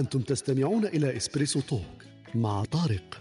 [0.00, 2.04] أنتم تستمعون إلى إسبريسو توك
[2.34, 3.20] مع طارق.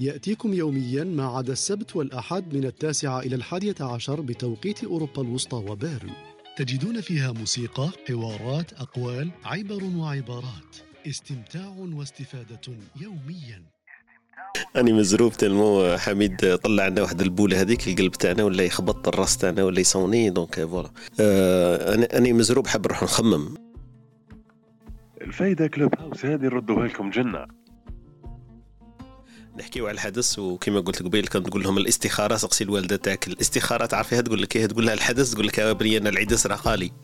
[0.00, 6.10] يأتيكم يوميا ما عدا السبت والأحد من التاسعة إلى الحادية عشر بتوقيت أوروبا الوسطى وبيرن.
[6.56, 10.76] تجدون فيها موسيقى، حوارات، أقوال، عبر وعبارات.
[11.06, 12.60] استمتاع واستفادة
[13.00, 13.62] يوميا.
[14.76, 19.64] أني مزروب تلمو حميد طلع لنا واحد البولة هذيك القلب تاعنا ولا يخبط الراس تاعنا
[19.64, 20.90] ولا يصوني دونك فوالا.
[21.20, 23.69] آه أنا أني مزروب حاب نروح نخمم.
[25.30, 26.24] الفايدة كلوب هاوس.
[26.24, 27.46] هذه نردوها لكم جنة.
[29.58, 33.28] نحكيو على الحدث وكما قلت لك قبيل كنت تقول لهم الاستخارة سقسي الوالدة تاعك.
[33.28, 36.56] الاستخارة تعرفيها؟ تقول لك إيه تقول لها الحدث تقول لك يا بري أنا العدس راه
[36.56, 36.90] قالي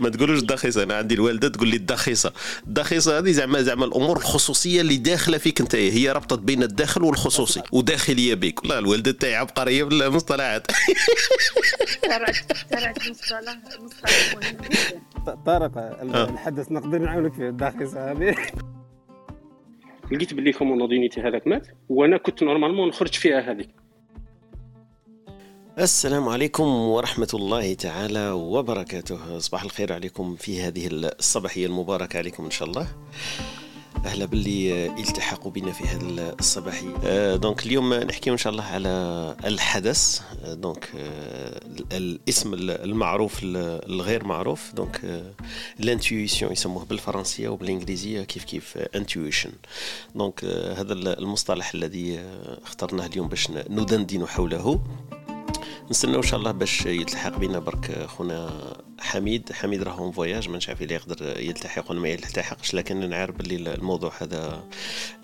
[0.00, 0.82] ما تقولوش الدخيصة.
[0.82, 2.32] أنا عندي الوالدة تقول لي الدخيصة.
[2.66, 5.74] الدخيصة هذه زعما زعما الأمور الخصوصية اللي داخلة فيك أنت.
[5.74, 10.60] هي ربطت بين الداخل والخصوصي وداخلية بك والله الوالدة تاعي عبقرية مصطلح
[14.34, 18.34] مهم جدا طارق الحدث نقدر نعاونك فيه الداخل هذه.
[20.12, 23.70] لقيت باللي كوموندينيتي هذاك مات وأنا كنت نورمالمون نخرج فيها هذيك.
[25.78, 29.38] السلام عليكم ورحمة الله تعالى وبركاته.
[29.38, 32.88] صباح الخير عليكم في هذه الصباحية المباركة عليكم إن شاء الله.
[34.04, 36.94] أهلا باللي التحقوا بنا في هذا الصباحية.
[37.04, 38.88] آه، دونك اليوم نحكي إن شاء الله على
[39.44, 40.20] الحدس.
[40.44, 41.60] آه، donc آه،
[41.92, 44.72] الاسم المعروف الغير معروف.
[44.74, 45.24] donc
[45.80, 49.52] ال intuition يسموه بالفرنسية وبالإنجليزية كيف كيف؟ intuition
[50.14, 52.20] donc هذا المصطلح الذي
[52.64, 54.80] اخترناه اليوم باش ندندن حوله.
[55.90, 58.50] نستناو ان شاء الله باش يلتحق بنا برك خونا
[59.00, 59.52] حميد.
[59.52, 64.12] حميد راهو voyage ما عارف إلا يقدر يلتحق ولا ما يلتحقش لكن نعرف باللي الموضوع
[64.18, 64.64] هذا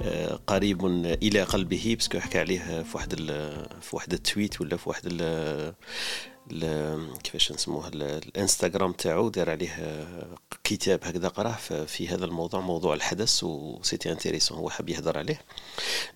[0.02, 0.86] آه، قريب
[1.22, 3.14] إلى قلبه parce que حكى عليه في واحد
[3.80, 5.06] في واحد ال tweet ولا في واحد
[7.22, 10.06] كيفاش نسموه الانستغرام تاعو دار عليه
[10.64, 11.56] كتاب هكذا قراه
[11.86, 15.40] في هذا الموضوع موضوع الحدس و c'était intéressant هو حاب يهضر عليه.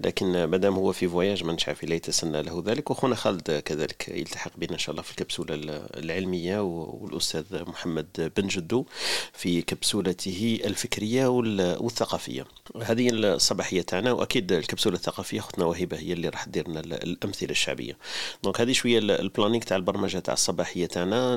[0.01, 2.91] لكن مادام هو في voyage ما نعرف لا يتسنى له ذلك.
[2.91, 5.55] وخونا خالد كذلك يلتحق بنا إن شاء الله في الكبسولة
[5.97, 8.85] العلمية والأستاذ محمد بن جدو
[9.33, 12.45] في كبسولته الفكرية والثقافية.
[12.83, 17.99] هذه الصباحية تاعنا وأكيد الكبسولة الثقافية اختنا وهبه هي اللي راح دير لنا الأمثلة الشعبية.
[18.43, 21.37] donc هذه شوية ال planning تاع البرمجة تاع الصباحية تاعنا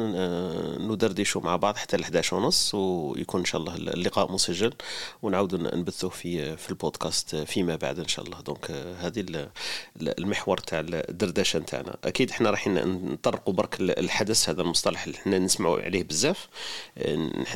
[0.78, 4.74] ندردشوا مع بعض حتى ل 11 ونص ويكون إن شاء الله اللقاء مسجل
[5.22, 8.42] ونعاودوا نبثوه في في البودكاست فيما بعد إن شاء الله.
[8.42, 9.50] donc هذه
[10.02, 11.98] المحور تاع الدردشة تاعنا.
[12.04, 16.48] أكيد إحنا رايحين نطرقوا برك الحدس هذا المصطلح اللي إحنا نسمعوا عليه بزاف.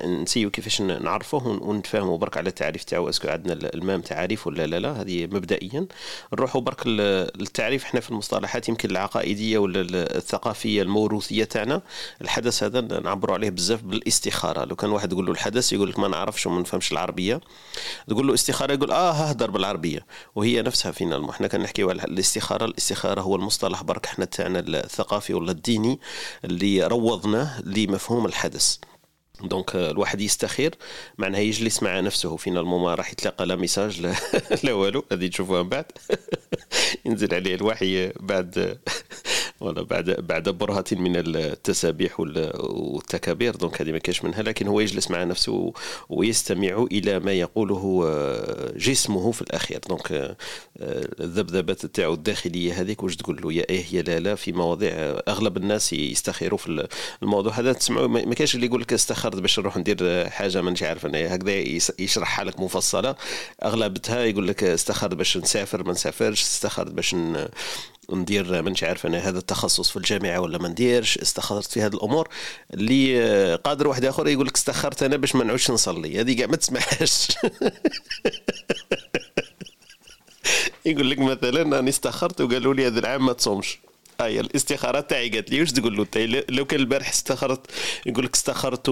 [0.06, 5.02] نسيو كيفاش نعرفوه ونتفاهموا برك على التعريف تاعو أسكو عندنا المام تعريف ولا لا لا
[5.02, 5.88] هذه مبدئيا.
[6.34, 9.82] نروحوا برك التعريف إحنا في المصطلحات يمكن العقائدية ولا
[10.18, 10.82] الثقافية
[11.16, 11.82] الموروثيه تاعنا.
[12.22, 14.66] الحدث هذا نعبروا عليه بزاف بالاستخارة.
[14.66, 17.42] لو كان واحد يقول له الحدث يقول لك ما نعرفش وما نفهمش العربية.
[18.08, 20.06] تقول له استخارة يقول آه ههدر بالعربية.
[20.36, 22.66] وهي نفسها فينا إحنا كنحكيو على الاستخارة.
[22.66, 26.00] الاستخارة هو المصطلح برك إحنا تاعنا الثقافي ولا الديني
[26.46, 28.78] اللي روضناه لمفهوم الحدس.
[29.44, 30.76] donc الواحد يستخير.
[31.18, 32.38] معناها يجلس مع نفسه.
[32.38, 34.16] finalement ما راح يتلقى لا message لا,
[34.64, 35.06] لا والو.
[35.12, 35.86] هذه تشوفوها من بعد.
[37.06, 38.80] ينزل عليه الوحي بعد
[39.66, 45.12] ولا بعد بعد برهة من التسابيح والتكابير donc هذه ما كاش منها لكن هو يجلس
[45.12, 45.74] مع نفسه
[46.10, 49.80] ويستمع إلى ما يقوله آه، جسمه في الأخير.
[49.90, 50.36] donc آه،
[51.20, 54.92] الذبذبات تاعو الداخلية هذيك واش تقول له؟ يا إيه يا لا لا في مواضيع
[55.28, 56.88] أغلب الناس يستخيروا في
[57.24, 57.74] الموضوع هذا.
[57.74, 61.36] تسمعوا ما كاش اللي يقول لك استخرت باش نروح ندير حاجة مانيش عارف أنا.
[61.36, 61.52] هكذا
[62.00, 63.16] يشرحها لك مفصلة
[63.64, 67.16] أغلبتها يقول لك استخرت باش نسافر ما نسافرش استخرت باش
[68.10, 69.18] ندير مانيش عارف أنا.
[69.18, 72.28] هذا التخصص في الجامعة ولا ما نديرش استخرت في هذه الأمور
[72.74, 76.22] اللي قادر واحد آخر يقول لك استخرت أنا باش ما نعودش نصلي.
[76.22, 77.28] هذه كاع ما تسمعهاش
[80.86, 83.80] يقول لك مثلا أنا استخرت وقالوا لي هذا العام ما تصومش.
[84.22, 86.08] هاي الاستخارة تاعي قالت لي واش تقول له؟
[86.50, 87.72] لو كان البارح استخرت
[88.06, 88.90] يقول لك استخرت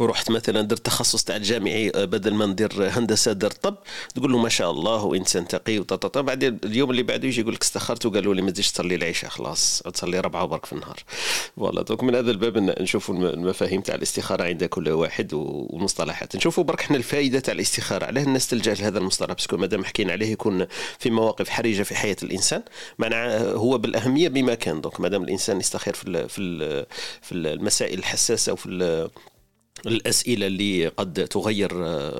[0.00, 3.76] ورحت مثلا درت تخصص تاع الجامعي آه، بدل ما ندير هندسة درت طب.
[4.14, 7.62] تقول له ما شاء الله وإنسان تقي وطاطا بعدين اليوم اللي بعده يجي يقول لك
[7.62, 9.82] استخرت وقالوا لي ما تزيدش تصلي العشاء خلاص.
[9.94, 10.96] تصلي ربعه برك في النهار.
[11.56, 11.82] voilà.
[11.82, 16.96] donc من هذا الباب نشوفوا المفاهيم تاع الاستخارة عند كل واحد والمصطلحات نشوفوا برك إحنا
[16.96, 18.06] الفائدة تاع الاستخارة.
[18.06, 20.66] علاه الناس تلجأ لهذا المصطلح parce que مادام حكينا عليه يكون
[20.98, 22.62] في مواقف حرجة في حياة الإنسان
[22.98, 24.80] معناه هو بالأهمية بما كان.
[24.80, 26.86] donc مادام الإنسان يستخير في في
[27.22, 28.66] في المسائل الحساسة وفي
[29.86, 31.74] الأسئلة اللي قد تغير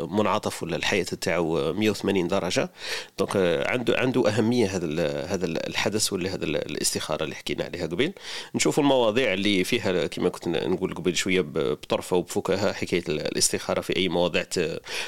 [0.07, 2.71] منعطف ولا الحياة تاعو 180 درجة.
[3.19, 8.13] donc عنده عنده أهمية هذا هذا الحدس ولا هذا الاستخارة اللي حكينا عليها قبل
[8.55, 14.09] نشوفوا المواضيع اللي فيها كما كنت نقول قبل شوية بطرفة وبفكاهة حكاية الاستخارة في أي
[14.09, 14.45] مواضيع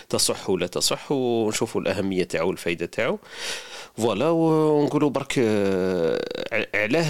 [0.09, 1.13] تصح ولا تصح.
[1.13, 3.19] ونشوفوا الأهمية تاعو والفائده تاعو.
[3.97, 5.39] voilà ونقولوا برك
[6.75, 7.09] علاه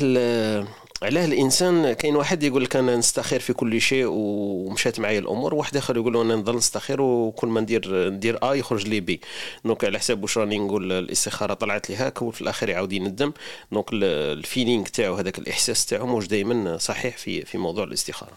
[1.03, 5.77] علاه الإنسان كاين واحد يقول لك أنا نستخير في كل شيء ومشات معايا الأمور واحد
[5.77, 9.21] آخر يقول أنا نظل نستخير وكل ما ندير ندير آ يخرج لي بي.
[9.65, 13.33] donc على حساب واش راني نقول الاستخارة طلعت لي هاك وفي الآخر يعاود يندم.
[13.73, 18.33] donc ال feeling تاعو هذاك الإحساس تاعو موش دائما صحيح في في موضوع الاستخارة.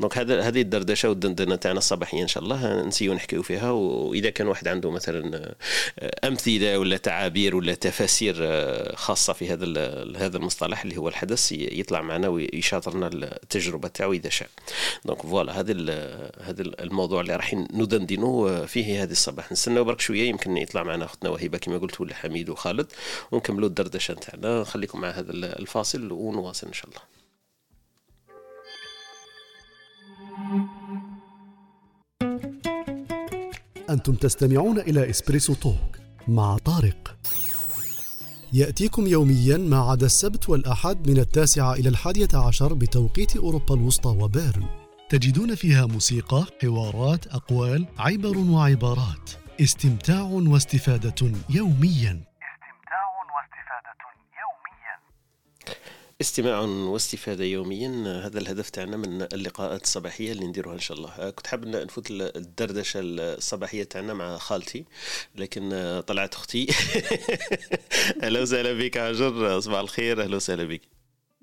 [0.00, 4.46] donc هذا هذه الدردشة والدندنة تاعنا الصباحية إن شاء الله نسيو نحكيو فيها وإذا كان
[4.46, 5.54] واحد عنده مثلا
[6.24, 8.34] أمثلة ولا تعابير ولا تفاسير
[8.96, 9.66] خاصة في هذا
[10.16, 14.48] هذا المصطلح اللي هو الحدس يطلع معنا ويشاطرنا التجربة تاعو إذا شاء.
[15.04, 15.72] donc voilà هذا
[16.40, 19.52] هذا الموضوع اللي راح ندندنوا فيه هذه الصباح.
[19.52, 22.86] نستناو برك شوية يمكن يطلع معنا أختنا وهبه كما قلت ولا حميد وخالد
[23.32, 27.00] ونكملوا الدردشة تاعنا نخليكم مع هذا الفاصل ونواصل إن شاء الله.
[33.90, 35.96] أنتم تستمعون إلى إسبريسو توك
[36.28, 37.16] مع طارق.
[38.52, 44.64] يأتيكم يوميا ما عدا السبت والأحد من التاسعة إلى الحادية عشر بتوقيت أوروبا الوسطى وبيرن.
[45.10, 49.30] تجدون فيها موسيقى، حوارات، أقوال، عبر وعبارات.
[49.60, 52.29] استمتاع واستفادة يوميا.
[56.20, 58.22] استماع واستفادة يوميا.
[58.26, 61.30] هذا الهدف تاعنا من اللقاءات الصباحية اللي نديروها إن شاء الله.
[61.30, 64.84] كنت حاب نفوت الدردشة الصباحية تاعنا مع خالتي
[65.34, 65.70] لكن
[66.06, 66.66] طلعت أختي.
[68.22, 70.22] أهلا وسهلا بك هاجر صباح الخير.
[70.22, 70.82] أهلا وسهلا بك.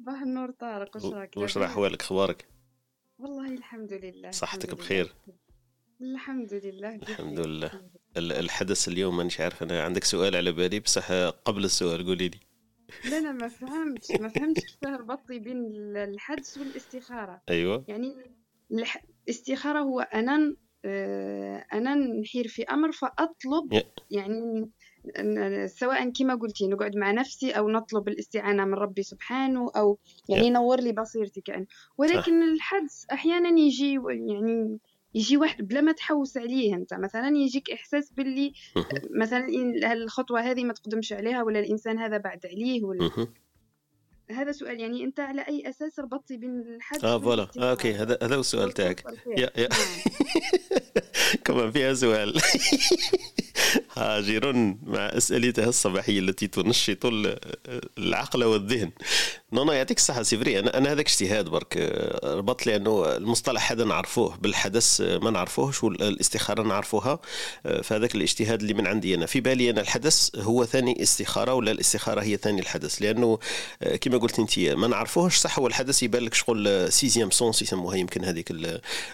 [0.02, 0.96] صباح النور طارق.
[0.96, 2.46] واش راك واش راح احوالك أخبارك؟
[3.20, 4.32] والله الحمد لله.
[4.32, 5.14] صحتك بخير؟
[6.02, 6.96] الحمد لله.
[6.96, 7.72] الحمد لله.
[8.18, 11.12] الحدث اليوم مانيش عارف أنا عندك سؤال على بالي بصح
[11.46, 12.06] قبل السؤال.
[12.06, 12.47] قولي لي.
[13.12, 17.42] لا لا ما فهمتش ما فهمتش كيفاه ربطتي بين الحدس والاستخارة.
[17.50, 17.86] أيوه.
[17.88, 18.16] يعني
[19.28, 20.56] الاستخارة هو أنا
[20.86, 24.70] آه، أنا نحير في أمر فأطلب يعني
[25.68, 30.00] سواء كما قلتي نقعد مع نفسي أو نطلب الاستعانة من ربي سبحانه أو
[30.30, 31.66] يعني ينور لي بصيرتي كأن
[31.98, 34.80] ولكن الحدس أحيانا يجي يعني
[35.18, 36.94] يجي واحد بلا ما تحوس عليه أنت.
[36.94, 38.54] مثلا يجيك إحساس باللي
[39.20, 39.48] مثلا
[39.94, 43.10] الخطوه هذه ما تقدمش عليها ولا الإنسان هذا بعد عليه ولا
[44.32, 47.48] هذا سؤال يعني أنت على أي أساس ربطتي بين الحد آه voilà.
[47.58, 49.04] آه OK هذا هذا هو السؤال تاعك.
[49.38, 49.80] يا يا نعم.
[51.46, 52.42] كمان فيها سؤال.
[53.94, 54.54] هاجر
[54.84, 57.06] مع اسئلتها الصباحية التي تنشط
[57.98, 58.92] العقل والذهن.
[59.54, 60.60] non non يعطيك الصحة c'est vrai.
[60.60, 61.78] أنا أنا هذاك اجتهاد برك.
[62.24, 64.38] ربط لي انه المصطلح هذا نعرفوه.
[64.38, 67.20] بالحدس ما نعرفوهش والاستخاره نعرفوها.
[67.84, 69.26] فهذاك الاجتهاد اللي من عندي أنا.
[69.26, 73.40] في بالي أنا الحدس هو ثاني استخارة ولا الاستخارة هي ثاني الحدس؟ لأنه
[74.02, 78.26] كما قلت أنت ما نعرفوهش صح هو الحدس يبان لك شغل sixième sens يسموها يمكن
[78.26, 78.54] هذيك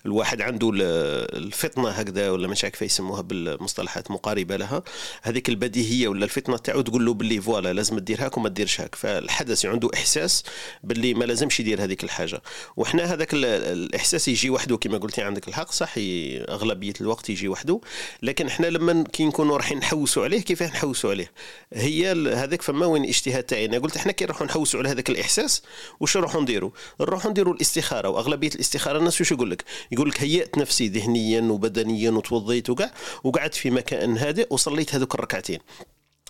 [0.05, 4.83] الواحد عنده الفطنة هكذا ولا مش عارف يسموها بالمصطلحات مقاربة لها.
[5.21, 8.95] هذيك البديهية ولا الفطنة تاعو تقول له باللي voilà لازم دير هاك وما ديرش هاك.
[8.95, 10.43] فالحدس عنده إحساس
[10.83, 12.41] باللي ما لازمش يدير هذيك الحاجة.
[12.77, 17.81] وحنا هذاك الإحساس يجي وحده كما قلتي عندك الحق صح؟ أغلبية الوقت يجي وحده.
[18.21, 21.31] لكن إحنا لما كي نكونوا رايحين نحوسوا عليه كيفاه نحوسوا عليه؟
[21.73, 23.65] هي هذاك فما وين الاجتهاد تاعي.
[23.65, 25.61] أنا قلت إحنا كي نروحوا نحوسوا على هذاك الإحساس
[25.99, 26.71] واش نروحوا نديروا
[27.01, 32.11] نروحوا نديروا الاستخارة وأغلبية الاستخارة الناس واش يقول لك يقول لك هيأت نفسي ذهنيا وبدنيا
[32.11, 35.59] وتوضيت وكاع وقعدت في مكان هادئ وصليت هذوك الركعتين.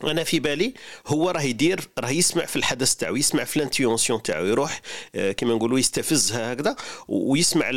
[0.03, 0.73] أنا في بالي
[1.07, 4.81] هو راه يدير راه يسمع في الحدس تاعو يسمع في ال intuition تاعو يروح
[5.15, 6.75] آه، كما نقولوا يستفزها هكذا
[7.07, 7.71] ويسمع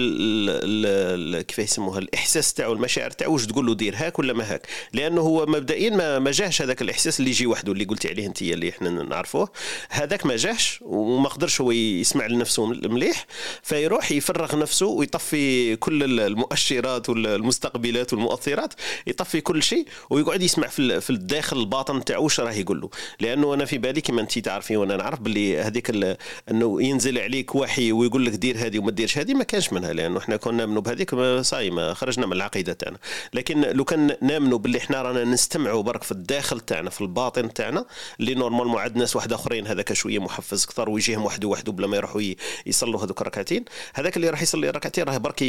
[1.42, 4.66] كيف يسموها الإحساس تاعو المشاعر تاعو واش تقول له دير هاك ولا ما هاك.
[4.92, 8.42] لأنه هو مبدئيا ما, ما جاهش هذاك الإحساس اللي يجي وحده اللي قلتي عليه أنت
[8.42, 9.49] اللي إحنا نعرفوه.
[9.90, 13.26] هذاك ما جاهش وما قدرش هو يسمع لنفسه مليح
[13.62, 18.75] فيروح يفرغ نفسه ويطفي كل المؤشرات والمستقبلات والمؤثرات
[19.06, 22.15] يطفي كل شيء ويقعد يسمع في الداخل الباطن تاعو.
[22.18, 22.90] واش راه يقول له.
[23.20, 26.16] لأنه أنا في بالي كما انت تعرفي وأنا نعرف باللي هذيك
[26.50, 30.18] أنه ينزل عليك وحي ويقول لك دير هذه وما ديرش هذه ما كانش منها لأنه
[30.18, 32.99] إحنا كنا نامنوا بهذيك صاي ما خرجنا من العقيدة تاعنا.
[33.35, 37.85] لكن لو كان نامنوا باللي إحنا رانا نستمعوا برك في الداخل تاعنا في الباطن تاعنا
[38.20, 41.96] اللي نورمال عند ناس واحد أخرين هذاك شوية محفز أكثر ويجيهم وحده وحده بلا ما
[41.96, 42.23] يروحوا
[42.66, 43.64] يصلوا هذوك الركعتين.
[43.94, 45.44] هذاك اللي راح يصلي ركعتين راه برك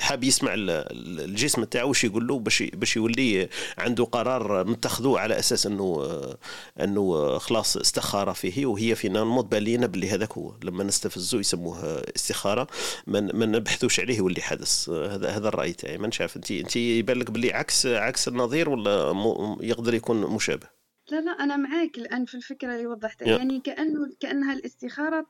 [0.00, 3.48] حاب يسمع الجسم تاعو واش يقول له باش باش يولي
[3.78, 6.36] عنده قرار متخذوه على أساس إنه أنه
[6.80, 10.54] أنه خلاص استخارة فيه وهي فينا نموت بالينا باللي هذاك هو.
[10.64, 12.66] لما نستفزو يسموه استخارة
[13.06, 14.88] ما ما نبحثوش عليه واللي حدث.
[14.88, 15.98] هذا هذا الرأي تاعي.
[15.98, 19.14] ما نعرف انت انت يبان لك باللي عكس عكس النظير ولا
[19.60, 20.66] يقدر يكون مشابه؟
[21.10, 23.28] لا لا أنا معاك الآن في الفكرة اللي وضحتها.
[23.28, 25.26] يعني كأنه كأنها الاستخارة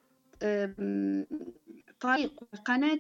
[2.01, 2.33] طريق
[2.65, 2.99] قناة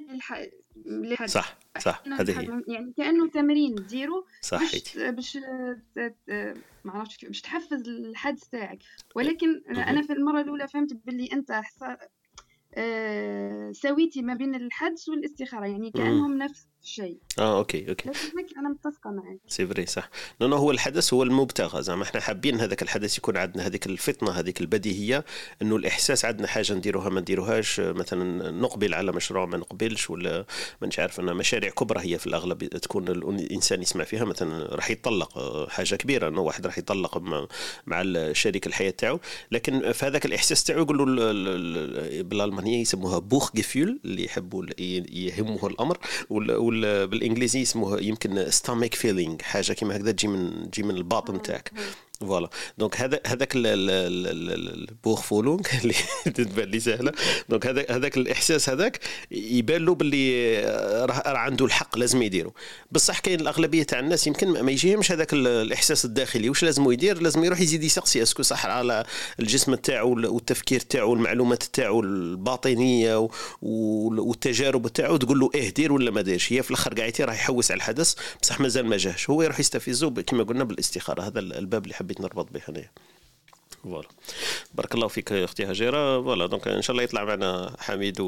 [0.86, 2.02] للحدث صح صح.
[2.20, 3.74] هذه يعني كأنه تمرين.
[3.74, 5.38] ديرو صح باش باش
[6.86, 8.78] ما عرفتش باش تحفز الحدث تاعك.
[9.16, 11.60] ولكن أنا في المرة الأولى فهمت باللي أنت
[12.74, 15.66] آه سويتي ما بين الحدس والاستخارة.
[15.66, 18.10] يعني كأنهم نفس الشيء آه OK OK.
[18.58, 19.38] أنا متفقة معك.
[19.48, 20.10] c'est vrai صح.
[20.40, 21.82] لأنه هو الحدس هو المبتغى.
[21.82, 25.24] زعما إحنا حابين هذاك الحدس يكون عندنا هذيك الفطنة هذيك البديهية
[25.62, 30.46] إنه الإحساس عندنا حاجة نديروها ما نديروهاش مثلا نقبل على مشروع ما نقبلش ولا
[30.82, 35.38] ما عارف أنا مشاريع كبرى هي في الأغلب تكون الإنسان يسمع فيها مثلا راح يطلق
[35.68, 37.18] حاجة كبيرة إنه واحد راح يطلق
[37.86, 39.20] مع الشريك الحياة تاعو.
[39.50, 41.06] لكن في هذاك الإحساس تاعو يقولوا
[42.22, 45.98] بالألمانية يسموها Bauchgefühl اللي يحبوا يهمه الأمر
[46.80, 51.72] بالإنجليزي اسمه يمكن stomach feeling حاجة كيما هكذا تجي من تجي من الباطن تاعك
[52.20, 55.94] voilà donc هذا هذاك ال Bauchfühlung اللي
[56.34, 57.12] تبان لي سهله
[57.48, 60.60] donc هذاك هذاك الاحساس هذاك يبان له باللي
[61.04, 62.54] راه عنده الحق لازم يديرو
[62.92, 67.44] بصح كاين الاغلبيه تاع الناس يمكن ما يجيهمش هذاك الاحساس الداخلي واش لازم يدير لازم
[67.44, 69.04] يروح يزيد يسقسي est-ce que صح على
[69.40, 73.28] الجسم تاعو والتفكير تاعو والمعلومات تاعو الباطنيه
[73.62, 77.70] والتجارب تاعو تقول له إيه دير ولا ما ديرش هي في الآخر قاعد راح يحوس
[77.70, 81.94] على الحدس بصح مازال ما جاهش هو يروح يستفزه كما قلنا بالاستخاره هذا الباب اللي
[82.06, 82.90] حبيت نربط به هنايا.
[83.82, 84.08] voilà.
[84.74, 86.22] بارك الله فيك أختي هجيرة.
[86.22, 88.26] voilà donc إن شاء الله يطلع معنا حميد و...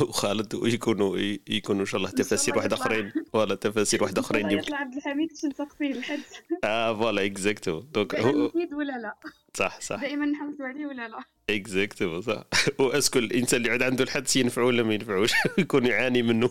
[0.00, 3.12] وخالد ويكونوا يكونوا إن شاء الله تفاسير واحد آخرين.
[3.32, 6.20] voilà تفاسير واحد آخرين يطلع عبد الحميد باش نسقسيه الحدس.
[6.64, 9.14] آه voilà exacto donc هو ولا لا؟
[9.54, 10.00] صح صح.
[10.00, 12.44] دائما نحمسوا عليه ولا لا؟ exacto صح.
[12.78, 16.50] و est-ce que الإنسان اللي عنده الحدس ينفعه ولا ما ينفعوش؟ يكون يعاني منه.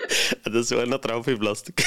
[0.46, 1.82] هذا سؤال نطرحه في بلاصتك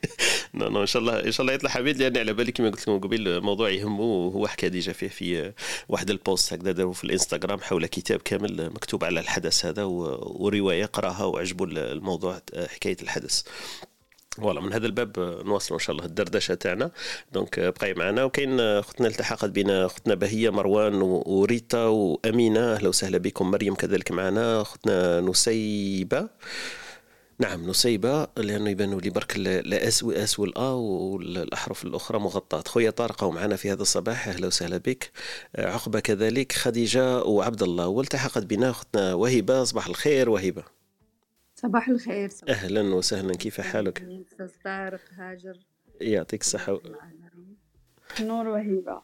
[0.54, 2.80] non non إن شاء الله إن شاء الله يطلع حميد لأن على بالي كما قلت
[2.80, 5.52] لكم قبل الموضوع يهمه وهو حكى déjà فيه في
[5.88, 10.84] واحد ال post هكذا داروا في الإنستغرام حول كتاب كامل مكتوب على الحدس هذا ورواية
[10.84, 13.42] قراها وعجبه الموضوع حكاية الحدس.
[14.30, 16.90] voilà من هذا الباب نواصلوا إن شاء الله الدردشة تاعنا.
[17.32, 23.50] donc بقاي معنا وكاين أختنا التحقت بنا أختنا بهية مروان وريتا وأمينة أهلا وسهلا بكم
[23.50, 26.28] مريم كذلك معنا أختنا نسيبة.
[27.40, 32.62] نعم نسيبة لأنه يبانوا لي برك الأس وأس والأ والأحرف الأخرى مغطاة.
[32.66, 34.28] خويا طارق معنا في هذا الصباح.
[34.28, 35.10] أهلا وسهلا بك.
[35.58, 40.64] عقبة كذلك خديجة وعبد الله والتحقت بنا أختنا وهبة صباح الخير وهبة
[41.54, 43.34] صباح الخير صباح أهلا وسهلا.
[43.34, 45.58] كيف حالك؟ أستاذ طارق هاجر.
[46.00, 46.80] يعطيك الصحة.
[48.20, 49.02] نور وهبة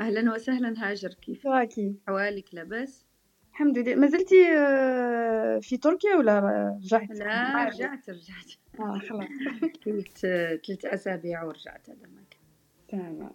[0.00, 1.14] أهلا وسهلا هاجر.
[1.14, 1.46] كيف
[2.06, 3.04] حوالك؟ لاباس؟
[3.52, 3.94] الحمد لله.
[3.94, 6.38] ما زلتي آه، في تركيا ولا
[6.82, 8.52] رجعتي؟ لا رجعت رجعت.
[8.80, 9.28] آه خلاص.
[9.84, 12.08] كنت ثلاث أسابيع ورجعت هذا
[12.88, 13.30] تمام.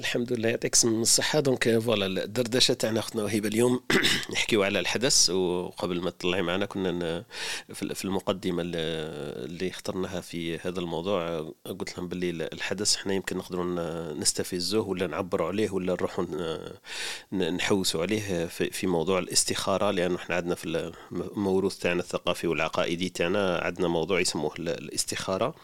[0.00, 1.40] الحمد لله يعطيك الصحة.
[1.40, 3.80] donc voilà الدردشة تاعنا اختنا وهبة اليوم.
[4.32, 5.30] نحكيو على الحدس.
[5.30, 7.24] وقبل ما تطلعي معنا كنا
[7.72, 13.64] في المقدمة اللي اخترناها في هذا الموضوع قلت لهم باللي الحدس إحنا يمكن نقدروا
[14.12, 16.24] نستفزوه ولا نعبروا عليه ولا نروحوا
[17.32, 19.90] نحوسوا عليه في موضوع الاستخارة.
[19.90, 25.54] لأنه إحنا عندنا في الموروث تاعنا الثقافي والعقائدي تاعنا عندنا موضوع يسموه الاستخارة.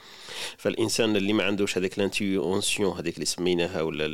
[0.57, 4.07] فالإنسان اللي ما عندوش هذيك ال intuition هذيك اللي سميناها ولا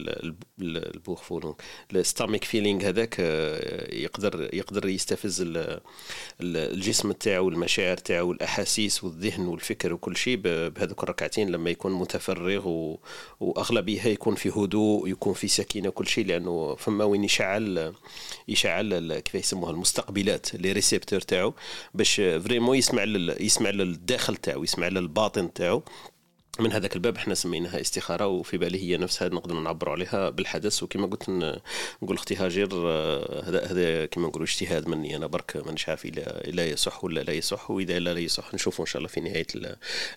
[0.60, 1.54] ال Bauchfühlung
[1.92, 5.44] ال stomach feeling هذاك آه، يقدر يقدر يستفز
[6.40, 12.94] الجسم تاعو المشاعر تاعو الأحاسيس والذهن والفكر وكل شيء بهذوك الركعتين لما يكون متفرغ
[13.40, 17.92] وأغلبية يكون في هدوء يكون في سكينة كل شيء لأنه فما وين يشعل
[18.48, 21.54] يشعل كيف يسموها المستقبلات les récepteurs تاعو
[21.94, 23.04] باش vraiment يسمع
[23.40, 25.82] يسمع للداخل تاعو يسمع للباطن تاعو.
[26.60, 30.82] من هذاك الباب إحنا سميناها استخارة وفي بالي هي نفسها نقدر نعبروا عليها بالحدس.
[30.82, 31.30] وكما قلت
[32.02, 36.66] نقول أختي هاجر آه، هذا هذا كما نقولوا اجتهاد مني أنا برك مانيش عارف الا
[36.66, 37.70] يصح ولا لا يصح.
[37.70, 39.46] وإذا لا, لا يصح نشوفوا إن شاء الله في نهاية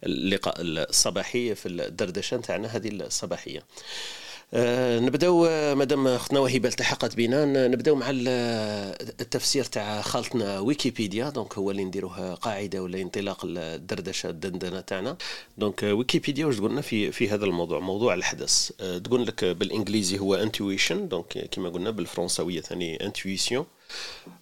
[0.04, 3.64] اللقاء الصباحي في الدردشة تاعنا هذه الصباحية.
[4.54, 11.30] آه، نبداو آه، مادام اختنا وهبه التحقت بنا نبداو مع التفسير تاع خالتنا ويكيبيديا.
[11.30, 15.18] donc هو اللي نديروه قاعدة ولا انطلاق الدردشة الدندنة تاعنا.
[15.58, 18.72] donc ويكيبيديا واش تقولنا في في هذا الموضوع؟ موضوع الحدس.
[18.82, 23.66] آه، تقول لك بالإنجليزي هو intuition donc كما قلنا بالفرنسويه ثاني intuition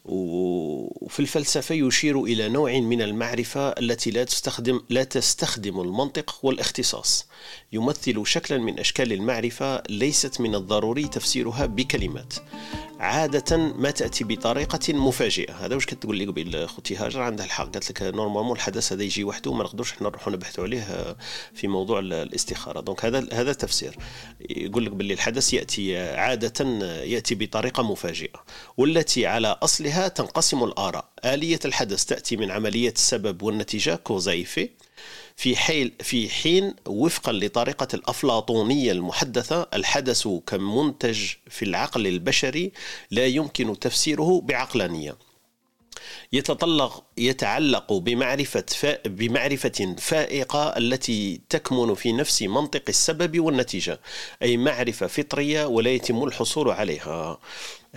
[0.06, 7.27] وفي الفلسفة يشير إلى نوع من المعرفة التي لا تستخدم لا تستخدم المنطق والاختصاص.
[7.74, 12.34] يمثل شكلا من أشكال المعرفة ليست من الضروري تفسيرها بكلمات.
[13.00, 15.54] عادة ما تأتي بطريقة مفاجئة.
[15.66, 17.63] هذا واش كتقول لي قبل ختي هاجر؟ عندها الحق.
[17.63, 21.16] قالت لك normalement الحدس هذا يجي وحده وما نقدرش حنا نروحوا نبحثوا عليه
[21.54, 22.82] في موضوع الاستخارة.
[22.81, 23.98] donc هذا هذا تفسير.
[24.50, 26.66] يقول لك باللي الحدس يأتي عادة
[27.04, 28.44] يأتي بطريقة مفاجئة
[28.77, 31.10] والتي على أصلها تنقسم الآراء.
[31.25, 34.69] آلية الحدس تأتي من عملية السبب والنتيجة cause à effet
[35.38, 42.72] في حين في حين وفقا لطريقة الأفلاطونية المحدثة الحدس كمنتج في العقل البشري
[43.12, 45.17] لا يمكن تفسيره بعقلانية.
[46.34, 48.65] يتطلق يتعلق بمعرفة
[49.06, 54.00] بمعرفة فائقة التي تكمن في نفس منطق السبب والنتيجة
[54.41, 57.39] أي معرفة فطرية ولا يتم الحصول عليها.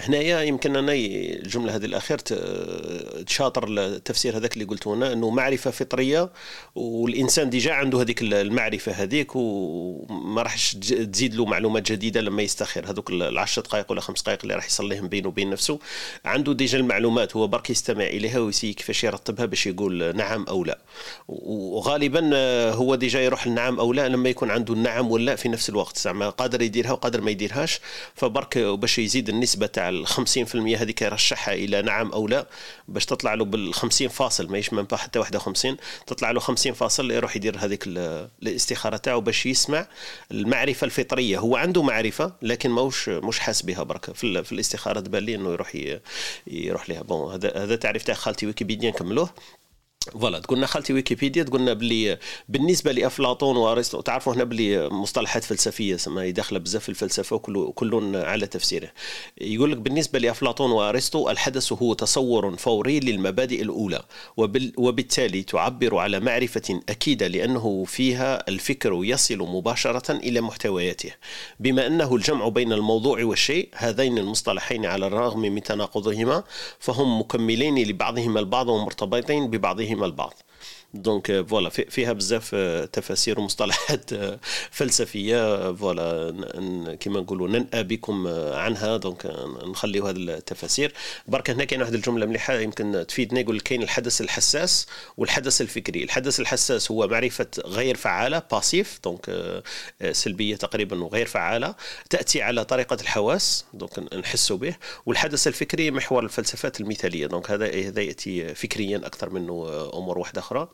[0.01, 2.19] هنايا يمكن أنا الجملة هذه الاخير
[3.27, 6.31] تشاطر التفسير هذاك اللي قلته هنا إنه معرفة فطرية
[6.75, 12.91] والإنسان ديجا عنده هذيك المعرفة هذيك وما راحش تزيد له معلومات جديدة لما يستخير.
[12.91, 15.79] هذوك العشر دقائق ولا خمس دقائق اللي راح يصليهم بينه وبين نفسه
[16.25, 20.79] عنده déjà المعلومات هو برك يستمع إليها ويسي كيفاش يرتبها باش يقول نعم أو لا.
[21.29, 22.31] وغالبا
[22.71, 26.31] هو déjà يروح النعم أو لا لما يكون عنده النعم ولا في نفس الوقت زعما
[26.31, 27.81] قادر يديرها وقادر ما يديرهاش
[28.15, 32.47] فبرك باش يزيد النسبة تاع ال 50% هذيك يرشحها إلى نعم أو لا
[32.89, 37.37] باش تطلع له بال 50 فاصل ماهيش من حتى 51 تطلع له 50 فاصل يروح
[37.37, 39.87] يدير هذيك الاستخارة تاعو باش يسمع
[40.31, 41.39] المعرفة الفطرية.
[41.39, 45.53] هو عنده معرفة لكن ماهوش مش حاس بها برك في, في الاستخارة تبان لي إنه
[45.53, 45.77] يروح
[46.47, 49.31] يروح لها bon هذا هذا تعريف تاع خالتي ويكيبيديا نكملوه.
[50.07, 56.31] voilà تقولنا خالتي ويكيبيديا تقولنا بلي بالنسبة لأفلاطون وأرسطو تعرفوا هنا بلي مصطلحات فلسفية سما
[56.31, 58.89] داخلة بزاف في الفلسفة وكل كل على تفسيره.
[59.41, 64.03] يقول لك بالنسبة لأفلاطون وأرسطو الحدس هو تصور فوري للمبادئ الأولى
[64.77, 71.11] وبالتالي تعبر على معرفة أكيدة لأنه فيها الفكر يصل مباشرة إلى محتوياته.
[71.61, 76.45] بما أنه الجمع بين الموضوع والشيء هذين المصطلحين على الرغم من تناقضهما
[76.79, 80.35] فهم مكملين لبعضهما البعض ومرتبطين ببعضهما بعضهما البعض.
[80.95, 82.55] donc voilà فيها بزاف
[82.93, 84.11] تفاسير ومصطلحات
[84.71, 89.27] فلسفيه voilà كما نقولوا ننأى بكم عنها donc
[89.65, 90.93] نخليو هذه التفاسير
[91.27, 96.41] برك هنا كاين واحد الجمله مليحه يمكن تفيدنا يقول كاين الحدس الحساس والحدس الفكري الحدس
[96.41, 99.53] الحساس هو معرفه غير فعاله passive donc
[100.13, 101.75] سلبيه تقريبا وغير فعاله
[102.11, 104.77] تاتي على طريقه الحواس donc نحس به
[105.07, 110.69] والحدس الفكري محور الفلسفات المثاليه donc هذا هذا ياتي فكريا أكثر منه امور واحدة أخرى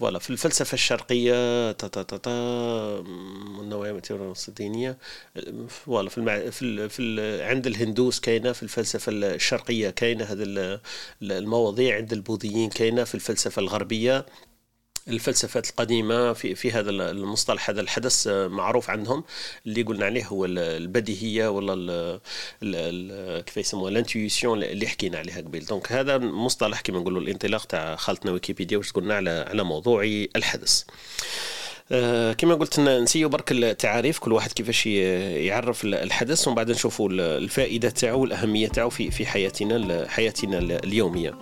[0.00, 2.30] voilà في الفلسفة الشرقية تا تا تا تا
[3.60, 3.92] النوعية
[4.48, 4.98] الدينية
[5.68, 6.50] voilà في, المع...
[6.50, 6.90] في, ال...
[6.90, 7.42] في ال...
[7.42, 10.80] عند الهندوس كاينة في الفلسفة الشرقية كاينة هذه
[11.22, 14.26] المواضيع عند البوذيين كاينة في الفلسفة الغربية.
[15.08, 19.24] الفلسفات القديمة في في هذا المصطلح هذا الحدس معروف عندهم.
[19.66, 22.20] اللي قلنا عليه هو البديهية ولا
[23.42, 27.96] كيف يسموها ال intuition اللي حكينا عليها قبل donc هذا مصطلح كما نقولوا الانطلاق تاع
[27.96, 30.02] خالتنا ويكيبيديا واش قلنا على على موضوع
[30.36, 30.82] الحدس.
[32.38, 38.20] كما قلت نسيو برك التعاريف كل واحد كيفاش يعرف الحدس ومن بعد نشوفوا الفائدة تاعو
[38.20, 41.38] والاهميه تاعو في في حياتنا حياتنا اليومية.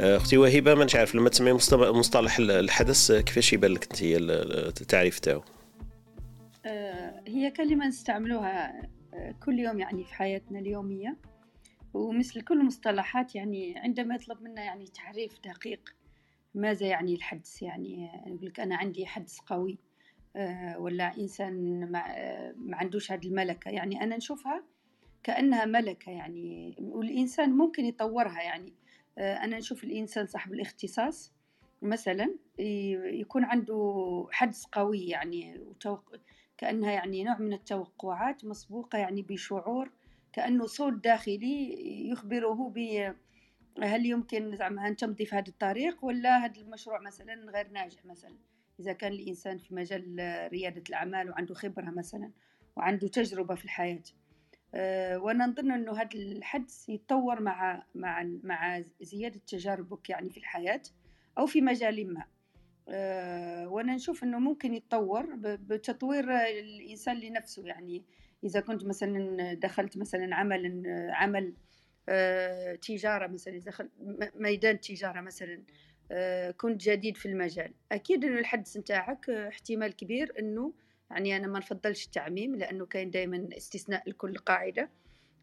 [0.00, 4.02] آه، أختي وهبة ما عارف لما تسمعي مصطلح الحدث كيفاش يبان لك أنت
[4.80, 5.42] التعريف تاعو؟
[6.66, 8.82] آه، هي كلمة نستعملوها
[9.44, 11.16] كل يوم يعني في حياتنا اليومية.
[11.94, 15.80] ومثل كل المصطلحات يعني عندما يطلب منا يعني تعريف دقيق
[16.54, 19.78] ماذا يعني الحدس؟ يعني نقول لك أنا عندي حدس قوي
[20.36, 21.80] آه، ولا إنسان
[22.56, 23.70] ما عندوش هذه الملكة.
[23.70, 24.64] يعني أنا نشوفها
[25.22, 28.42] كأنها ملكة يعني والإنسان ممكن يطورها.
[28.42, 28.72] يعني
[29.18, 31.32] آه، أنا نشوف الإنسان صاحب الاختصاص
[31.82, 35.60] مثلا يكون عنده حدس قوي يعني
[36.58, 39.90] كأنها يعني نوع من التوقعات مسبوقة يعني بشعور
[40.32, 41.76] كأنه صوت داخلي
[42.10, 42.78] يخبره ب
[43.82, 48.36] هل يمكن زعما أن تمضي في هذا الطريق ولا هذا المشروع مثلا غير ناجح مثلا؟
[48.80, 50.16] إذا كان الإنسان في مجال
[50.52, 52.30] ريادة الأعمال وعنده خبرة مثلا
[52.76, 54.02] وعنده تجربة في الحياة
[54.74, 60.82] أه وأنا نظن إنه هذا الحدس يتطور مع مع مع زيادة تجاربك يعني في الحياة
[61.38, 62.24] أو في مجال ما.
[62.88, 68.04] أه وأنا نشوف إنه ممكن يتطور بتطوير الإنسان لنفسه يعني.
[68.44, 71.54] إذا كنت مثلا دخلت مثلا عمل عمل
[72.08, 73.88] آه، تجارة مثلا دخل
[74.34, 75.62] ميدان تجارة مثلا
[76.10, 77.74] آه، كنت جديد في المجال.
[77.92, 80.72] أكيد إنه الحدث نتاعك احتمال كبير إنه
[81.10, 84.90] يعني أنا ما نفضلش التعميم لأنه كاين دائما استثناء لكل قاعدة.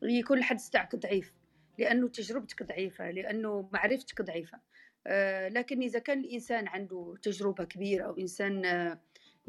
[0.04, 1.34] يكون الحدث تاعك ضعيف
[1.78, 4.60] لأنه تجربتك ضعيفة لأنه معرفتك ضعيفة.
[5.08, 8.66] آه، لكن إذا كان الإنسان عنده تجربة كبيرة أو إنسان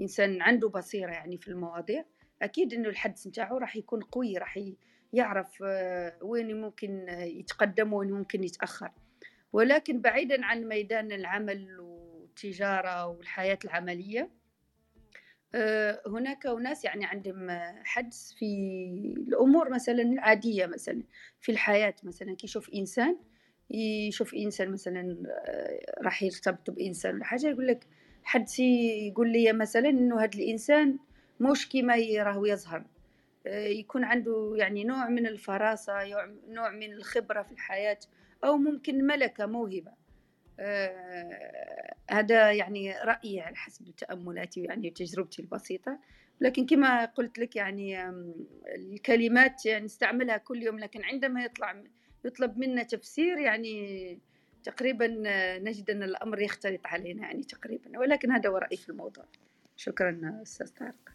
[0.01, 2.05] إنسان عنده بصيرة يعني في المواضيع
[2.43, 4.57] أكيد إنه الحدس نتاعو راح يكون قوي راح
[5.13, 5.61] يعرف
[6.23, 8.91] وين ممكن يتقدم وين ممكن يتأخر.
[9.53, 14.31] ولكن بعيدا عن ميدان العمل والتجارة والحياة العملية
[15.55, 17.51] آه، هناك أناس يعني عندهم
[17.85, 18.47] حدس في
[19.29, 21.03] الأمور مثلا العادية مثلا
[21.41, 22.37] في الحياة مثلا.
[22.37, 23.17] كي يشوف إنسان
[23.71, 27.87] يشوف إنسان مثلا آه، راح يرتبط بإنسان ولا حاجة يقول لك
[28.25, 30.99] حدسي يقول لي مثلا إنه هذا الإنسان
[31.41, 32.79] مش كيما راهو يظهر.
[32.79, 32.85] آه،
[33.47, 35.95] يكون عنده يعني نوع من الفراسة
[36.49, 37.99] نوع من الخبرة في الحياة
[38.45, 39.93] أو ممكن ملكة موهبة.
[40.61, 45.99] آه، هذا يعني رأيي على حسب تأملاتي يعني تجربتي البسيطة.
[46.41, 48.11] لكن كما قلت لك يعني
[48.77, 51.83] الكلمات يعني نستعملها كل يوم لكن عندما يطلع
[52.25, 54.19] يطلب منا تفسير يعني
[54.65, 55.07] تقريبا
[55.59, 57.99] نجد أن الأمر يختلط علينا يعني تقريبا.
[57.99, 59.25] ولكن هذا هو رأيي في الموضوع.
[59.77, 61.13] شكرا أستاذ طارق.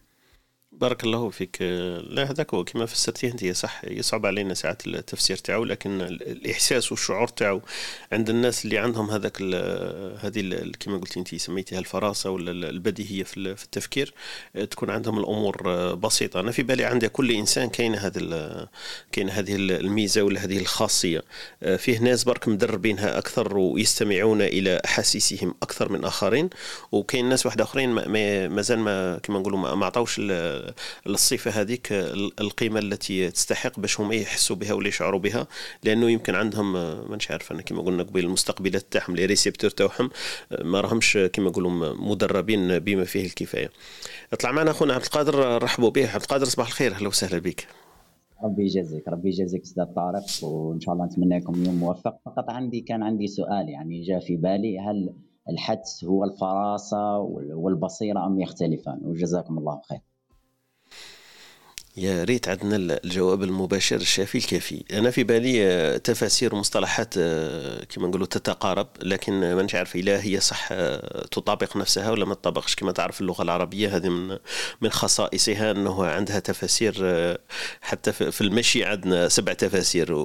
[0.71, 1.61] بارك الله فيك.
[2.09, 7.27] لا هذاك هو كما فسرتيه أنت صح يصعب علينا ساعات التفسير تاعو لكن الإحساس والشعور
[7.27, 7.61] تاعو
[8.11, 9.41] عند الناس اللي عندهم هذاك
[10.21, 14.13] هذه كما قلت أنت سميتيها الفراسة ولا البديهية في التفكير
[14.71, 16.39] تكون عندهم الأمور بسيطة.
[16.39, 18.67] أنا في بالي عند كل إنسان كاين هذا
[19.11, 21.23] كاين هذه الميزة ولا هذه الخاصية.
[21.77, 26.49] فيه ناس برك مدربينها أكثر ويستمعون إلى أحاسيسهم أكثر من آخرين
[26.91, 27.89] وكاين ناس واحد آخرين
[28.49, 30.21] مازال ما كما نقولوا ما عطاوش
[31.07, 31.87] الصفه هذيك
[32.41, 35.47] القيمة التي تستحق باش هما يحسوا بها ولا يشعروا بها
[35.83, 36.73] لأنه يمكن عندهم
[37.09, 40.09] مانيش عارف أنا كما قلنا قبل المستقبلات تاعهم لي ريسيبتور تاعهم
[40.61, 43.69] ما راهمش كما نقولوا مدربين بما فيه الكفاية.
[44.33, 46.91] اطلع معنا أخونا عبد القادر رحبوا به عبد القادر صباح الخير.
[46.91, 47.67] أهلا وسهلا بك.
[48.43, 52.17] ربي يجزيك ربي يجزيك أستاذ طارق وإن شاء الله نتمنى لكم يوم موفق.
[52.25, 55.13] فقط عندي كان عندي سؤال يعني جاء في بالي هل
[55.49, 57.17] الحدس هو الفراسة
[57.53, 59.99] والبصيرة أم يختلفان؟ وجزاكم الله خير.
[61.97, 64.83] يا ريت عندنا الجواب المباشر الشافي الكافي.
[64.93, 70.39] أنا في بالي آه، تفاسير ومصطلحات آه، كما نقولوا تتقارب لكن مانيش عارف إلا هي
[70.39, 72.75] صح آه، تطابق نفسها ولا ما تطابقش.
[72.75, 74.37] كما تعرف اللغة العربية هذه من
[74.81, 76.93] من خصائصها أنه عندها تفاسير
[77.81, 80.23] حتى في المشي عندنا سبع تفاسير.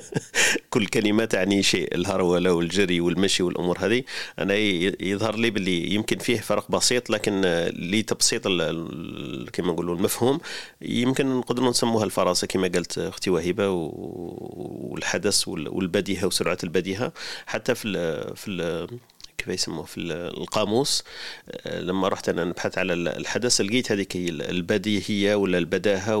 [0.70, 4.02] كل كلمة تعني شيء الهروله والجري والمشي والأمور هذه.
[4.38, 4.54] أنا
[5.00, 7.40] يظهر لي باللي يمكن فيه فرق بسيط لكن
[7.74, 8.46] لتبسيط
[9.52, 10.40] كما نقولوا المفهوم
[11.02, 17.12] يمكن نقدروا نسموها الفراسه كما قالت أختي وهبه والحدث والبديهه وسرعة البديهه
[17.46, 18.88] حتى في ال في ال
[19.40, 21.04] كيف يسموه في القاموس.
[21.50, 26.16] آه، لما رحت أنا نبحث على الحدث لقيت هذيك البديهية ولا البداهة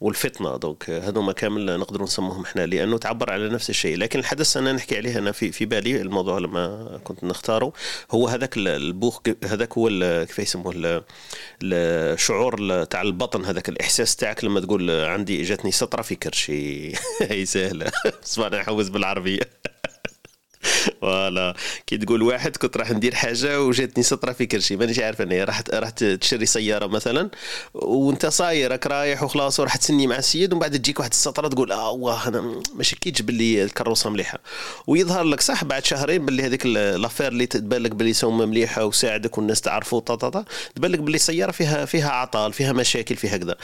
[0.00, 0.56] والفطنة.
[0.56, 3.96] donc هذوما كامل نقدر نسموهم إحنا لأنه تعبر على نفس الشيء.
[3.96, 7.72] لكن الحدس أنا نحكي عليه أنا في في بالي الموضوع لما كنت نختاره
[8.10, 9.88] هو هذاك البوخ هذاك هو
[10.26, 11.02] كيف يسموه
[11.62, 16.92] الشعور تاع البطن هذاك الإحساس تاعك لما تقول عندي جاتني سطرة في كرشي.
[17.30, 17.92] هي سهلة.
[18.22, 19.40] بس أنا نحوز بالعربية.
[21.00, 21.54] voilà.
[21.86, 25.62] كي تقول واحد كنت راح ندير حاجة وجاتني سطره في كرشي مانيش عارف أنا راح
[25.74, 27.30] راح تشري سيارة مثلا
[27.74, 31.72] وأنت صاير راك رايح وخلاص وراح تسني مع السيد ومن بعد تجيك واحد السطرة تقول
[31.72, 32.40] آه واه أنا
[32.74, 34.38] ما شكيتش باللي الكروسه مليحة.
[34.86, 39.38] ويظهر لك صح بعد شهرين باللي هذيك لافير اللي تبان لك باللي سومة مليحة وساعدك
[39.38, 43.56] والناس تعرفوا طا تبان لك باللي السيارة فيها فيها عطال فيها مشاكل فيها كذا.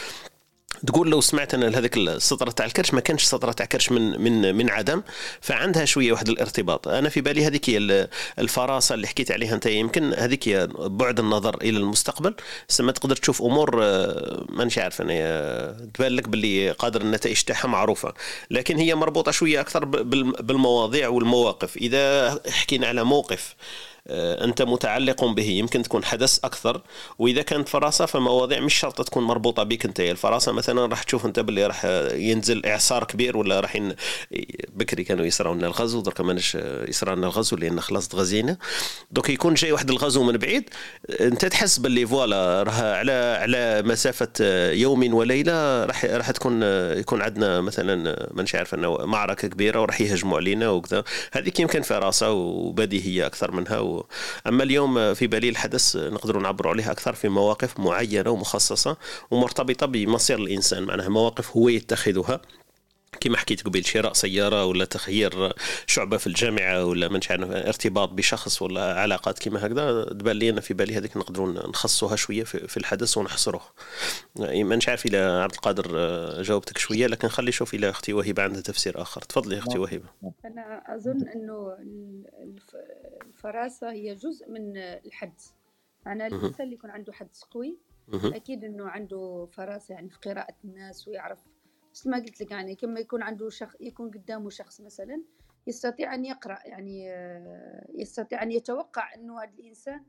[0.87, 4.55] تقول لو سمعت أنا هذيك السطرة تاع الكرش ما كانش سطرة تاع كرش من من
[4.55, 5.03] من عدم
[5.41, 6.89] فعندها شوية واحد الارتباط.
[6.89, 8.09] أنا في بالي هذيك هي
[8.39, 12.35] الفراسة اللي حكيت عليها أنت يمكن هذيك هي بعد النظر إلى المستقبل.
[12.81, 18.15] ما تقدر تشوف أمور آه، مانيش عارف أنا تبان لك باللي قادر النتائج تاعها معروفة.
[18.51, 21.77] لكن هي مربوطة شوية أكثر بالمواضيع والمواقف.
[21.77, 26.83] إذا حكينا على موقف آه، أنت متعلق به يمكن تكون حدث أكثر.
[27.19, 30.01] وإذا كانت فراسة فمواضيع مش شرط تكون مربوطة بك أنت.
[30.01, 31.85] الفراسة مثلا راح تشوف أنت باللي راح
[32.15, 33.95] ينزل إعصار كبير ولا راح ين...
[34.75, 36.55] بكري كانوا يصراو لنا الغزو درك ماناش
[36.89, 38.57] يصرى لنا الغزو لأن خلاص تغزينا.
[39.11, 40.71] دوك يكون جاي واحد الغزو من بعيد.
[41.21, 44.33] أنت تحس باللي فوالا راه على على مسافة
[44.73, 46.63] يوم وليلة راح راح تكون
[46.93, 51.05] يكون عندنا مثلا مانيش عارف إنه معركة كبيرة وراح يهجموا علينا وكذا.
[51.33, 53.92] هذيك يمكن فراسة وبديهية أكثر منها
[54.47, 58.97] أما اليوم في بالي الحدث نقدر نعبروا عليه أكثر في مواقف معينة ومخصصة
[59.31, 62.41] ومرتبطة بمصير الإنسان معناها مواقف هو يتخذها.
[63.21, 65.53] كما حكيت قبيل شراء سيارة ولا تغيير
[65.87, 67.21] شعبة في الجامعة ولا ما
[67.69, 72.45] ارتباط بشخص ولا علاقات كما هكذا تبان لي أنا في بالي هذيك نقدروا نخصوها شوية
[72.45, 73.63] في الحدث ونحصروه.
[74.37, 78.61] ما عارف إلى عبد القادر آه، جاوبتك شوية لكن خلي شوف إلى أختي وهبه عندها
[78.61, 79.21] تفسير آخر.
[79.21, 79.81] تفضلي أختي نعم.
[79.81, 80.09] وهبه
[80.45, 81.77] أنا أظن أنه
[83.45, 85.51] الفراسة هي جزء من الحدث
[86.07, 87.79] معناها الإنسان اللي يكون عنده حدس قوي
[88.15, 91.45] أكيد إنه عنده فراسة يعني في قراءة الناس ويعرف.
[91.93, 95.23] مثل ما قلت لك يعني كما يكون عنده شخص يكون قدامه شخص مثلا
[95.67, 100.05] يستطيع أن يقرأ يعني آه، يستطيع أن يتوقع إنه هذا الإنسان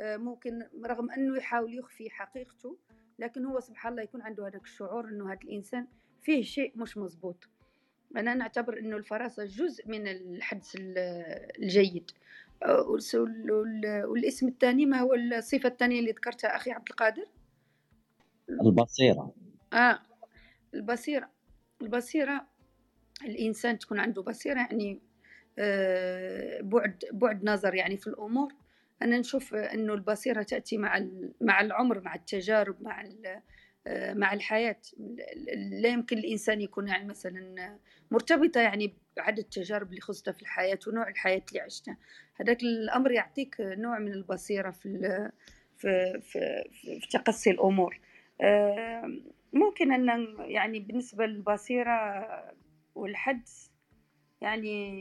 [0.00, 2.76] آه، ممكن رغم إنه يحاول يخفي حقيقته
[3.18, 5.86] لكن هو سبحان الله يكون عنده هذاك الشعور إنه هذا الإنسان
[6.20, 7.48] فيه شيء مش مزبوط
[8.16, 12.10] أنا نعتبر إنه الفراسة جزء من الحدس الجيد.
[14.04, 17.26] والاسم الثاني ما هو الصفة الثانية اللي ذكرتها أخي عبد القادر؟
[18.50, 19.34] البصيرة.
[19.72, 19.98] آه
[20.74, 21.30] البصيرة.
[21.82, 22.46] البصيرة
[23.24, 25.00] الإنسان تكون عنده بصيرة يعني
[25.58, 28.52] آه بعد بعد نظر يعني في الأمور.
[29.02, 31.06] أنا نشوف أنه البصيرة تأتي مع
[31.40, 33.00] مع العمر مع التجارب مع
[34.14, 34.80] مع الحياة.
[35.70, 37.78] لا يمكن الإنسان يكون يعني مثلا
[38.10, 41.96] مرتبطة يعني بعدد التجارب اللي خصتها في الحياة ونوع الحياة اللي عشتها
[42.40, 45.30] هذاك الأمر يعطيك نوع من البصيرة في
[45.76, 46.64] في في,
[47.00, 48.00] في, تقصي الأمور.
[48.40, 49.12] آه،
[49.52, 52.26] ممكن أن يعني بالنسبة للبصيرة
[52.94, 53.70] والحدس
[54.40, 54.92] يعني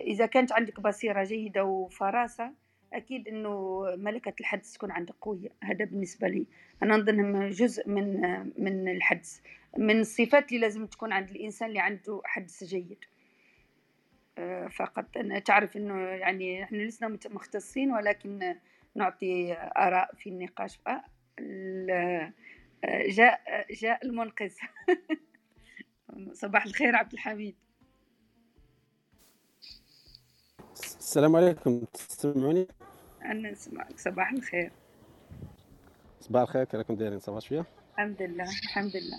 [0.00, 2.52] إذا كانت عندك بصيرة جيدة وفراسة
[2.92, 6.46] أكيد إنه ملكة الحدس تكون عندك قوية هذا بالنسبة لي.
[6.82, 8.20] أنا نظن جزء من
[8.58, 9.42] من الحدس.
[9.78, 13.04] من الصفات اللي لازم تكون عند الإنسان اللي عنده حدس جيد.
[14.38, 18.56] آه، فقط أنا تعرف إنه يعني إحنا لسنا مختصين ولكن
[18.94, 20.78] نعطي آراء في النقاش.
[20.88, 22.32] آه،
[23.08, 24.52] جاء جاء المنقذ.
[26.32, 27.56] صباح الخير عبد الحميد.
[31.06, 31.82] السلام عليكم.
[32.08, 32.66] تسمعوني؟
[33.24, 34.00] أنا نسمعك.
[34.00, 34.70] صباح الخير.
[36.20, 36.64] صباح الخير.
[36.64, 37.64] كيف راكم دايرين؟ صباح شوية.
[37.94, 38.44] الحمد لله.
[38.44, 39.18] الحمد لله.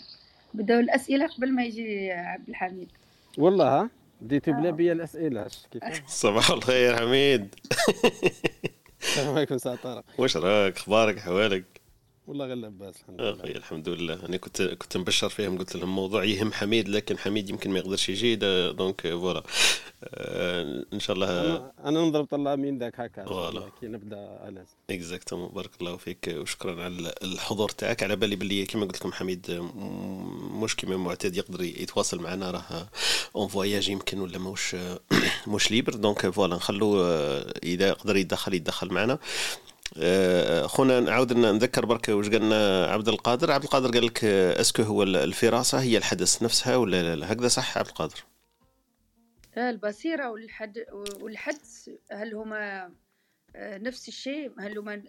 [0.54, 2.90] بداو الأسئلة قبل ما يجي عبد الحميد.
[3.38, 3.90] والله ها؟
[4.22, 4.72] بلا آه.
[4.72, 5.48] بيا الأسئلة.
[5.72, 7.56] كيف؟ صباح الخير حميد.
[9.02, 10.04] السلام عليكم سعد طارق.
[10.18, 11.77] واش راك أخبارك؟ احوالك
[12.28, 13.44] والله غير لاباس الحمد لله.
[13.44, 14.26] أخي الحمد لله.
[14.26, 18.10] أنا كنت كنت مبشر فيهم قلت لهم موضوع يهم حميد لكن حميد يمكن ما يقدرش
[18.10, 18.36] يجي
[18.72, 19.44] donc voilà.
[20.04, 23.70] آه إن شاء الله أنا, أنا نضرب طلع من ذاك هكا voilà.
[23.82, 26.36] كي نبدأ à l'aise exactement بارك الله فيك.
[26.38, 28.04] وشكرا على الحضور تاعك.
[28.04, 29.52] على بالي باللي كما قلت لكم حميد
[30.62, 32.88] مش كما معتاد يقدر يتواصل معنا راه
[33.36, 34.76] en voyage يمكن ولا مش
[35.48, 39.20] مش libre donc voilà نخلو آه، إذا يقدر يدخل يدخل معنا.
[40.68, 43.52] خونا نعاود نذكر برك واش قالنا عبد القادر.
[43.52, 47.32] عبد القادر قال لك آه، est-ce que هو الفراسة هي الحدس نفسها ولا لا, لا.
[47.32, 48.24] هكذا صح عبد القادر؟
[49.58, 50.86] البصيرة والحد
[51.22, 52.92] والحدس هل هما
[53.56, 55.04] آه، نفس الشيء؟ هل هما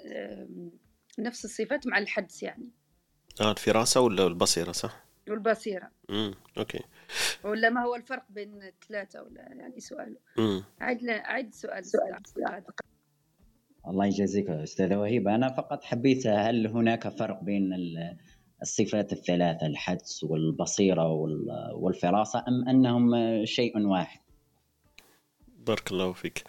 [1.19, 2.69] نفس الصفات مع الحدس يعني؟
[3.41, 5.91] آه الفراسة ولا البصيرة صح؟ والبصيرة.
[6.11, 6.81] امم OK.
[7.45, 12.63] ولا ما هو الفرق بين الثلاثه ولا يعني سؤال؟ امم عيد عيد سؤال سؤال, سؤال.
[13.89, 15.29] الله يجازيك أستاذ وهيب.
[15.29, 17.71] أنا فقط حبيت هل هناك فرق بين
[18.63, 21.13] الصفات الثلاثة الحدس والبصيرة
[21.75, 23.11] والفراسة أم أنهم
[23.45, 24.21] شيء واحد؟
[25.67, 26.45] بارك الله فيك.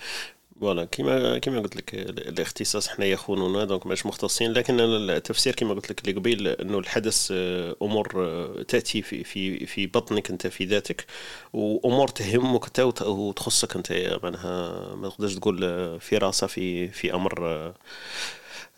[0.60, 5.90] voilà كيما كيما قلت لك الاختصاص حنا يخوننا donc ماش مختصين لكن التفسير كيما قلت
[5.92, 10.66] لك اللي قبيل إنه الحدس آه، أمور آه، تأتي في في في بطنك أنت في
[10.66, 11.06] ذاتك
[11.54, 17.74] وأمور تهمك انت وتخصك أنت معناها ما تقدرش تقول آه، فراسه في في أمر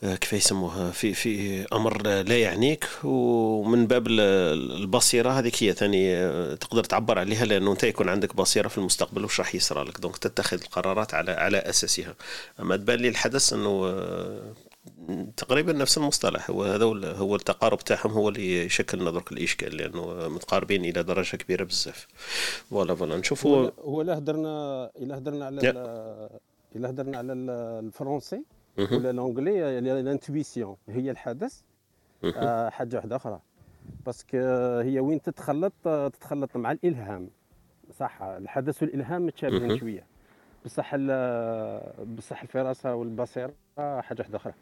[0.02, 6.84] كيف يسموها؟ في في أمر لا يعنيك ومن باب البصيرة هذيك هي ثاني آه، تقدر
[6.84, 10.00] تعبر عليها لأنه أنت يكون عندك بصيرة في المستقبل وش راح يصرى لك.
[10.00, 12.16] دونك تتخذ القرارات على على أساسها.
[12.60, 14.54] أما تبان لي الحدث أنه آه،
[15.38, 16.50] تقريبا نفس المصطلح.
[16.50, 16.86] هو هذا
[17.16, 22.08] هو التقارب تاعهم هو اللي يشكل لنا درك الاشكال لأنه متقاربين إلى درجة كبيرة بزاف.
[22.70, 23.70] voilà voilà نشوفوا.
[23.80, 25.60] هو الا هدرنا إلا هدرنا على
[26.76, 28.42] إلا هدرنا على الفرنسي.
[28.92, 31.62] ولا l'anglais l'intuition هي الحدس.
[32.36, 33.40] آه حاجة واحدة أخرى.
[34.06, 34.38] parce que
[34.80, 37.30] هي وين تتخلط تتخلط مع الإلهام.
[38.00, 40.06] صح الحدس والإلهام متشابهين شوية.
[40.66, 40.96] بصح
[42.18, 44.54] بصح الفراسة والبصيرة حاجة واحدة أخرى.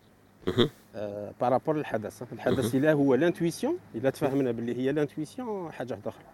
[0.96, 2.34] آه par rapport للحدس.
[2.34, 6.26] الحدس إلا هو l'intuition إلا تفهمنا باللي هي l'intuition حاجة واحدة أخرى.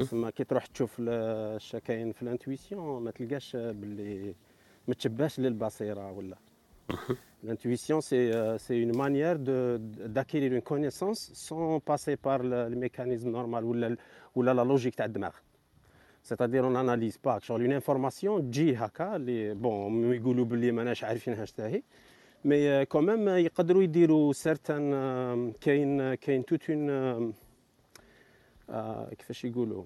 [0.00, 4.34] تسمى كي تروح تشوف اش كاين في l'intuition ما تلقاش باللي
[4.88, 6.36] ما تشبهش للبصيرة ولا.
[7.44, 13.64] L'intuition, euh, c'est une manière d'acquérir une connaissance sans passer par le, le mécanisme normal
[13.64, 13.90] ou la,
[14.34, 15.32] ou la, la logique تاع الدماغ.
[16.22, 21.44] c'est-à-dire on analyse pas شغل une information تجي هكا اللي bon يقولوا باللي ماناش عارفينها
[21.44, 21.82] شتاهي
[22.44, 27.32] mais quand même يقدروا يديروا certains كاين كاين toute une
[29.18, 29.84] كيفاش يقولوا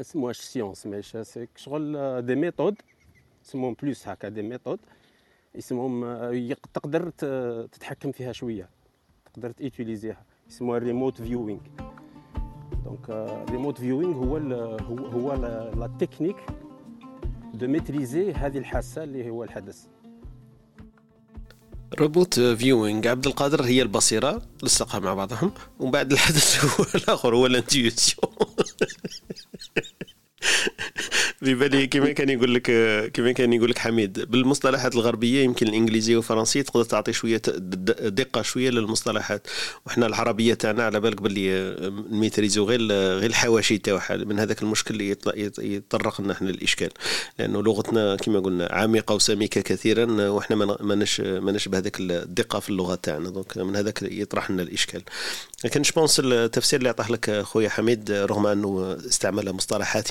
[0.00, 1.16] اسموهاش science ماهيش
[1.56, 2.82] شغل des méthodes
[3.44, 4.80] اسمهم plus هكا des méthodes
[5.58, 6.04] اسمهم
[6.74, 7.10] تقدر
[7.72, 8.68] تتحكم فيها شوية.
[9.34, 11.60] تقدر ت utiliser يها اسمها ال remote viewing
[12.84, 15.34] donc ال remote viewing هو ال هو هو
[15.74, 16.36] la technique
[17.54, 19.86] de maîtriser هذه الحاسة اللي هو الحدس.
[21.98, 24.42] remote viewing عبد القادر هي البصيرة.
[24.62, 25.52] لصقها مع بعضهم.
[25.80, 28.32] ومن بعد الحدس هو الآخر هو ال intuition
[31.42, 32.62] بالي كما كان يقول لك
[33.12, 37.42] كما كان يقول لك حميد بالمصطلحات الغربية يمكن الإنجليزية والفرنسية تقدر تعطي شوية
[38.08, 39.46] دقة شوية للمصطلحات.
[39.86, 41.76] وحنا العربية تاعنا على بالك باللي
[42.10, 45.16] ن maîtriser و غير غير الحواشي تاعها من هذاك المشكل اللي
[45.58, 46.90] يطرق لنا إحنا الاشكال
[47.38, 52.68] لأنه لغتنا كما قلنا عميقة وسميكة كثيرا وحنا ما نش ما نش بهذاك الدقة في
[52.70, 53.30] اللغة تاعنا.
[53.30, 55.02] donc من هذاك يطرح لنا الإشكال.
[55.64, 60.08] لكن je pense التفسير اللي عطاه لك خويا حميد رغم أنه استعمل مصطلحات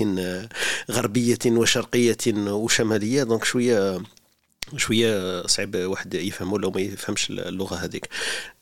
[0.91, 4.01] غربية وشرقية وشمالية donc شوية
[4.77, 8.09] شوية صعيب واحد يفهم ولا ما يفهمش اللغة هذيك.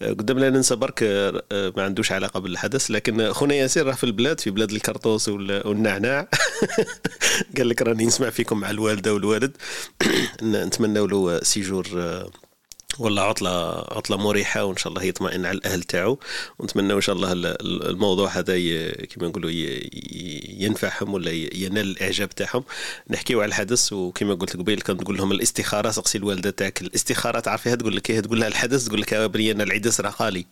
[0.02, 1.04] قدام لا ننسى برك
[1.52, 6.28] ما عندوش علاقة بالحدس لكن خونا ياسر راه في البلاد في بلاد الكرطوس والنعناع.
[7.58, 9.58] قال لك راني نسمع فيكم مع الوالدة والوالد.
[10.43, 11.88] نتمنى له séjour
[13.00, 16.19] ولا عطلة عطلة مريحة وإن شاء الله يطمئن على الأهل تاعو.
[16.60, 18.58] ونتمنى إن شاء الله الموضوع هذا
[18.91, 19.52] كما نقولوا
[20.60, 22.63] ينفعهم ولا ينال الإعجاب تاعهم.
[23.10, 27.39] نحكيو على الحدس وكما قلت قبيل كنت تقول لهم الاستخارة سقسي الوالدة تاعك الاستخارة.
[27.39, 30.45] تعرفيها تقول لك إيه؟ تقول لها الحدس تقول لك بري أنا العدس راه غالي.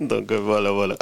[0.00, 0.98] donc voilà voilà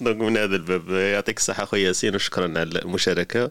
[0.00, 3.50] donc من هذا الباب يعطيك الصحة خويا ياسين وشكرا على المشاركة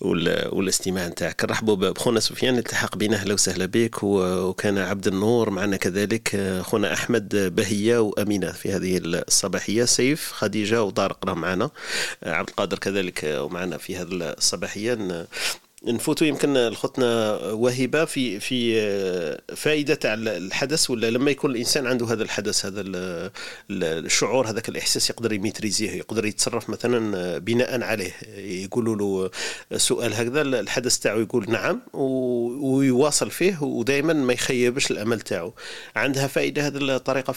[0.00, 1.44] والاستماع نتاعك.
[1.44, 7.36] نرحبوا بخونا سفيان التحق بنا أهلا وسهلا بك وكان عبد النور معنا كذلك خونا أحمد
[7.56, 9.84] بهية وأمينة في هذه الصباحية.
[9.84, 11.70] سيف خديجة وطارق راه معنا
[12.22, 15.26] عبد القادر كذلك ومعنا في هذه الصباحية.
[15.84, 18.80] نفوتوا يمكن لخوتنا وهبة في في
[19.56, 22.82] فائدة تاع الحدث ولا لما يكون الإنسان عنده هذا الحدث هذا
[23.70, 28.12] الشعور هذاك الإحساس يقدر يميتريزيه يقدر يتصرف مثلا بناء عليه.
[28.36, 29.30] يقولوا له
[29.78, 35.54] سؤال هكذا الحدث تاعو يقول نعم ويواصل فيه ودائما ما يخيبش الأمل تاعو.
[35.96, 37.32] عندها فائدة هذه الطريقة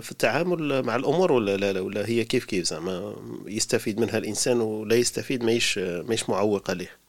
[0.00, 3.14] في التعامل مع الأمور ولا لا, لا ولا هي كيف كيف؟ زعما
[3.46, 7.05] يستفيد منها الإنسان ولا يستفيد ماهيش ماهيش معوقه ليه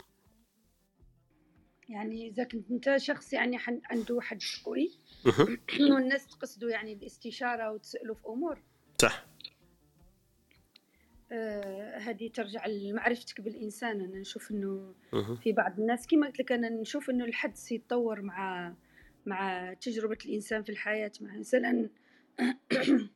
[1.90, 4.92] يعني إذا كنت أنت شخص يعني عنده حد قوي
[5.94, 8.64] والناس تقصدوا يعني الاستشاره وتسألوا في أمور.
[9.02, 9.26] صح.
[11.32, 14.02] آه هذه ترجع لمعرفتك بالإنسان.
[14.02, 14.96] أنا نشوف إنه
[15.44, 18.76] في بعض الناس كما قلت لك أنا نشوف إنه الحدس يتطور مع
[19.26, 21.12] مع تجربة الإنسان في الحياة.
[21.22, 21.90] مع مثلا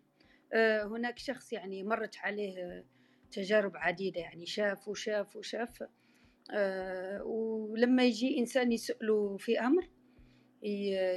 [0.53, 2.85] آه هناك شخص يعني مرت عليه
[3.31, 5.83] تجارب عديدة يعني شاف وشاف وشاف.
[7.23, 9.89] ولما يجي إنسان يسأله في أمر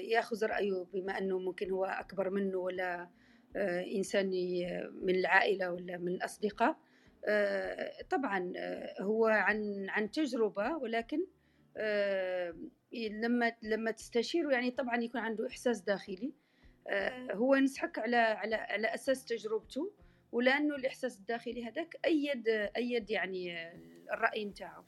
[0.02, 3.08] يأخذ رأيه بما أنه ممكن هو أكبر منه ولا
[3.56, 4.30] آه إنسان
[5.02, 6.76] من العائلة ولا من الأصدقاء.
[7.26, 8.52] آه طبعا
[9.00, 11.26] هو عن عن تجربة ولكن
[12.92, 16.32] لما لما تستشيره يعني طبعا يكون عنده إحساس داخلي.
[17.32, 19.92] هو ينصحك على على على أساس تجربته
[20.32, 23.72] ولأنه الإحساس الداخلي هذاك أيد أيد يعني
[24.12, 24.84] الرأي نتاعو.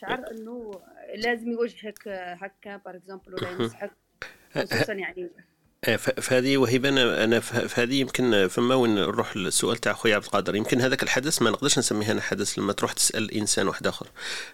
[0.00, 0.80] شعر إنه
[1.14, 3.90] لازم يوجهك هكا بار اكزومبل ولا ينصحك
[4.54, 5.30] خصوصا يعني
[5.98, 6.88] فهذه وهبه
[7.24, 10.56] أنا فهذه يمكن فما وين نروح للسؤال تاع خويا عبد القادر.
[10.56, 12.58] يمكن هذاك الحدث ما نقدرش نسميه أنا حدث.
[12.58, 14.06] لما تروح تسأل إنسان واحد آخر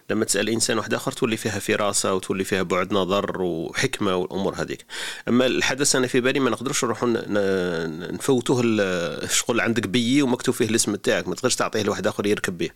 [0.09, 4.85] لما تسأل إنسان واحد آخر تولي فيها فراسة وتولي فيها بعد نظر وحكمة والأمور هذيك.
[5.27, 7.09] أما الحدث أنا في بالي ما نقدرش نروحوا
[8.13, 11.27] نفوتوه الشغل عندك بيي ومكتوب فيه الاسم تاعك.
[11.27, 12.69] ما تقدرش تعطيه لواحد آخر يركب به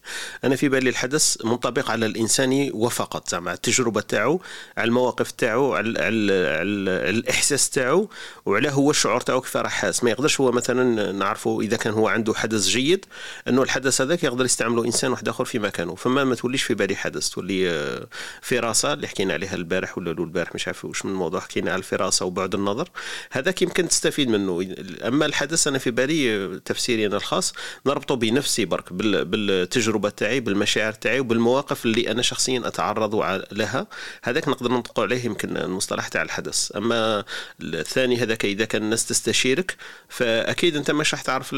[0.43, 3.29] أنا في بالي الحدث منطبق على الإنسان وفقط.
[3.29, 4.41] زعما التجربة تاعو
[4.77, 8.09] على المواقف تاعو على, على, على الإحساس تاعو
[8.45, 10.03] وعلاه هو الشعور تاعو كيف راه حاس.
[10.03, 13.05] ما يقدرش هو مثلا نعرفوا إذا كان هو عنده حدث جيد
[13.47, 16.95] إنه الحدث هذاك يقدر يستعمله إنسان واحد آخر في مكانه فما ما توليش في بالي
[16.95, 18.07] حدث تولي
[18.41, 22.25] فراسه اللي حكينا عليها البارح ولا البارح مش عارف واش من الموضوع حكينا على الفراسه
[22.25, 22.89] وبعد النظر.
[23.31, 24.75] هذاك يمكن تستفيد منه.
[25.07, 27.53] أما الحدث أنا في بالي تفسيري أنا الخاص
[27.85, 33.15] نربطه بنفسي برك بالتجربة تاعي بالمشاعر تاعي وبالمواقف اللي أنا شخصيا أتعرض
[33.51, 33.87] لها.
[34.23, 36.75] هذاك نقدر نطلق عليه يمكن المصطلح تاع الحدث.
[36.75, 37.25] أما
[37.61, 39.75] الثاني هذا هذاك إذا كان الناس تستشيرك
[40.09, 41.55] فأكيد أنت مش راح تعرف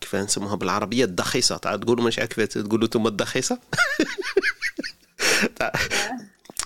[0.00, 1.56] كيف نسموها بالعربية الدخيصة.
[1.56, 3.58] تقولوا مش عارف كيف تقولوا أنتم الدخيصة؟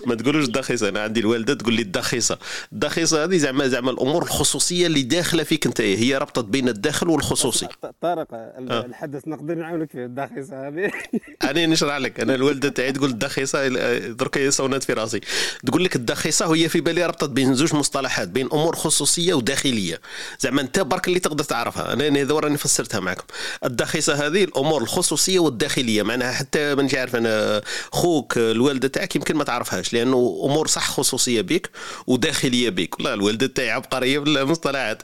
[0.05, 0.89] ما تقولوش الدخيصة.
[0.89, 2.37] أنا عندي الوالدة تقول لي الدخيصة.
[2.73, 5.81] الدخيصة هذه زعما زعما الأمور الخصوصية اللي داخلة فيك أنت.
[5.81, 7.67] هي ربطت بين الداخل والخصوصي.
[8.01, 8.85] طارق آه.
[8.85, 10.91] الحدث نقدر نعاونك في الدخيصة هذه.
[11.49, 12.19] أنا نشرح لك.
[12.19, 13.67] أنا الوالدة تاعي تقول الدخيصة
[14.09, 15.19] درك صونات في راسي.
[15.65, 20.01] تقول لك الدخيصة وهي في بالي ربطت بين زوج مصطلحات بين أمور خصوصية وداخلية.
[20.39, 21.93] زعما أنت برك اللي تقدر تعرفها.
[21.93, 23.23] أنا هذا راني فسرتها معكم.
[23.65, 26.03] الدخيصة هذه الأمور الخصوصية والداخلية.
[26.03, 29.84] معناها حتى مانيش عارف أنا خوك الوالدة تاعك يمكن ما تعرفهاش.
[29.93, 31.69] لأنه أمور صح خصوصية بك
[32.07, 35.01] وداخلية بك والله الوالده تاعي عبقرية بالمصطلحات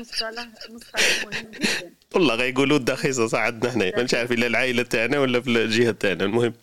[0.00, 1.94] مصطلح مصطلح مهم جدا.
[2.14, 3.96] والله غيقولوا الدخيصه صح عندنا هنا.
[3.96, 6.24] مانيش عارف الا العائلة تاعنا ولا في الجهة تاعنا.
[6.24, 6.54] المهم.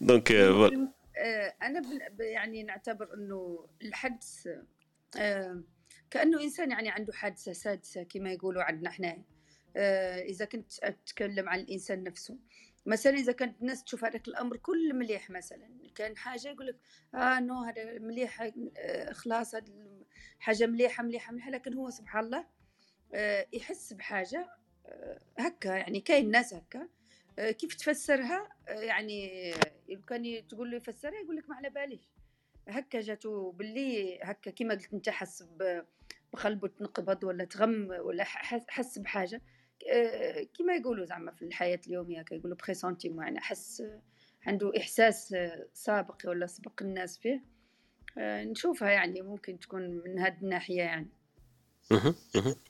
[0.00, 1.82] donc آه، أنا
[2.20, 4.48] يعني نعتبر إنه الحدس
[5.18, 5.62] آه،
[6.10, 9.18] كأنه إنسان يعني عنده حاسة سادسة كما يقولوا عندنا إحنا.
[9.76, 12.36] آه، إذا كنت أتكلم عن الإنسان نفسه.
[12.88, 16.76] مثلا إذا كانت الناس تشوف هذاك الأمر كل مليح مثلا كان حاجة يقول لك
[17.14, 19.72] آه non هذا مليح آه خلاص هذا
[20.38, 22.46] حاجة مليحة مليحة مليحة لكن هو سبحان الله
[23.14, 24.46] آه يحس بحاجة
[24.86, 26.88] آه هكا يعني كاين ناس هكا
[27.38, 29.52] كيف تفسرها؟ يعني
[30.08, 32.00] كان تقول له يفسرها يقول لك ما على باليش.
[32.68, 35.44] هكا جاتو باللي هكا كيما قلت أنت حس
[36.32, 38.24] بقلبه تنقبض ولا تغم ولا
[38.68, 39.42] حس بحاجة.
[40.58, 43.82] كما يقولوا زعما في الحياة اليومية كيقولوا بريسونتي يعني حس
[44.46, 45.36] عنده إحساس
[45.74, 47.44] سابق ولا سبق الناس فيه.
[48.18, 51.08] آه، نشوفها يعني ممكن تكون من هذه الناحية يعني.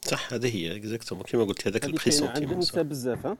[0.02, 3.36] صح هذه هي exactement كيما قلت هذاك ال pressenti عندنا نساء بزاف ها؟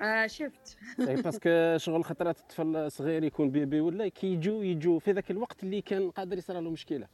[0.00, 0.76] آه شفت.
[1.24, 5.80] parce que شغل خطرات الطفل صغير يكون bébé ولا كيجوا يجوا في ذاك الوقت اللي
[5.80, 7.08] كان قادر يصير له مشكلة.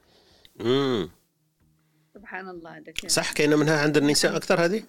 [0.61, 1.09] امم
[2.13, 4.83] سبحان الله هذاك صح كاينة منها عند النساء أكثر هذه؟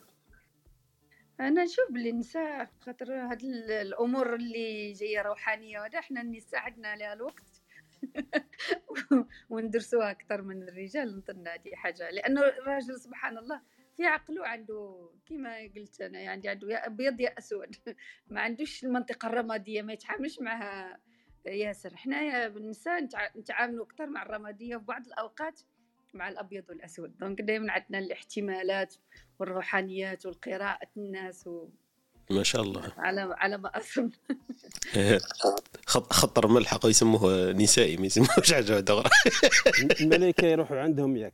[1.40, 7.12] أنا نشوف بلي النساء خاطر هاد الأمور اللي جاية روحانية وهذا إحنا النساء عندنا لها
[7.12, 7.62] الوقت.
[9.50, 12.10] وندرسوها أكثر من الرجال نظن هذه حاجة.
[12.10, 13.60] لأنه الراجل سبحان الله
[13.96, 17.76] في عقله عنده كما قلت أنا يعني عنده يا أبيض يا أسود.
[18.30, 20.98] ما عندوش المنطقة الرمادية ما يتعاملش معها
[21.46, 21.96] ياسر.
[21.96, 25.60] حنايا النساء نتعاملوا أكثر مع الرمادية في بعض الأوقات.
[26.16, 27.18] مع الأبيض والأسود.
[27.18, 28.94] دونك دائما عندنا الاحتمالات
[29.38, 31.68] والروحانيات والقراءة الناس و...
[32.30, 32.92] ما شاء الله.
[32.98, 34.10] على على ما أظن.
[35.86, 39.10] خطر ملحق يسموه نسائي ما يسموهش حاجة أخرى.
[40.00, 41.32] الملائكة يروحوا عندهم ياك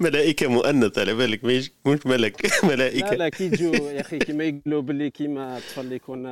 [0.00, 1.44] ملائكة مؤنثة على بالك.
[1.44, 3.10] مش مش ملك ملائكة.
[3.10, 6.22] لا لا كي يجوا يا أخي كيما يقولوا باللي كيما الطفل يكون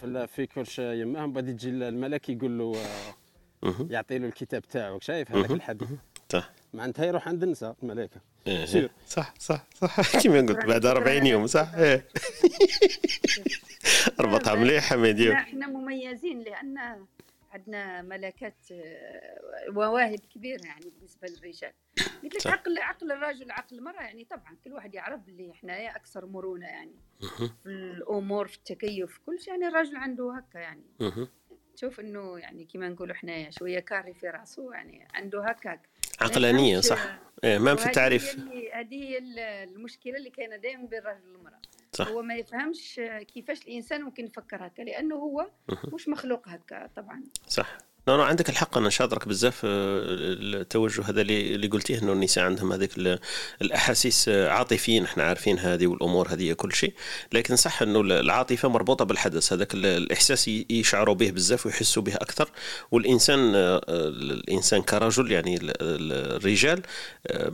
[0.00, 2.76] في في كرش يماه بعد يجي الملك يقول له
[3.90, 5.88] يعطي له الكتاب تاعو شايف هذاك الحديث؟
[6.28, 6.52] صح.
[6.74, 8.20] معناتها يروح عند النساء الملائكة.
[8.46, 10.18] إيه صح صح صح.
[10.22, 12.08] كيما قلت بعد 40 يوم صح؟ إيه.
[14.20, 17.06] ربطها مليح حميد إحنا مميزين لأن
[17.52, 18.56] عندنا ملكات
[19.68, 21.72] مواهب كبيرة يعني بالنسبة للرجال.
[22.22, 26.26] قلت لك عقل عقل الرجل عقل المرأة يعني طبعا كل واحد يعرف اللي إحنا أكثر
[26.26, 26.94] مرونة يعني.
[27.62, 30.84] في الأمور في التكيف في كل شيء يعني الرجل عنده هكا يعني.
[31.76, 35.80] تشوف إنه يعني كما نقولوا إحنا شوية كاري في راسه يعني عنده هكا
[36.20, 37.18] عقلانية صح.
[37.44, 38.38] إيه ما في التعريف
[38.72, 39.18] هذه هي
[39.64, 41.60] المشكلة اللي كاينة دائما بين الرجل والمرأة.
[41.92, 42.08] صح.
[42.08, 43.00] هو ما يفهمش
[43.34, 45.50] كيفاش الإنسان ممكن يفكر هكا لأنه هو
[45.92, 47.22] مش مخلوق هكا طبعا.
[47.48, 47.78] صح.
[48.08, 48.78] لا عندك الحق.
[48.78, 53.18] أنا شاطرك بزاف آه، التوجه هذا اللي قلتيه إنه النساء عندهم هذيك
[53.62, 55.04] الأحاسيس آه، عاطفيين.
[55.04, 56.92] إحنا عارفين هذه والأمور هذه كل شيء.
[57.32, 59.52] لكن صح إنه العاطفة مربوطة بالحدث.
[59.52, 62.50] هذاك الإحساس يشعروا به بزاف ويحسوا به أكثر.
[62.90, 66.82] والإنسان آه، الإنسان كرجل يعني الرجال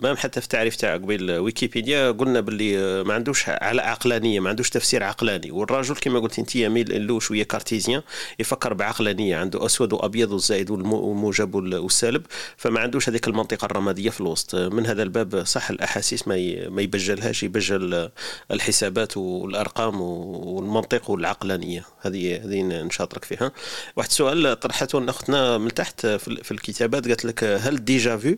[0.02, 4.70] ما حتى في التعريف تاع قبيل ويكيبيديا قلنا باللي ما عندوش على عقلانية ما عندوش
[4.70, 5.50] تفسير عقلاني.
[5.50, 8.02] والرجل كما قلت أنت يميل له شوية كارتيزيان
[8.38, 12.26] يفكر بعقلانية عنده أسود وأبيض الزائد والموجب والسالب
[12.56, 14.54] فما عندوش هذيك المنطقة الرمادية في الوسط.
[14.54, 16.36] من هذا الباب صح الأحاسيس ما
[16.82, 18.10] يبجلهاش يبجل
[18.50, 21.84] الحسابات والأرقام والمنطق والعقلانية.
[22.00, 23.52] هذه هذه نشاطرك فيها.
[23.96, 28.36] واحد السؤال طرحته أختنا من تحت في الكتابات قالت لك هل déjà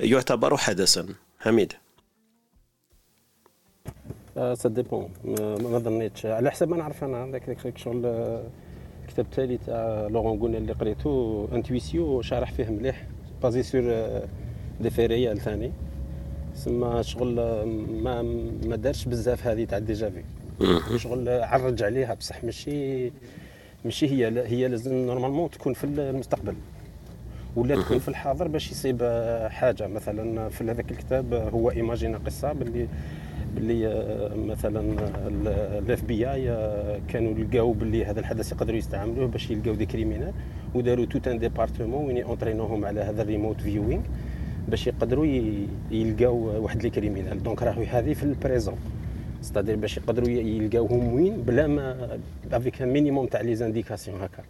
[0.00, 1.06] يعتبر حدسا؟
[1.38, 1.72] حميد.
[4.34, 5.10] ça dépend
[5.72, 8.02] ما ظنيتش على حسب ما نعرف أنا ذاك شغل
[9.12, 13.06] الكتاب التالي تاع Laurent Gounelle اللي قريتو Intuitio شارح فيه مليح
[13.42, 13.82] basé sur
[14.80, 15.72] des faits réels ثاني
[16.54, 17.34] سما شغل
[18.02, 18.22] ما
[18.66, 20.12] ما دارش بزاف هذه تاع déjà
[20.88, 23.12] vu شغل عرج عليها بصح ماشي
[23.84, 26.54] ماشي هي هي لازم normalement تكون في المستقبل.
[27.56, 29.02] ولا تكون في الحاضر باش يصيب
[29.50, 29.86] حاجة.
[29.86, 32.88] مثلا في هذاك الكتاب هو imagina قصة باللي
[33.54, 34.80] باللي آه، مثلا
[35.78, 36.44] ال FBI
[37.08, 40.32] كانوا لقاو باللي هذا الحدس يقدروا يستعملوه باش يلقاو des criminels
[40.74, 44.02] وداروا tout un département وين entraîn وهم على هذا ال remote viewing
[44.68, 45.26] باش يقدروا
[45.90, 48.74] يلقاو واحد les criminels donc راهو هذه في ال prison.
[49.42, 52.18] c'est-à-dire باش يقدروا يلقاوهم وين بلا ما
[52.52, 54.42] avec minimum تاع les indications هكا.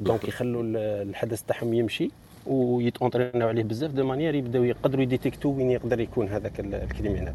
[0.00, 0.62] donc يخلوا
[1.02, 2.10] الحدس تاعهم يمشي
[2.46, 6.28] ويت entraîn او عليه بزاف de manières يبداو يقدروا ي détect و وين يقدر يكون
[6.28, 7.32] هذاك ال criminel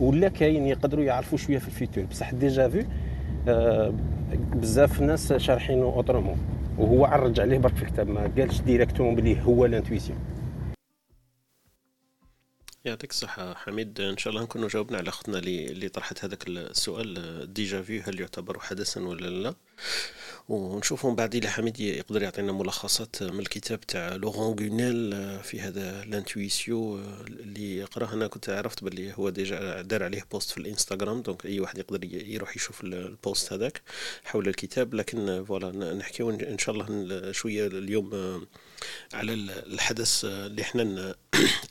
[0.00, 2.04] ولا كاين يقدروا يعرفوا شوية في ال futur.
[2.04, 2.82] بصح déjà vu
[3.48, 3.94] آه
[4.54, 6.38] بزاف ناس شارحينه autrement
[6.78, 10.18] وهو عرج عليه برك في الكتاب ما قالش directement بلي هو l'intuition
[12.84, 14.00] يعطيك الصحة حميد.
[14.00, 17.54] إن شاء الله نكونوا جاوبنا على أختنا اللي طرحت هذاك السؤال.
[17.54, 19.54] déjà vu هل يعتبر حدسا ولا لا؟
[20.48, 25.12] ونشوفوا من بعد إلى حميد يقدر يعطينا ملخصات من الكتاب تاع Laurent Gounelle
[25.42, 28.12] في هذا l'Intuitio اللي قراه.
[28.14, 32.04] أنا كنت عرفت باللي هو déjà دار عليه post في الإنستغرام donc أي واحد يقدر
[32.04, 33.82] يروح يشوف ال post هذاك
[34.24, 34.94] حول الكتاب.
[34.94, 38.10] لكن فوالا نحكيو إن شاء الله شوية اليوم
[39.14, 39.32] على
[39.66, 40.82] الحدث اللي إحنا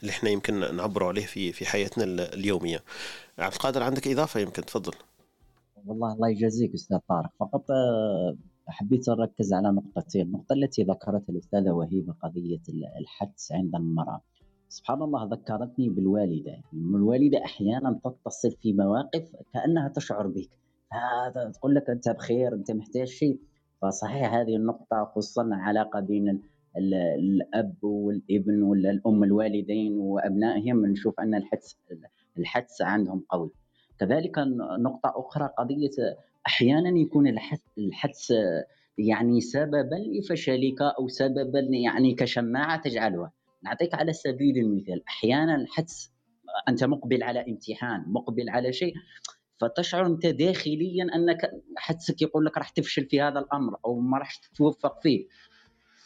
[0.00, 2.04] اللي إحنا يمكن نعبروا عليه في في حياتنا
[2.34, 2.84] اليومية.
[3.38, 4.92] عبد القادر عندك إضافة؟ يمكن تفضل.
[5.86, 7.30] والله الله يجازيك أستاذ طارق.
[7.40, 8.36] فقط آه،
[8.68, 10.26] حبيت نركز على نقطتين.
[10.26, 12.62] النقطة التي ذكرتها الأستاذة وهيبة قضية
[13.00, 14.20] الحدس عند المرأة.
[14.68, 16.50] سبحان الله ذكرتني بالوالدة.
[16.50, 20.50] يعني الوالدة أحيانا تتصل في مواقف كأنها تشعر بك.
[20.92, 23.40] هذا تقول لك أنت بخير أنت محتاج شيء.
[23.82, 26.42] فصحيح هذه النقطة خصوصا علاقة بين
[26.76, 31.78] الأب والابن ولا الام الوالدين وأبنائهم نشوف أن الحدس
[32.38, 33.50] الحدس عندهم قوي.
[34.00, 34.38] كذلك
[34.78, 35.90] نقطة أخرى قضية
[36.46, 37.28] أحيانا يكون
[37.78, 38.32] الحدس
[38.98, 43.32] يعني سببا لفشلك أو سببا يعني كشماعة تجعلها.
[43.62, 46.12] نعطيك على سبيل المثال أحيانا الحدس
[46.68, 48.94] أنت مقبل على امتحان مقبل على شيء
[49.60, 54.34] فتشعر أنت داخليا أنك حدسك يقول لك راح تفشل في هذا الأمر أو ما راح
[54.34, 55.26] تتوفق فيه.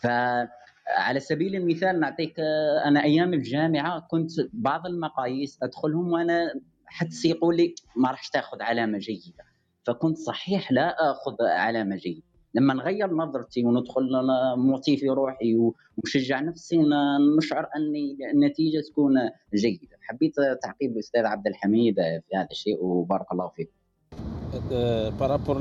[0.01, 2.41] فعلى سبيل المثال نعطيك
[2.85, 6.55] أنا أيام الجامعة كنت بعض المقاييس أدخلهم وأنا
[6.87, 9.45] حدس يقول لي ما راح تاخذ علامة جيدة.
[9.87, 12.23] فكنت صحيح لا آخذ علامة جيدة.
[12.55, 14.11] لما نغير نظرتي وندخل
[14.57, 16.79] موتي في روحي ومشجع نفسي
[17.39, 19.13] نشعر أني النتيجة تكون
[19.55, 19.97] جيدة.
[20.01, 23.71] حبيت تعقيب الأستاذ عبد الحميد في هذا الشيء وبارك الله فيك.
[25.21, 25.57] par rapport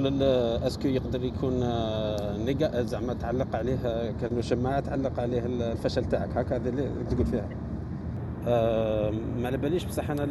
[0.68, 6.38] est-ce que يقدر يكون آه، زعما تعلق عليه كانوا شماعه تعلق عليه الفشل تاعك.
[6.38, 7.50] هكا هذا اللي تقول فيها.
[8.48, 10.24] آه، ما على باليش بصح أنا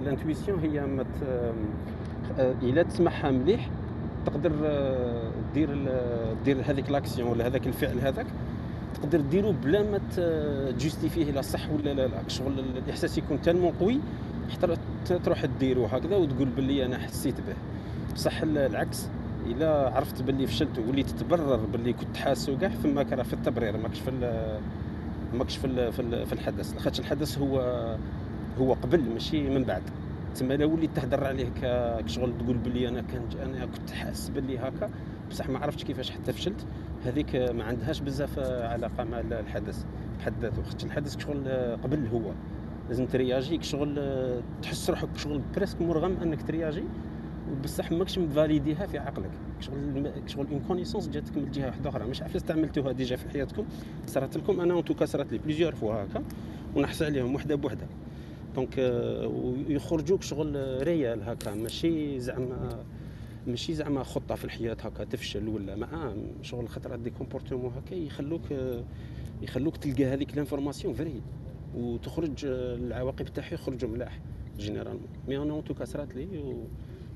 [0.00, 1.04] ال intuition هي
[2.38, 3.68] إلا تسمعها مليح
[4.26, 4.52] تقدر
[5.54, 5.68] دير
[6.44, 8.26] دير هذيك l'action ولا هذاك الفعل هذاك
[8.94, 13.42] تقدر ديرو بلا ما ت justifi يه لا صح ولا لا لا شغل الإحساس يكون
[13.42, 13.98] tellement قوي
[14.52, 14.76] حتى
[15.24, 17.54] تروح ديرو هكذا وتقول باللي أنا حسيت به.
[18.14, 19.08] بصح العكس
[19.46, 24.00] إلا عرفت باللي فشلت وليت تبرر باللي كنت حاسو كاع فما كان في التبرير ماكش
[24.00, 24.10] في
[25.34, 25.92] ماكش في
[26.26, 26.74] في الحدس.
[26.74, 27.60] لاخاطش الحدس هو
[28.60, 29.82] هو قبل ماشي من بعد.
[30.34, 31.48] تما الا وليت تهدر عليه
[32.02, 34.90] كشغل تقول باللي أنا كنت أنا كنت حاس باللي هكا
[35.30, 36.66] بصح ما عرفتش كيفاش حتى فشلت.
[37.04, 39.84] هذيك ما عندهاش بزاف علاقة مع الحدس
[40.18, 40.62] بحد ذاته.
[40.62, 41.48] خاطش الحدس شغل
[41.82, 42.32] قبل هو.
[42.88, 44.00] لازم ترياجي شغل
[44.62, 46.84] تحس روحك شغل presque مرغم انك ترياجي.
[47.64, 49.30] بصح ماكش م validé يها في عقلك.
[49.60, 52.04] شغل شغل une connaissance جاتك من جهة واحدة أخرى.
[52.04, 53.64] مش عارف استعملتوها déjà في حياتكم.
[54.06, 54.60] صارت لكم.
[54.60, 56.22] أنا en tout cas صارت لي plusieurs fois هكا.
[56.76, 57.86] ونحس عليهم وحدة بوحدة.
[58.56, 58.78] donc
[59.68, 61.54] يخرجوك شغل réel هكا.
[61.54, 62.84] ماشي زعما
[63.46, 68.42] ماشي زعما خطة في الحياة هكا تفشل ولا ما شغل خاطر des comportements هكا يخلوك
[69.42, 71.20] يخلوك تلقى هذيك l'information vraie
[71.76, 74.20] وتخرج العواقب تاعها يخرجوا ملاح
[74.58, 76.28] généralement mais أنا en tout cas صرات لي.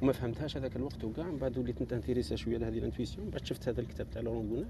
[0.03, 3.47] وما فهمتهاش هذاك الوقت وكاع من بعد وليت نت intéressa شوية لهذه ال intuition بعد
[3.47, 4.67] شفت هذا الكتاب تاع Laurent Gounelle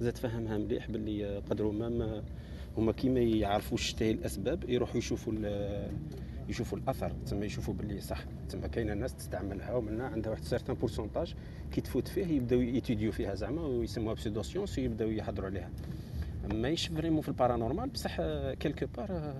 [0.00, 2.22] زاد فهمها مليح باللي قدروا ما
[2.76, 5.32] هما كيما يعرفوا تاهي الأسباب يروحوا يشوفوا
[6.48, 8.24] يشوفوا الأثر تما يشوفوا باللي صح.
[8.48, 11.34] تما كاينة الناس تستعملها ومنا عندها واحد certain pourcentage
[11.72, 15.70] كي تفوت فيه يبداو ي étudi و فيها زعما ويسموها pseudo-science ويبداو يحضروا عليها.
[16.54, 18.20] ماهيش vraiment في ال paranormal بصح
[18.60, 19.34] quelque part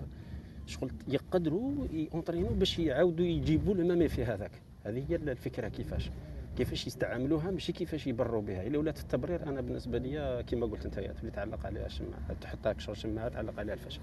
[0.66, 4.50] شغل يقدروا ي entraîn و باش يعاودوا يجيبوا le même في هذاك.
[4.84, 6.10] هذه هي الفكرة كيفاش.
[6.56, 8.66] كيفاش يستعملوها ماشي كيفاش يبرروا بها.
[8.66, 12.96] إلا ولات التبرير أنا بالنسبة لي كما قلت أنت تولي تعلق عليها شماعه تحطها كشغل
[12.96, 14.00] شماعه تعلق عليها الفشل.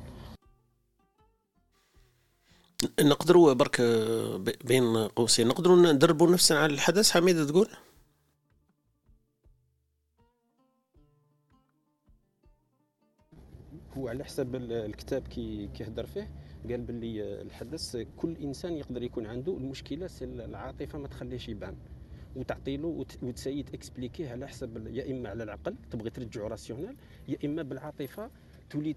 [3.00, 3.82] نقدروا برك
[4.66, 5.48] بين قوسين.
[5.48, 7.68] نقدروا ندربوا نفسنا على الحدس حميد تقول؟
[13.98, 16.32] هو وعلى حسب الكتاب كي كيهضر فيه
[16.70, 19.58] قال باللي الحدس كل إنسان يقدر يكون عنده.
[19.58, 21.78] المشكلة العاطفة ما تخليش يبان.
[22.40, 26.96] وتعطي له و t'essayes t'expliquer على حسب يا إما على العقل تبغي ترجعو rationnel
[27.28, 28.30] يا إما بالعاطفة
[28.70, 28.94] تولي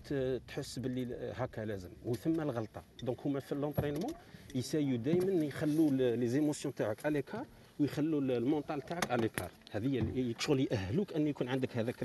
[0.48, 2.82] تحس باللي هكا لازم وثم الغلطة.
[3.02, 4.12] donc هما في l'entraînement
[4.54, 7.46] يسايو دائما يخلوا les émotions تاعك à l'écart
[7.80, 12.02] ويخلوا ال mental تاعك à l'écart هذه شغل يأهلوك أن يكون عندك هذاك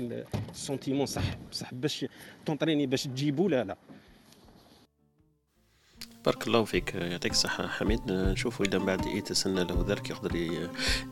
[0.50, 2.06] ال sentiment صح بصح باش
[2.46, 3.76] تونطريني باش تجيبو لا لا.
[6.28, 8.00] بارك الله فيك يعطيك الصحة حميد.
[8.10, 10.36] نشوفوا إذا من بعد يتسنى له ذلك يقدر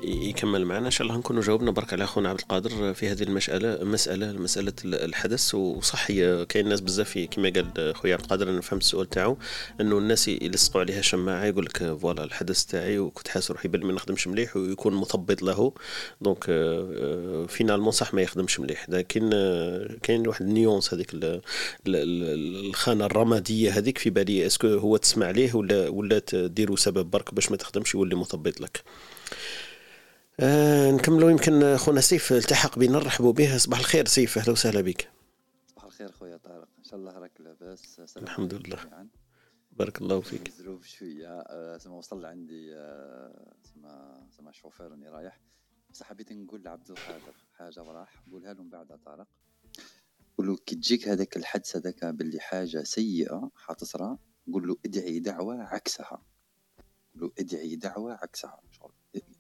[0.03, 0.87] يكمل معنا.
[0.87, 1.71] إن شاء الله نكونوا جاوبنا.
[1.71, 5.55] برك على أخونا عبد القادر في هذه المسألة مسألة مسألة الحدس.
[5.55, 6.13] وصح
[6.49, 9.39] كاين ناس بزاف كما قال خويا عبد القادر أنا فهمت السؤال تاعو
[9.81, 13.93] أنه الناس يلصقوا عليها شماعة يقول لك voilà الحدس تاعي وكنت حاسس روحي بالي ما
[13.93, 15.73] نخدمش مليح ويكون مثبط له.
[16.21, 16.45] donc
[17.49, 18.89] finalement صح ما يخدمش مليح.
[18.89, 19.31] لكن
[20.03, 21.11] كاين واحد ال nuance هذيك
[21.87, 24.47] الخانة الرمادية هذيك في بالي.
[24.47, 28.61] est-ce que هو تسمع عليه ولا ولا تديروا سبب برك باش ما تخدمش يولي مثبط
[28.61, 28.85] لك.
[30.41, 33.57] آه نكملوا يمكن خونا سيف التحق بنا نرحبوا به.
[33.57, 35.11] صباح الخير سيف أهلا وسهلا بك.
[35.67, 36.69] صباح الخير خويا طارق.
[36.79, 38.01] إن شاء الله راك لاباس.
[38.17, 39.07] الحمد لله.
[39.73, 40.49] بارك الله فيك.
[40.49, 41.41] مزروف شوية.
[41.41, 45.41] آه سما وصل عندي آه سما سما شوفير راني رايح.
[45.91, 48.23] بس حبيت نقول لعبد القادر حاجة وراح.
[48.29, 49.27] نقولها له من بعد طارق.
[50.39, 54.19] قول كي تجيك هذاك الحدث هذاك باللي حاجة سيئة حتصرى
[54.53, 56.23] قول له ادعي دعوة عكسها.
[57.15, 58.61] قول له ادعي دعوة عكسها.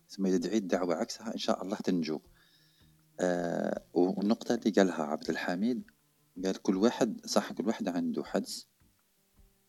[0.08, 2.20] ثم إذا دعيت دعوة عكسها إن شاء الله تنجو.
[3.20, 5.82] آه والنقطة اللي قالها عبد الحميد
[6.44, 8.64] قال كل واحد صح كل واحد عنده حدث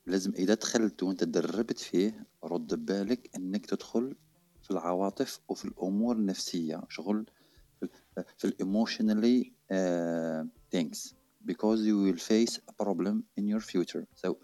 [0.06, 4.16] لازم إذا دخلت وأنت دربت فيه رد بالك إنك تدخل
[4.64, 6.82] في العواطف وفي الأمور النفسية.
[6.90, 7.26] شغل
[8.38, 10.44] في الإيموشنالي uh,
[10.76, 11.14] things.
[11.46, 14.06] Because you will face a problem in your future.
[14.16, 14.38] So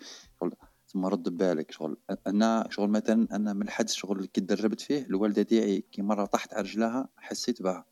[0.94, 1.98] ثم رد بالك شغل.
[2.28, 6.26] أنا شغل مثلا أنا من الحدث شغل اللي كنت دربت فيه الوالدة تاعي كي مرة
[6.26, 7.86] طحت على رجلها حسيت بها.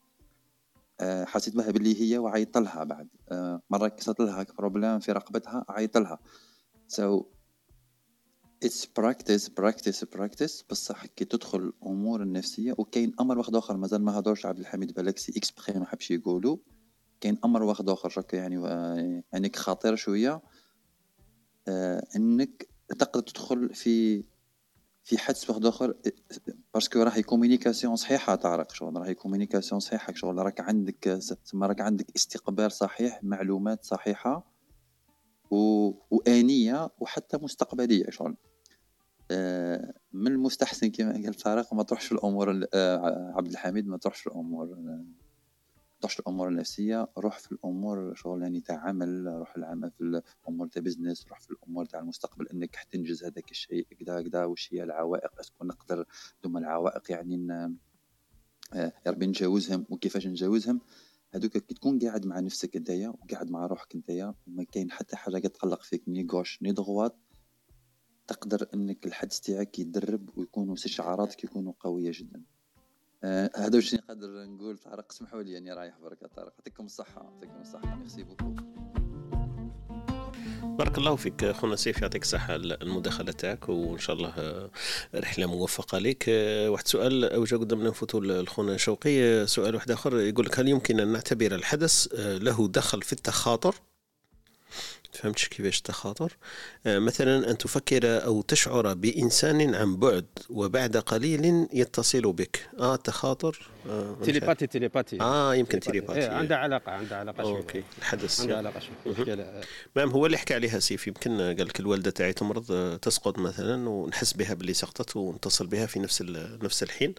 [1.01, 3.07] حسيت بها باللي هي وعيطت لها بعد.
[3.69, 6.19] مرة كسرت لها problème في رقبتها عيطت لها.
[6.93, 7.25] So
[8.65, 10.63] it's practice practice practice.
[10.69, 15.33] بصح كي تدخل الأمور النفسية وكاين أمر واحد آخر مازال ما هضرش عبد الحميد بالأكسي
[15.37, 16.57] exprès ما حبش يقولوا
[17.21, 18.55] كاين أمر واحد آخر يعني
[19.33, 20.41] يعني خطير شوية.
[22.15, 24.23] إنك تقدر تدخل في
[25.03, 25.95] في حدس واحد اخر
[26.73, 31.81] parce que راهي communication صحيحة تعرف شغل راهي communication صحيحة شغل راك عندك تسمى راك
[31.81, 34.51] عندك استقبال صحيح معلومات صحيحة
[35.51, 35.91] و...
[36.11, 38.35] وآنية وحتى مستقبلية شغل.
[39.31, 44.77] آه من المستحسن كما قال طارق ما تروحش الأمور آه عبد الحميد ما تروحش الأمور
[46.01, 50.81] تروحش الأمور النفسيه روح في الأمور شغل يعني تاع عمل روح العمل في الأمور تاع
[50.81, 55.39] business روح في الأمور تاع المستقبل إنك تنجز هذاك الشيء كذا كذا وش هي العوائق
[55.39, 56.05] est-ce que نقدر
[56.43, 57.47] دوما العوائق يعني
[58.73, 60.81] آه، يا ربي نجاوزهم وكيفاش نجاوزهم.
[61.33, 65.47] هذوك كي تكون قاعد مع نفسك أنتيا وقاعد مع روحك أنتيا وما كاين حتى حاجة
[65.47, 67.15] تقلق فيك ni gauche ni droite
[68.27, 72.39] تقدر إنك الحدس تاعك يدرب ويكونوا استشعاراتك يكونوا قوية جدا.
[72.39, 72.60] آه،
[73.23, 77.95] هذا واش نقدر نقول؟ طارق اسمحوا لي أني رايح برك طارق يعطيكم الصحة يعطيكم الصحة.
[77.95, 78.55] merci beaucoup.
[80.61, 84.71] بارك الله فيك خونا سيف يعطيك الصحة المداخلة تاعك وإن شاء الله آه،
[85.15, 86.25] رحلة موفقة لك.
[86.29, 89.47] آه، واحد سؤال أوجه قدامنا نفوتوا لخونا شوقي.
[89.47, 93.75] سؤال واحد آخر يقول لك هل يمكن أن نعتبر الحدس له دخل في التخاطر؟
[95.13, 96.37] فهمتش كيفاش التخاطر
[96.85, 102.69] آه، مثلا أن تفكر أو تشعر بإنسان عن بعد وبعد قليل يتصل بك.
[102.79, 103.69] آه تخاطر.
[103.89, 107.57] آه télépathie télépathie آه يمكن télépathie إيه عندها علاقة عندها علاقة شوية.
[107.57, 108.41] OK الحدس.
[108.41, 109.61] عندها علاقة شوية.
[109.95, 111.07] même هو اللي حكى عليها سيف.
[111.07, 115.85] يمكن قال لك الوالدة تاعي تمرض آه، تسقط مثلا ونحس بها باللي سقطت ونتصل بها
[115.85, 116.21] في نفس
[116.63, 117.15] نفس الحين.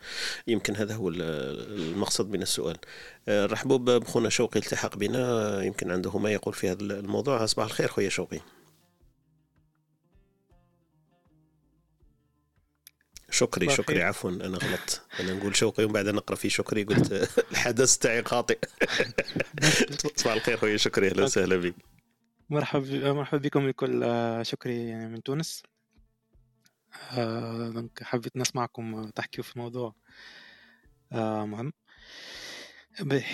[0.46, 2.76] يمكن هذا هو المقصد من السؤال.
[3.28, 5.62] آه، رحبوا بخونا شوقي التحق بنا.
[5.62, 7.46] يمكن عنده ما يقول في هذا الموضوع.
[7.46, 7.81] صباح الخير.
[7.86, 8.40] خويا شوقي.
[13.30, 13.68] شكري.
[13.70, 17.12] شكري عفوا أنا غلط أنا نقول شوقي ومن بعد نقرأ في شكري قلت
[17.52, 18.58] الحدث تاعي خاطئ.
[20.16, 21.74] صباح الخير خويا شكري أهلا وسهلا بك.
[22.50, 24.02] مرحبا مرحبا بكم الكل.
[24.42, 25.62] شكري يعني من تونس.
[27.74, 29.94] دونك حبيت نسمعكم تحكيوا في موضوع
[31.12, 31.72] مهم.
[33.00, 33.24] به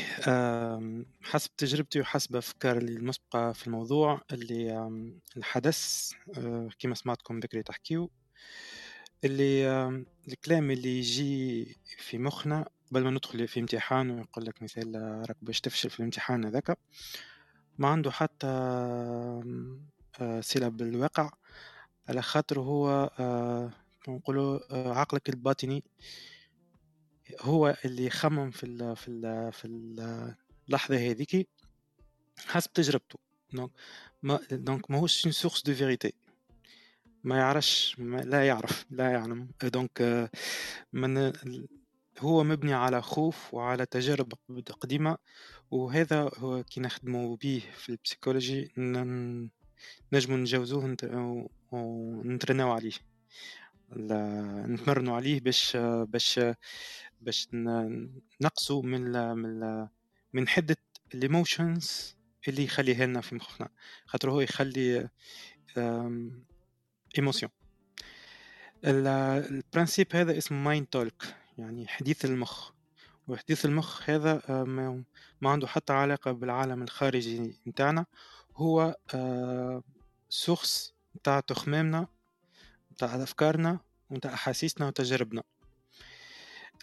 [1.23, 4.89] حسب تجربتي وحسب أفكاري المسبقة في الموضوع اللي
[5.37, 6.13] الحدث
[6.79, 8.11] كما سمعتكم بكري تحكيو
[9.25, 9.69] اللي
[10.29, 11.65] الكلام اللي يجي
[11.99, 16.45] في مخنا قبل ما ندخل في امتحان ويقول لك مثال راك باش تفشل في الامتحان
[16.45, 16.79] هذاك
[17.79, 18.47] ما عنده حتى
[20.41, 21.31] صلة بالواقع
[22.09, 23.11] على خاطر هو
[24.09, 24.61] نقولوا
[24.99, 25.85] عقلك الباطني.
[27.41, 29.65] هو اللي يخمم في ال في ال في
[30.69, 31.49] اللحظة هذيك
[32.47, 33.19] حسب تجربته.
[33.53, 33.71] donc
[34.23, 36.13] ما donc ماهوش une source de vérité
[37.25, 39.49] ما يعرفش ما لا يعرف لا يعلم.
[39.63, 40.29] donc
[40.93, 41.33] من
[42.19, 44.33] هو مبني على خوف وعلى تجارب
[44.81, 45.19] قديمة.
[45.71, 48.73] وهذا هو كي نخدمو به في ال psychologie
[50.13, 50.97] نجمو نجاوزوه
[51.73, 52.93] ونترناو عليه.
[53.93, 56.41] نتمرنوا عليه باش باش
[57.21, 57.49] باش
[58.41, 59.89] نقصوا من من
[60.33, 60.77] من حدة
[61.15, 62.17] ال emotions
[62.49, 63.69] اللي يخليها لنا في مخنا.
[64.07, 65.09] خاطر هو يخلي
[67.19, 67.51] émotion.
[68.85, 72.71] ال principe هذا اسمه mind talk يعني حديث المخ.
[73.29, 74.43] وحديث المخ هذا
[75.41, 78.07] ما عنده حتى علاقة بالعالم الخارجي نتاعنا.
[78.57, 78.97] هو
[80.29, 82.07] source نتاع تخمامنا
[82.93, 85.43] نتاع أفكارنا ونتاع أحاسيسنا وتجاربنا.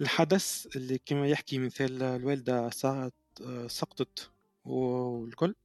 [0.01, 2.69] الحدس اللي كما يحكي مثال الوالدة
[3.67, 4.29] سقطت
[4.65, 5.55] والكل.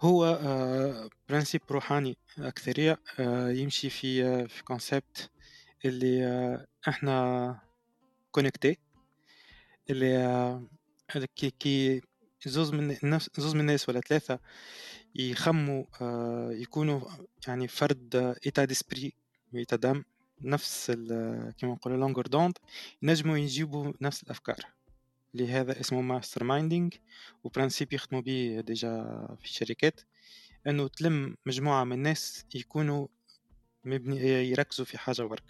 [0.00, 0.40] هو
[1.28, 2.98] principe روحاني أكثرية
[3.48, 5.30] يمشي في في concept
[5.84, 7.60] اللي إحنا
[8.32, 8.78] connectés
[9.90, 10.66] اللي
[11.36, 12.02] كي كي
[12.46, 14.38] زوز من الناس زوز من الناس ولا ثلاثة
[15.14, 15.84] يخموا
[16.52, 17.00] يكونوا
[17.48, 19.12] يعني فرد état d'esprit
[19.54, 20.04] état d'âme
[20.40, 20.90] نفس
[21.58, 22.58] كما نقولوا longueur d'onde
[23.02, 24.60] ينجموا يجيبوا نفس الأفكار.
[25.34, 26.94] لهذا اسمه master minding
[27.44, 29.02] و principe يخدموا به déjà
[29.38, 30.00] في الشركات
[30.66, 33.06] انه تلم مجموعة من الناس يكونوا
[33.84, 34.16] مبني
[34.50, 35.44] يركزوا في حاجة برك.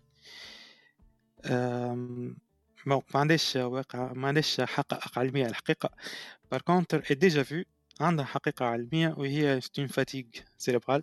[2.87, 5.91] ما عندهاش واقع ما عندهاش حقائق علمية الحقيقة.
[6.51, 7.65] par contre déjà vu
[8.01, 10.25] عندها حقيقة علمية وهي c'est une fatigue
[10.59, 11.03] cérébrale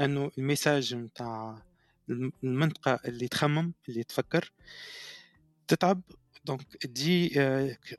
[0.00, 1.62] انه ال message نتاع
[2.44, 4.52] المنطقة اللي تخمم اللي تفكر
[5.68, 6.02] تتعب.
[6.44, 7.32] donc تجي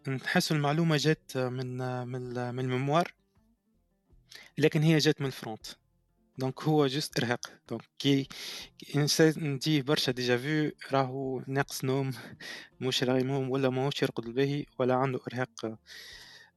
[0.08, 2.22] نحس المعلومة جات من من
[2.56, 3.14] من ال mémoire
[4.58, 5.68] لكن هي جات من ال front.
[6.38, 7.40] donc هو juste إرهاق.
[7.70, 8.28] donc كي
[8.96, 12.12] انسان نجيه برشا déjà-vu راهو ناقص نوم
[12.82, 15.78] مش راهي ولا ماهوش يرقد الباهي ولا عنده إرهاق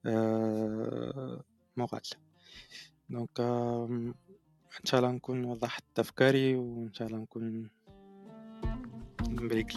[0.07, 1.45] آه
[1.77, 2.03] moral
[3.11, 3.41] donc
[4.81, 7.69] إن شاء الله نكون وضحت افكاري وإن شاء الله نكون
[9.29, 9.73] نبارك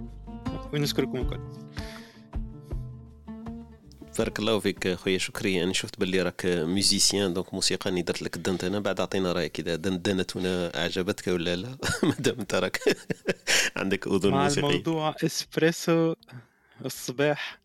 [0.72, 1.40] ونشكركم الكل.
[4.18, 5.62] بارك الله فيك خويا شكري.
[5.64, 9.76] أنا شفت باللي راك musicien donc موسيقى اني درت لك الدندنه بعد اعطينا رأيك إذا
[9.76, 12.78] دندنتنا أعجبتك ولا لا؟ مادام أنت راك
[13.76, 16.14] عندك أذن موسيقيه مع الموضوع إسبريسو
[16.84, 17.60] الصباح.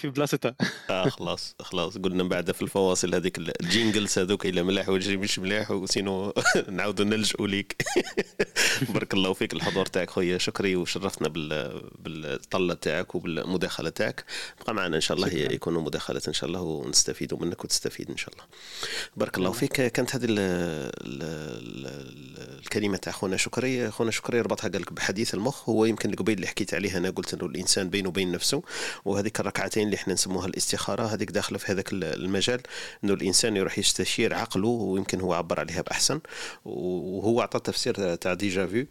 [0.00, 0.54] في بلاصتها
[0.90, 1.98] آه خلاص خلاص.
[1.98, 6.34] قلنا بعد في الفواصل هذيك ال jingles هذوك الا ملاح وجري مش ملاح و sinon
[6.68, 7.76] نعاودوا نلجؤوا ليك.
[8.94, 11.28] بارك الله فيك الحضور تاعك خويا شكري وشرفتنا
[11.98, 14.24] بالطلة تاعك وبالمداخلة تاعك.
[14.60, 15.28] بقى معنا إن شاء الله.
[15.28, 18.44] يكونوا مداخلات إن شاء الله ونستفيدوا منك وتستفيد إن شاء الله.
[19.16, 19.72] بارك الله فيك.
[19.72, 20.26] كانت هذه
[22.58, 23.90] الكلمة تاع خونا شكري.
[23.90, 25.68] خونا شكري ربطها قال لك بحديث المخ.
[25.68, 28.62] هو يمكن قبيل اللي حكيت عليها أنا قلت إنه الإنسان بينه وبين نفسه
[29.04, 32.60] وهذيك الركعتين اللي إحنا نسموها الاستخارة هذيك داخلة في هذاك المجال
[33.04, 36.20] إنه الإنسان يروح يستشير عقله ويمكن هو عبر عليها بأحسن
[36.64, 38.86] وهو اعطى تفسير تاع déjà-vu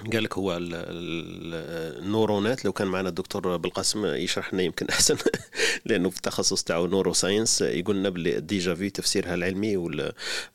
[0.00, 2.64] قال لك هو النورونات.
[2.64, 5.16] لو كان معنا الدكتور بالقاسم يشرح لنا يمكن أحسن
[5.84, 7.60] لأنه في التخصص تاعو neuroscience.
[7.60, 9.76] يقول لنا بلي déjà-vu تفسيرها العلمي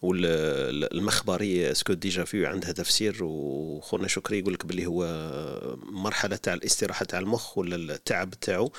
[0.01, 3.17] والمخبري est-ce que déjà-vu عندها تفسير.
[3.23, 5.05] وخونا شكري يقول لك بلي هو
[5.91, 8.71] مرحلة تاع الاستراحة تاع المخ ولا التعب تاعو.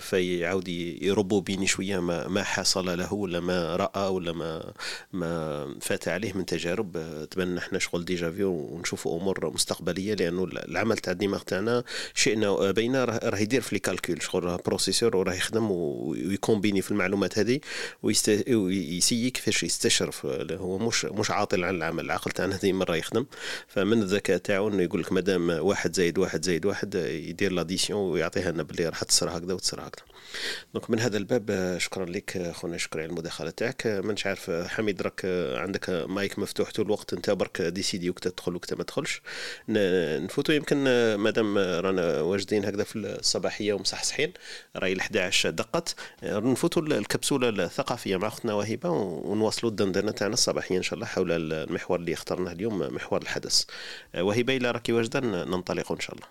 [0.00, 4.72] فيعاود ي rebobiner شوية ما, ما حصل له ولا ما رأى ولا ما
[5.12, 6.92] ما فات عليه من تجارب.
[7.30, 9.69] تبان إحنا شغل déjà-vu ونشوفوا أمور مستقبلية.
[9.70, 15.16] المستقبليه لأنه العمل تاع الدماغ تاعنا شئنا بينا راه يدير في les calculs شغل processeur
[15.16, 17.60] وراه يخدم وي combiner في المعلومات هذه
[18.02, 23.26] وي essayer كيفاش يستشرف هو مش مش عاطل عن العمل العقل تاعنا ديما راه يخدم.
[23.68, 28.52] فمن الذكاء تاعو إنه يقول لك مادام واحد زايد واحد زايد واحد يدير l'addition ويعطيها
[28.52, 30.04] لنا باللي راح تصير هكذا وتصير هكذا.
[30.74, 33.86] donc من هذا الباب شكرا لك خونا شكري على المداخلة تاعك.
[33.86, 35.24] مانيش عارف حميد راك
[35.54, 39.22] عندك مايك مفتوح طول الوقت انت برك décide وقت تدخل وقت ما تدخلش.
[39.68, 40.76] نفوتوا يمكن
[41.14, 44.32] مادام رانا واجدين هكذا في الصباحية ومصحصحين
[44.76, 50.82] راهي ال 11 دقت نفوتوا الكبسولة الثقافية مع أختنا وهبه ونواصلوا الدندنة تاعنا الصباحية إن
[50.82, 53.64] شاء الله حول المحور اللي اخترناه اليوم محور الحدس.
[54.18, 56.26] وهبه إلى راكي واجدة ننطلق إن شاء الله.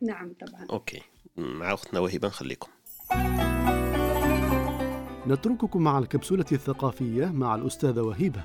[0.00, 0.66] نعم طبعا.
[0.70, 1.02] أوكي.
[1.36, 2.70] مع أختنا وهبه نخليكم.
[5.26, 8.44] نترككم مع الكبسولة الثقافية مع الأستاذة وهيبة.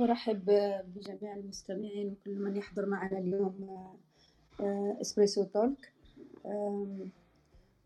[0.00, 0.44] أرحب
[0.94, 3.68] بجميع المستمعين وكل من يحضر معنا اليوم
[5.00, 5.92] اسبريسو تولك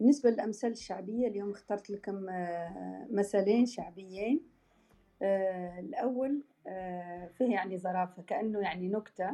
[0.03, 4.41] بالنسبة للأمثال الشعبية اليوم اخترت لكم آه، مثلين شعبيين.
[5.23, 9.31] آه، الأول آه، فيه يعني ظرافة كأنه يعني نكتة.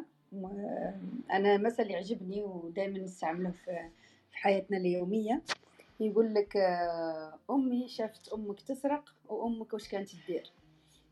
[1.33, 3.89] أنا مثل يعجبني ودائما نستعمله في
[4.33, 5.43] حياتنا اليومية.
[6.01, 6.57] يقول لك
[7.51, 10.53] أمي شافت أمك تسرق وأمك وش كانت تدير.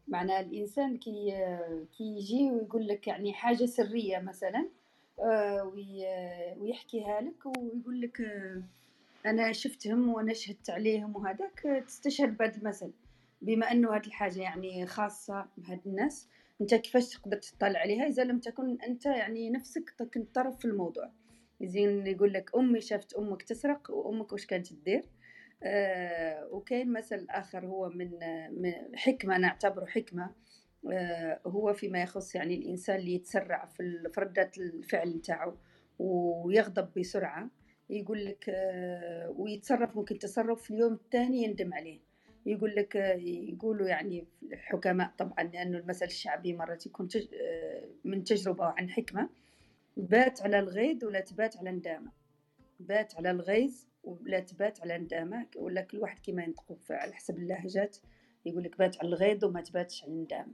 [0.08, 1.46] معنى الإنسان كي
[1.98, 4.68] كي يجي ويقول لك يعني حاجة سرية مثلا
[6.60, 8.22] ويحكيها لك ويقول لك
[9.26, 12.92] أنا شفتهم وأنا شهدت عليهم وهذاك تستشهد بهذا المثل.
[13.42, 16.28] بما أنه هذه الحاجة يعني خاصة بهاد الناس
[16.60, 21.12] أنت كيفاش تقدر تطلع عليها إذا لم تكن أنت يعني نفسك كنت طرف في الموضوع؟
[21.62, 25.04] زين يقول لك أمي شافت أمك تسرق وأمك واش كانت تدير؟
[25.62, 28.10] آه وكاين مثل آخر هو من,
[28.50, 30.30] من حكمة نعتبره حكمة.
[30.92, 35.56] آه هو فيما يخص يعني الإنسان اللي يتسرع في ردة الفعل نتاعو
[35.98, 37.50] ويغضب بسرعة.
[37.90, 42.00] يقول لك آه، ويتصرف ممكن تصرف في اليوم الثاني يندم عليه.
[42.46, 48.64] يقول لك آه، يقولوا يعني الحكماء طبعا لأنه المثل الشعبي مرات يكون آه، من تجربة
[48.64, 49.28] عن حكمة.
[49.96, 52.12] بات على الغيظ ولا تبات على ندامة
[52.80, 53.74] بات على الغيظ
[54.04, 57.96] ولا تبات على ندامة ولا كل واحد كيما ينطقوا على حسب اللهجات.
[58.46, 60.52] يقول لك بات على الغيظ وما تباتش على الندامة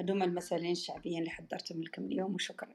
[0.00, 2.74] هذوما المثلين الشعبيين اللي حضرتهم لكم اليوم وشكرا.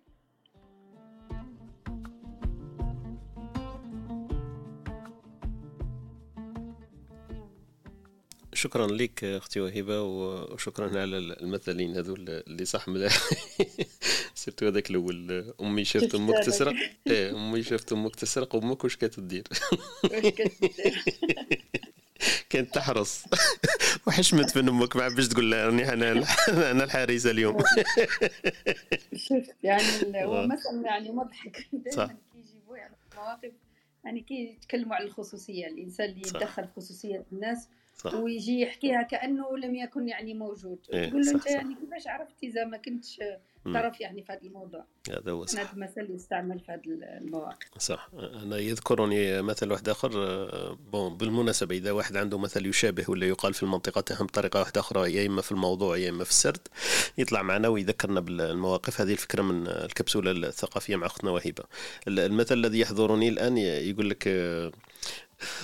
[8.60, 13.14] شكرا لك أختي وهبة وشكرا على المثلين هذو اللي صح ملاح
[14.36, 16.74] سيرتو هذاك الأول أمي شافت أمك تسرق
[17.08, 19.44] إيه أمي شافت أمك تسرق أمك واش كتدير.
[22.50, 23.24] كانت تحرص.
[24.08, 26.26] وحشمت من أمك ما باش تقول لها راني أنا
[26.72, 27.58] أنا الحارسه اليوم.
[29.16, 29.84] شفت يعني
[30.26, 31.68] هو مثلا يعني مضحك.
[31.74, 33.52] دائما كيجيبوا يعني مواقف
[34.06, 35.68] يعني كي يتكلموا على الخصوصية.
[35.68, 37.68] الإنسان اللي يتدخل في خصوصية الناس
[38.04, 38.14] صح.
[38.14, 40.80] ويجي يحكيها كأنه لم يكن يعني موجود.
[40.94, 43.22] إيه تقول له أنت يعني كيفاش عرفت إذا ما كنتش
[43.66, 45.60] طرف يعني في هذا الموضوع؟ هذا هو صح.
[45.60, 47.68] هذا المثل يستعمل في هذه المواقف.
[47.78, 48.10] صح.
[48.14, 50.12] أنا يذكرني مثل واحد آخر
[50.92, 55.14] bon بالمناسبة إذا واحد عنده مثل يشابه ولا يقال في المنطقة تاعهم بطريقه واحدة أخرى
[55.14, 56.68] يا إما في الموضوع يا إما في السرد
[57.18, 59.02] يطلع معنا ويذكرنا بالمواقف.
[59.02, 61.64] هذه الفكرة من الكبسولة الثقافية مع اختنا وهبه
[62.08, 64.28] المثل الذي يحضرني الآن يقول لك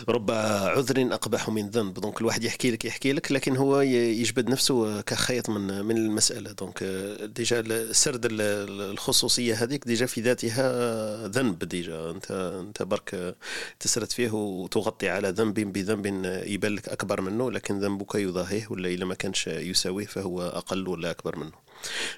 [0.10, 1.94] رب عذر أقبح من ذنب.
[1.94, 6.52] donc الواحد يحكي لك يحكي لك لكن هو يجبد نفسه كخيط من من المسألة.
[6.52, 6.84] donc
[7.24, 12.12] déjà سرد الخصوصية هذيك déjà في ذاتها ذنب déjà.
[12.12, 12.32] أنت
[12.68, 13.36] أنت برك
[13.80, 16.06] تسرد فيه وتغطي على ذنب بذنب
[16.46, 21.12] يبان لك أكبر منه لكن ذنبك يضاهيه ولا اذا ما كانش يساويه فهو أقل ولا
[21.12, 21.52] أكبر منه.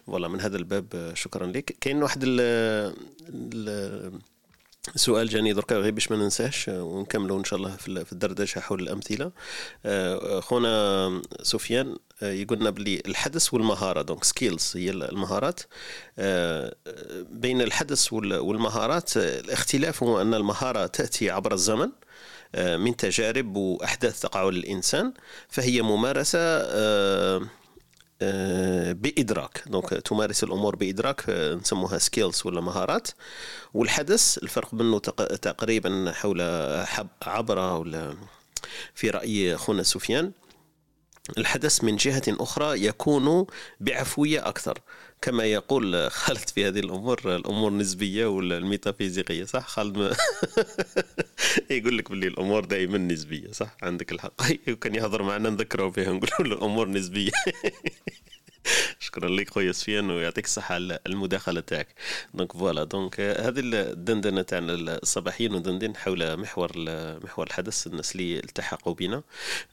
[0.08, 1.76] والله من هذا الباب شكرا لك.
[1.82, 2.38] كاين واحد ال
[4.96, 9.32] سؤال جاني دركا غير باش ما ننساش ونكملوا إن شاء الله في الدردشة حول الأمثلة.
[9.86, 15.60] آه، خونا سفيان آه، يقولنا بلي الحدس والمهارة donc skills هي المهارات.
[16.20, 16.76] آه،
[17.30, 21.90] بين الحدس والمهارات الاختلاف هو أن المهارة تأتي عبر الزمن
[22.58, 25.14] من تجارب وأحداث تقع للإنسان
[25.50, 26.40] فهي ممارسة
[28.94, 29.64] بإدراك.
[29.68, 33.08] donc تمارس الأمور بإدراك آه، نسموها skills ولا مهارات.
[33.74, 35.00] والحدس الفرق بينه
[35.42, 36.42] تقريبا حول
[37.22, 38.18] عبرة ولا
[38.94, 40.32] في رأي خونا سفيان.
[41.38, 43.46] الحدس من جهة أخرى يكون
[43.80, 44.80] بعفوية أكثر.
[45.22, 50.16] كما يقول خالد في هذه الأمور نسبية ولا الميتافيزيقية صح خالد؟ ما
[51.78, 54.42] يقول لك باللي الأمور دائما نسبية صح؟ عندك الحق.
[54.82, 57.32] كان يهضر معنا نذكره فيها نقول له الأمور نسبية.
[59.08, 61.88] شكرا لك خويا سفيان ويعطيك الصحة على المداخلة تاعك.
[62.34, 66.72] donc voilà donc هذه الدندنة تاعنا الصباحية ندندن حول محور
[67.24, 69.24] محور الحدث الناس اللي التحقوا بنا.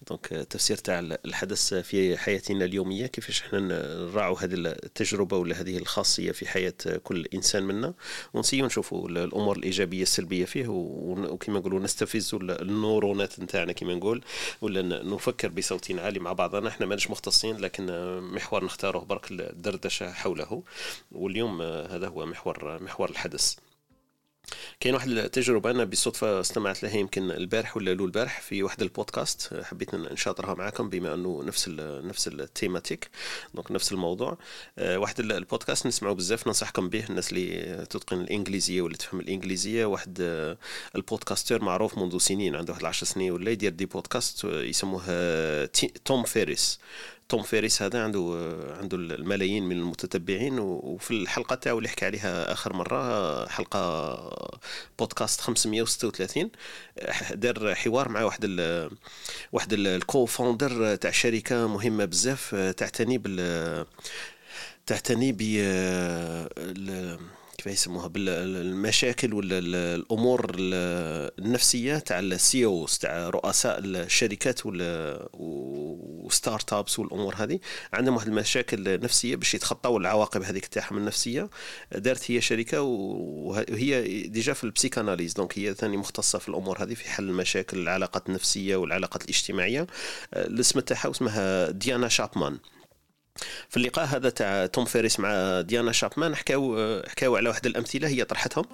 [0.08, 6.32] دونك تفسير تاع الحدث في حياتنا اليومية كيفاش إحنا نراعوا هذه التجربة ولا هذه الخاصية
[6.32, 6.74] في حياة
[7.04, 7.94] كل إنسان منا.
[8.34, 14.24] ونسيو نشوفوا الأمور الإيجابية السلبية فيه وكما نقولوا نستفز النورونات نتاعنا كما نقول.
[14.60, 17.86] ولا نفكر بصوت عالي مع بعضنا إحنا ماناش مختصين لكن
[18.20, 19.23] محور نختاره برك.
[19.30, 20.62] الدردشه حوله.
[21.12, 23.54] واليوم هذا هو محور محور الحدث.
[24.80, 29.60] كاين واحد التجربة أنا بالصدفه استمعت لها يمكن البارح ولا لو البارح في واحد البودكاست
[29.62, 33.10] حبيت نشاطرها معكم بما أنه نفس ال نفس ال thématique
[33.54, 34.38] donc نفس الموضوع.
[34.78, 39.84] آه، واحد البودكاست نسمعوا بزاف ننصحكم به الناس اللي تتقن الإنجليزية ولا تفهم الإنجليزية.
[39.84, 40.56] واحد آه،
[40.96, 45.04] ال podcaster معروف منذ سنين عنده واحد 10 سنين ولا يدير des podcasts يسموه
[46.04, 46.78] تيم فيريس.
[47.28, 52.72] تيم فيريس هذا عنده عنده الملايين من المتتبعين وفي الحلقة تاعو اللي حكى عليها آخر
[52.72, 54.60] مرة حلقة
[54.98, 56.50] بودكاست 536
[57.34, 58.90] دار حوار مع واحد ال
[59.52, 63.86] واحد ال co-founder تاع شركة مهمة بزاف تعتني بال
[64.86, 65.42] تعتني ب
[67.64, 76.98] كيف يسموها؟ بالمشاكل ولا الأمور النفسية تاع ال CEOs تاع رؤساء الشركات ولا و startups
[76.98, 77.60] والأمور هذه.
[77.92, 81.50] عندهم واحد المشاكل نفسية باش يتخطاو العواقب هذيك تاعهم النفسية.
[81.92, 86.94] دارت هي شركة وهي déjà في ال psychanalyse donc هي ثاني مختصة في الأمور هذه
[86.94, 89.86] في حل المشاكل العلاقات النفسية والعلاقات الاجتماعية.
[90.32, 92.58] الاسم تاعها اسمها ديانا شابمان.
[93.68, 96.76] في اللقاء هذا تاع تيم فيريس مع ديانا شابمان حكاو
[97.08, 98.64] حكاو على واحد الأمثلة هي طرحتهم.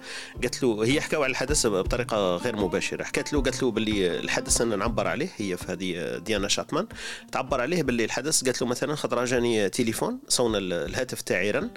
[0.41, 3.03] قالت له هي حكاو على الحدس بطريقة غير مباشرة.
[3.03, 6.87] حكت له قالت له باللي الحدس أنا نعبر عليه هي في هذه ديانا شابمان.
[7.31, 11.69] تعبر عليه باللي الحدس قالت له مثلا خطره جاني تليفون صون الهاتف تاعي رن.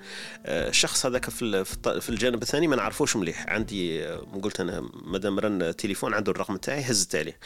[0.47, 1.65] الشخص هذاك في
[2.01, 3.47] في الجانب الثاني ما نعرفوش مليح.
[3.49, 4.07] عندي
[4.43, 7.39] قلت أنا مادام رن التليفون عنده الرقم تاعي هزت عليه.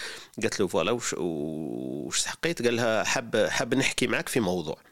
[0.43, 4.88] قالت له voilà وش, وش حبيت؟ قال لها حاب حاب نحكي معك في موضوع.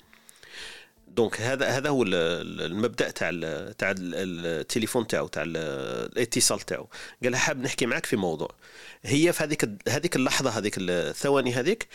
[1.16, 3.30] donc هذا هذا هو المبدأ تاع
[3.78, 6.88] تاع التليفون تاعو تاع الاتصال تاعو.
[7.24, 8.54] قال حاب نحكي معك في موضوع.
[9.02, 11.88] هي في هذيك هذيك اللحظة هذيك الثواني هذيك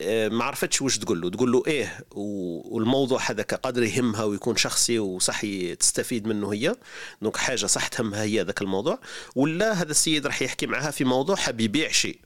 [0.00, 1.30] آه، ما عرفتش واش تقول له.
[1.30, 5.40] تقول له إيه والموضوع هذاك قادر يهمها ويكون شخصي وصح
[5.80, 6.76] تستفيد منه هي.
[7.22, 9.00] donc حاجة صح تهمها هي ذاك الموضوع.
[9.34, 12.25] ولا هذا السيد راح يحكي معها في موضوع حاب يبيع شيء.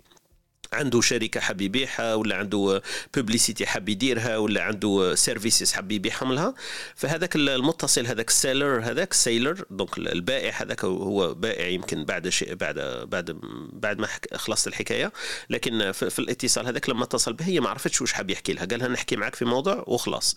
[0.72, 2.82] عنده شركة حاب يبيعها ولا عنده
[3.16, 6.54] publicité حاب يديرها ولا عنده services حاب يبيعهم لها
[6.94, 12.28] فهذاك المتصل هذاك ال seller هذاك ال seller donc البائع هذاك هو بائع يمكن بعد
[12.28, 13.40] شيء بعد بعد
[13.72, 15.12] بعد ما خلصت الحكاية.
[15.50, 18.64] لكن في, الاتصال هذاك لما اتصل به هي ما عرفتش واش حاب يحكي لها.
[18.64, 20.34] قالها نحكي معك في موضوع وخلاص.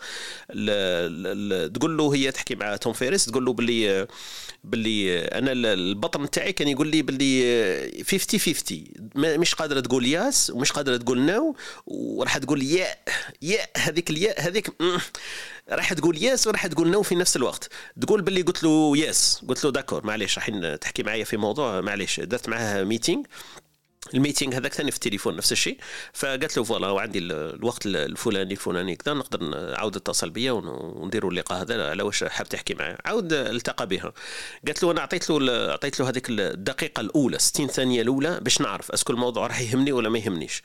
[1.74, 4.08] تقول له هي تحكي مع تيم فيريس تقول له باللي
[4.64, 8.84] باللي أنا البطن تاعي كان يقول لي باللي 50 50
[9.16, 11.56] مش قادرة تقول يا yes ومش قادرة تقول no
[11.88, 12.88] وراح تقول يا
[13.42, 14.70] يا هذيك الياء هذيك
[15.70, 17.70] راح تقول yes وراح تقول no في نفس الوقت.
[18.02, 20.50] تقول باللي قلت له yes قلت له d'accord معليش راح
[20.82, 23.24] تحكي معايا في موضوع معليش درت معاه meeting
[24.14, 25.78] ال meeting هذاك ثاني في التليفون نفس الشيء.
[26.14, 31.90] فقالت له voilà وعندي الوقت الفلاني الفلاني كذا نقدر عاود اتصل بيا ونديروا اللقاء هذا.
[31.90, 34.14] على واش حاب تحكي معي عاود التقى بها.
[34.68, 38.92] قالت له أنا أعطيت له أعطيت له هذيك الدقيقة الأولى 60 ثانية الأولى باش نعرف
[38.92, 40.64] est-ce que الموضوع راح يهمني ولا ما يهمنيش.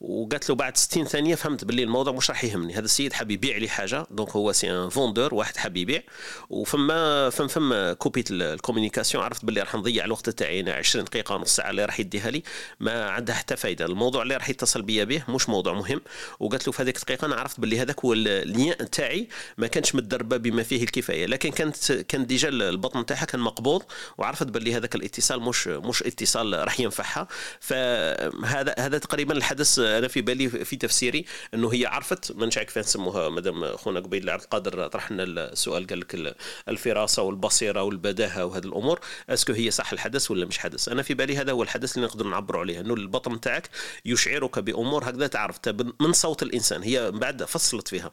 [0.00, 2.74] وقالت له بعد 60 ثانية فهمت باللي الموضوع مش راح يهمني.
[2.74, 6.02] هذا السيد حاب يبيع لي حاجة donc هو c'est un vendeur واحد حاب يبيع.
[6.50, 11.56] وفما فم فم كوبيت ال communication عرفت باللي راح نضيع الوقت تاعي 20 دقيقة نص
[11.56, 12.42] ساعة اللي راح يديها لي.
[12.80, 13.84] ما عندها حتى فايدة.
[13.84, 16.00] الموضوع اللي راح يتصل بيا به مش موضوع مهم.
[16.40, 19.28] وقالت له في هذيك الدقيقة أنا عرفت باللي هذاك هو اللين تاعي
[19.58, 21.26] ما كانش متدربة بما فيه الكفاية.
[21.26, 23.82] لكن كانت كان déjà البطن تاعها كان مقبوض
[24.18, 27.28] وعرفت باللي هذاك الاتصال مش مش اتصال راح ينفعها.
[27.60, 31.24] فهذا هذا تقريبا الحدس أنا في بالي في تفسيري
[31.54, 32.32] إنه هي عرفت.
[32.32, 36.36] ما نعرف كيف نسموها مادام خونا قبيل عبد القادر طرح لنا السؤال قال لك
[36.68, 39.00] الفراسة والبصيرة والبداهة وهذه الأمور.
[39.30, 42.06] est-ce que هي صح الحدس ولا مش حدس؟ أنا في بالي هذا هو الحدس اللي
[42.06, 42.69] نقدر نعبروا عليه.
[42.70, 43.70] إنه البطن تاعك
[44.04, 45.58] يشعرك بأمور هكذا تعرف.
[46.00, 48.10] من صوت الإنسان هي بعد فصلت فيها.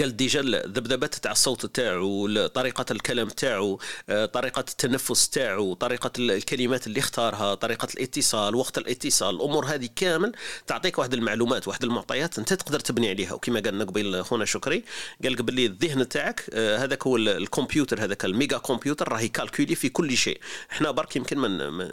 [0.00, 6.86] قال déjà الذبذبات تاع الصوت تاعو طريقة الكلام تاعو آه، طريقة التنفس تاعو طريقة الكلمات
[6.86, 10.32] اللي اختارها طريقة الاتصال وقت الاتصال الأمور هذه كامل
[10.66, 13.32] تعطيك واحد المعلومات واحد المعطيات أنت تقدر تبني عليها.
[13.32, 14.84] وكما قالنا قبيل خونا شكري
[15.24, 19.88] قال باللي الذهن تاعك آه، هذاك هو الكمبيوتر هذاك ال mega computer راهي calculer في
[19.88, 20.40] كل شيء.
[20.72, 21.38] إحنا برك يمكن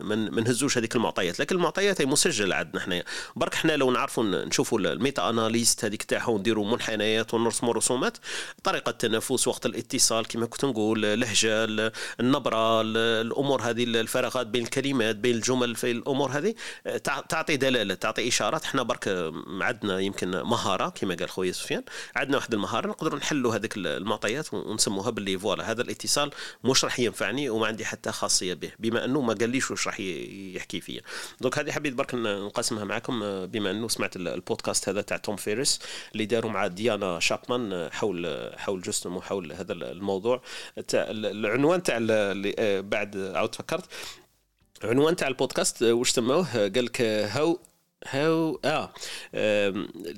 [0.01, 3.03] ما نهزوش هذيك المعطيات لكن المعطيات هي مسجلة عندنا إحنا
[3.35, 8.17] برك إحنا لو نعرفوا نشوفوا ال meta analysis هذيك تاعها ونديروا منحنيات ونرسموا رسومات
[8.63, 11.65] طريقة التنفس وقت الاتصال كما كنت نقول لهجه
[12.19, 16.55] النبرة الأمور هذه الفراغات بين الكلمات بين الجمل في الأمور هذه
[17.29, 18.63] تعطي دلالة تعطي إشارات.
[18.63, 21.83] إحنا برك عندنا يمكن مهارة كما قال خويا سفيان
[22.15, 25.71] عندنا واحد المهارة نقدروا نحلوا هذيك المعطيات ونسموها باللي voilà.
[25.71, 26.31] هذا الاتصال
[26.63, 30.81] مش راح ينفعني وما عندي حتى خاصية به بما أنه ما قاليش واش راح يحكي
[30.81, 31.01] فيا.
[31.41, 35.79] donc هذه حبيت برك نقسمها معكم بما أنه سمعت البودكاست هذا تاع تيم فيريس
[36.13, 40.41] اللي داروا مع ديانا شابمان حول حول جسم وحول هذا الموضوع.
[40.87, 43.85] تاع العنوان تاع آه، بعد عاود فكرت
[44.83, 47.59] عنوان تاع البودكاست واش سموه قال لك how
[48.07, 48.93] how آه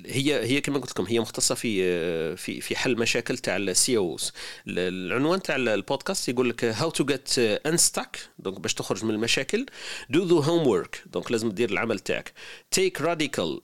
[0.05, 4.31] هي هي كما قلت لكم هي مختصة في في في حل مشاكل تاع ال CEOs
[4.67, 9.65] العنوان تاع البودكاست يقول لك how to get unstuck donc باش تخرج من المشاكل.
[10.09, 12.33] do the homework donc لازم دير العمل تاعك.
[12.71, 13.61] take radical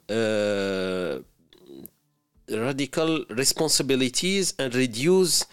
[2.52, 5.46] radical responsibilities and reduce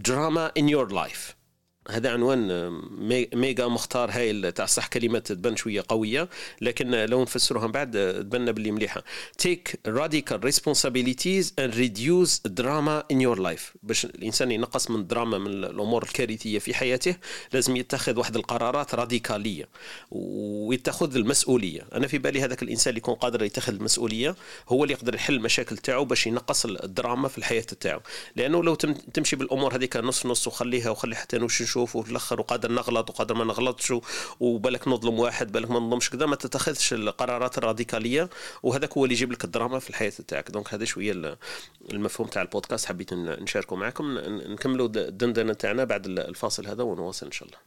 [0.00, 1.34] drama in your life
[1.90, 2.70] هذا عنوان
[3.34, 6.28] déjà مختار هايل تاع صح كلمات تبان شوية قوية
[6.60, 9.04] لكن لو نفسروها من بعد تبان باللي مليحة.
[9.42, 13.76] Take radical responsibilities and reduce drama in your life.
[13.82, 17.16] باش الإنسان ينقص من الدراما من الأمور الكارثية في حياته
[17.52, 19.68] لازم يتخذ واحد القرارات راديكالية
[20.10, 21.86] ويتخذ المسؤولية.
[21.94, 24.36] أنا في بالي هذاك الإنسان اللي يكون قادر يتخذ المسؤولية
[24.68, 28.00] هو اللي يقدر يحل المشاكل تاعو باش ينقص الدراما في الحياة تاعو.
[28.36, 28.74] لأنه لو
[29.14, 33.34] تمشي بالأمور هذيك نص نص وخليها وخلي حتى نوش نشوف وفي الأخر وقادر نغلط وقادر
[33.34, 33.94] ما نغلطش
[34.40, 38.30] وبالك نظلم واحد بالك ما نظلمش كذا ما تتخذش القرارات الراديكالية.
[38.62, 40.50] وهذاك هو اللي يجيب لك الدراما في الحياة تاعك.
[40.50, 41.38] دونك هذا شوية
[41.92, 42.86] المفهوم تاع البودكاست.
[42.86, 44.18] حبيت نشاركه معكم.
[44.52, 47.58] نكملوا الدندنة تاعنا بعد الفاصل هذا ونواصل إن شاء الله.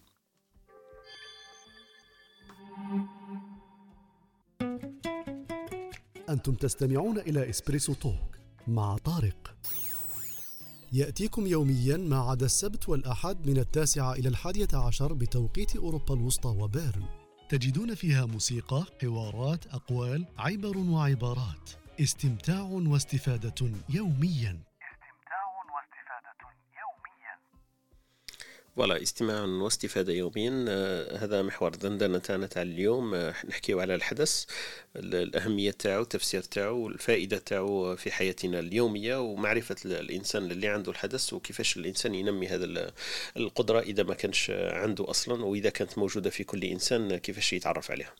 [6.30, 8.38] أنتم تستمعون إلى إسبريسو توك
[8.68, 9.56] مع طارق.
[10.94, 17.04] يأتيكم يوميا ما عدا السبت والأحد من التاسعة إلى الحادية عشر بتوقيت أوروبا الوسطى وبيرن.
[17.50, 21.70] تجدون فيها موسيقى، حوارات، أقوال، عبر وعبارات.
[22.02, 24.60] استمتاع واستفادة يوميا.
[28.76, 30.66] فوالا استماع واستفادة يوميا.
[30.70, 33.14] آه، هذا محور الدندنة تاعنا تاع اليوم.
[33.14, 34.46] آه، نحكيو على الحدث
[34.96, 41.78] الأهمية تاعو التفسير تاعو الفائدة تاعو في حياتنا اليومية ومعرفة الإنسان اللي عنده الحدث وكيفاش
[41.78, 42.92] الإنسان ينمي هذا
[43.38, 48.14] القدرة إذا ما كانش عنده أصلا وإذا كانت موجودة في كل إنسان كيفاش يتعرف عليها.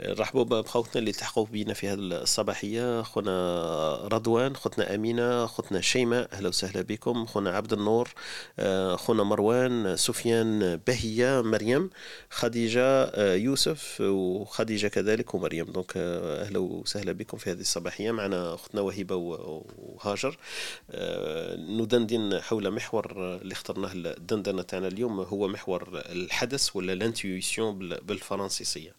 [0.00, 3.02] رحبوا بخوتنا اللي التحقوا بينا في هذه الصباحية.
[3.02, 7.26] خونا رضوان خوتنا أمينة خوتنا شيماء أهلا وسهلا بكم.
[7.26, 8.08] خونا عبد النور
[8.58, 11.90] آه، خونا مروان سفيان بهية مريم
[12.30, 15.64] خديجة يوسف وخديجة كذلك ومريم.
[15.64, 18.10] donc أهلا وسهلا بكم في هذه الصباحية.
[18.10, 20.36] معنا أختنا وهبه وهاجر.
[20.90, 28.94] آه، ندندن حول محور اللي اخترناه الدندنة تاعنا اليوم هو محور الحدس ولا l'intuition بالفرنسيسية.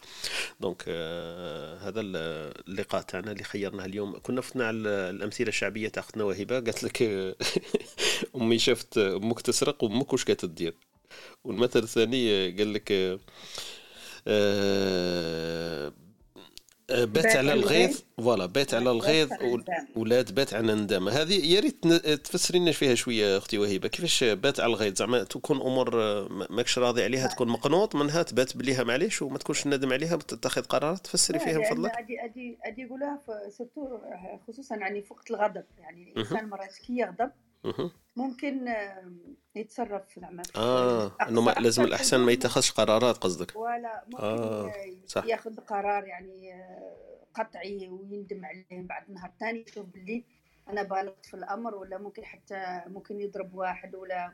[0.59, 4.19] donc آه، هذا اللقاء تاعنا اللي خيرناه اليوم.
[4.23, 7.03] كنا فتنا على الأمثلة الشعبية تاع أختنا وهبه قالت لك
[8.35, 10.73] أمي شافت أمك تسرق وأمك واش كانت تدير؟
[11.43, 13.19] والمثل الثاني قال لك
[14.27, 15.93] آه
[16.89, 19.29] بات على الغيظ voilà بات على الغيظ
[19.95, 24.59] ولا تبات على الندامه هذه يا ريت تفسري لنا فيها شوية أختي وهبه كيفاش بات
[24.59, 25.95] على الغيظ؟ زعما تكون أمور
[26.49, 30.99] ماكش راضي عليها تكون مقنوط منها تبات بليها معليش وما تكونش ندم عليها وتتخذ قرارات.
[30.99, 31.91] تفسري فيها من فضلك.
[31.91, 33.97] ادي ادي أدي يقولها surtout
[34.47, 35.63] خصوصا يعني في وقت الغضب.
[35.79, 37.31] يعني الإنسان مرات كي يغضب
[38.15, 38.65] ممكن
[39.55, 43.55] يتصرف زعما آه إنه لازم الأحسن ما يتخذش قرارات قصدك.
[43.55, 44.73] ولا ممكن آه.
[45.07, 45.25] صح.
[45.25, 50.23] ياخذ قرار يعني آه، قطعي ويندم عليه بعد نهار ثاني يشوف باللي
[50.69, 54.33] أنا بالغت في الأمر ولا ممكن حتى ممكن يضرب واحد ولا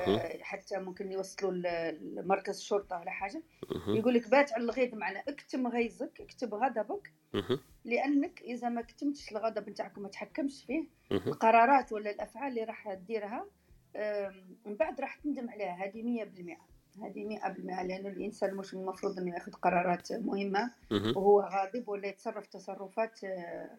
[0.00, 1.52] آه، حتى ممكن يوصلوا
[2.00, 3.42] لمركز الشرطة ولا حاجة.
[3.86, 7.12] يقول لك بات على الغيظ معنا اكتم غيظك اكتب غضبك.
[7.84, 13.46] لأنك إذا ما كتمتش الغضب نتاعك وما تحكمش فيه القرارات ولا الأفعال اللي راح تديرها
[14.66, 15.84] من بعد راح تندم عليها.
[15.84, 16.56] هذه 100%
[17.00, 20.70] هذه 100% لأن الإنسان مش المفروض إنه ياخذ قرارات مهمة.
[20.90, 23.70] وهو غاضب ولا يتصرف تصرفات آه،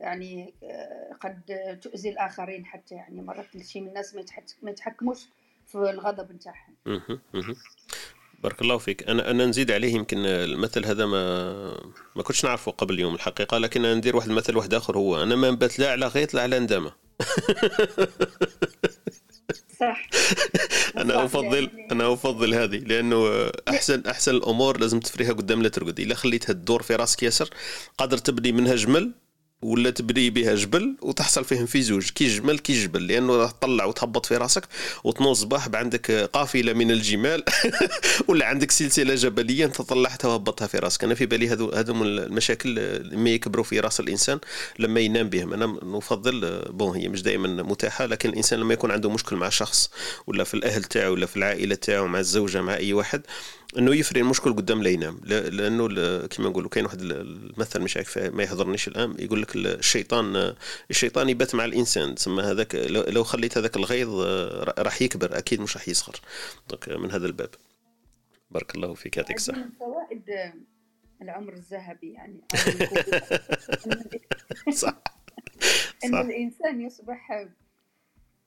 [0.00, 1.40] يعني آه، قد
[1.82, 2.94] تؤذي الآخرين حتى.
[2.94, 4.14] يعني مرات شي من الناس
[4.62, 5.26] ما يتحكموش
[5.66, 6.74] في الغضب نتاعهم
[8.42, 9.08] بارك الله فيك.
[9.08, 9.94] أنا أنا نزيد عليه.
[9.94, 11.52] يمكن المثل هذا ما
[12.16, 15.22] ما كنتش نعرفه قبل اليوم الحقيقة لكن ندير واحد المثل واحد آخر هو.
[15.22, 16.92] أنا ما نبات لا على غيط لا على ندامة.
[19.84, 20.08] صح.
[21.02, 26.14] أنا افضل أنا أفضل هذه لأنه احسن أحسن الأمور لازم تفريها قدام لا ترقد إلا
[26.14, 27.50] خليتها تدور في رأسك ياسر
[27.98, 29.12] قادر تبني منها جمل
[29.62, 34.26] ولا تبني بها جبل وتحصل فيهم في زوج كي جمل كي جبل لأنه تطلع وتهبط
[34.26, 34.68] في راسك
[35.04, 37.44] وتنوض صباح عندك قافلة من الجمال
[38.28, 41.04] ولا عندك سلسلة جبلية أنت طلعتها وهبطتها في راسك.
[41.04, 44.38] أنا في بالي هذو هذو المشاكل ما يكبروا في راس الإنسان
[44.78, 45.52] لما ينام بهم.
[45.52, 49.90] أنا نفضل بون هي مش دائما متاحة لكن الإنسان لما يكون عنده مشكل مع شخص
[50.26, 53.22] ولا في الأهل تاعو ولا في العائلة تاعو مع الزوجة مع أي واحد
[53.78, 55.86] إنه يفري المشكل قدام لا ينام لأنه
[56.26, 60.54] كما نقولوا كاين واحد المثل مش عارف ما يحضرنيش الآن يقول لك الشيطان
[60.90, 62.14] الشيطان يبات مع الإنسان.
[62.14, 64.20] تسمى هذاك لو خليت هذاك الغيظ
[64.78, 66.20] راح يكبر أكيد مش راح يصغر.
[66.88, 67.50] من هذا الباب.
[68.50, 69.58] بارك الله فيك يعطيك الصحة.
[69.58, 69.70] من
[70.10, 70.52] عند
[71.22, 72.40] العمر الذهبي يعني.
[74.82, 75.02] صح.
[76.04, 77.46] إن الإنسان يصبح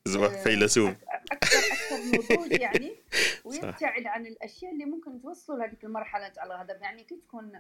[0.07, 0.95] يصبح آه، فيلسوف.
[1.31, 1.97] أكثر أكثر
[2.35, 2.95] نضوج يعني
[3.45, 6.81] ويبتعد عن الأشياء اللي ممكن توصل لهذيك المرحلة تاع الغضب.
[6.81, 7.51] يعني كي تكون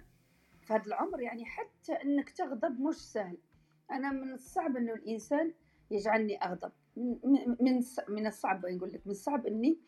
[0.61, 3.37] في هذا العمر يعني حتى إنك تغضب مش سهل.
[3.91, 5.53] أنا من الصعب إنه الإنسان
[5.91, 6.71] يجعلني أغضب.
[6.97, 9.79] من من من الصعب نقول لك من الصعب إني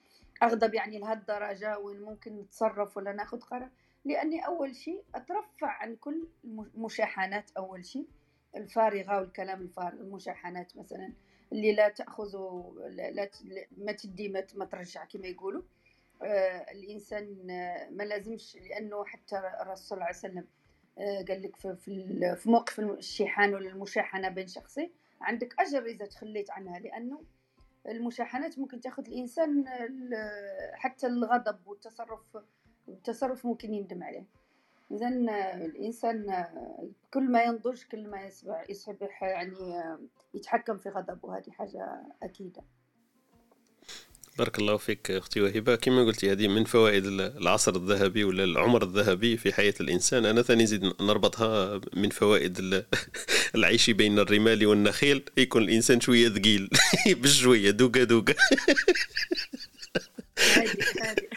[0.43, 3.69] أغضب يعني لهالدرجه وين ممكن نتصرف ولا ناخذ قرار.
[4.05, 8.07] لأني أول شيء أترفع عن كل المشاحنات أول شيء
[8.55, 11.13] الفارغة والكلام الفارغ المشاحنات مثلا.
[11.51, 12.37] اللي لا تأخذ
[12.89, 13.29] لا,
[13.77, 15.63] ما تدي ما ترجع كما يقولوا.
[16.23, 17.47] آه الإنسان
[17.91, 20.47] ما لازمش لأنه حتى الرسول صلى الله عليه وسلم
[20.97, 21.75] آه قال لك في,
[22.35, 27.23] في موقف الشيحان ولا المشاحنه بين شخصين عندك أجر إذا تخليت عنها لأنه
[27.87, 29.65] المشاحنات ممكن تأخذ الإنسان
[30.73, 32.37] حتى الغضب والتصرف
[32.87, 34.25] التصرف ممكن يندم عليه.
[34.91, 35.07] إذا
[35.65, 36.45] الإنسان
[37.13, 39.83] كل ما ينضج كل ما يصبح يصبح يعني
[40.33, 41.37] يتحكم في غضبه.
[41.37, 42.61] هذه حاجة أكيدة.
[44.37, 45.75] بارك الله فيك أختي وهبة.
[45.75, 50.25] كما قلتي هذه من فوائد العصر الذهبي ولا العمر الذهبي في حياة الإنسان.
[50.25, 52.59] أنا ثاني نزيد نربطها من فوائد
[53.55, 55.23] العيش بين الرمال والنخيل.
[55.37, 56.69] يكون الإنسان شوية ثقيل.
[57.07, 58.33] بشويه دوكا دوكا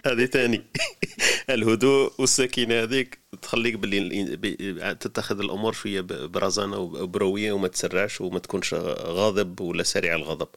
[0.07, 0.63] هذه ثاني.
[1.51, 9.61] الهدوء والسكينة هذيك تخليك باللي تتخذ الأمور شوية برزانة وبروية وما تسرعش وما تكونش غاضب
[9.61, 10.49] ولا سريع الغضب.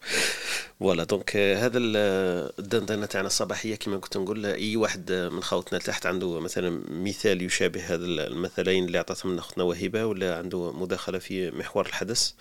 [0.79, 6.39] voilà donc هذا الدندنة تاعنا الصباحية كما كنت نقول أي واحد من خوتنا تحت عنده
[6.39, 11.85] مثلا مثال يشابه هذا المثلين اللي عطتهم من أختنا وهبه ولا عنده مداخلة في محور
[11.85, 12.31] الحدس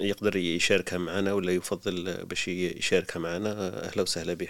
[0.00, 3.84] يقدر يشاركها معنا ولا يفضل باش يشاركها معنا.
[3.88, 4.48] أهلا وسهلا به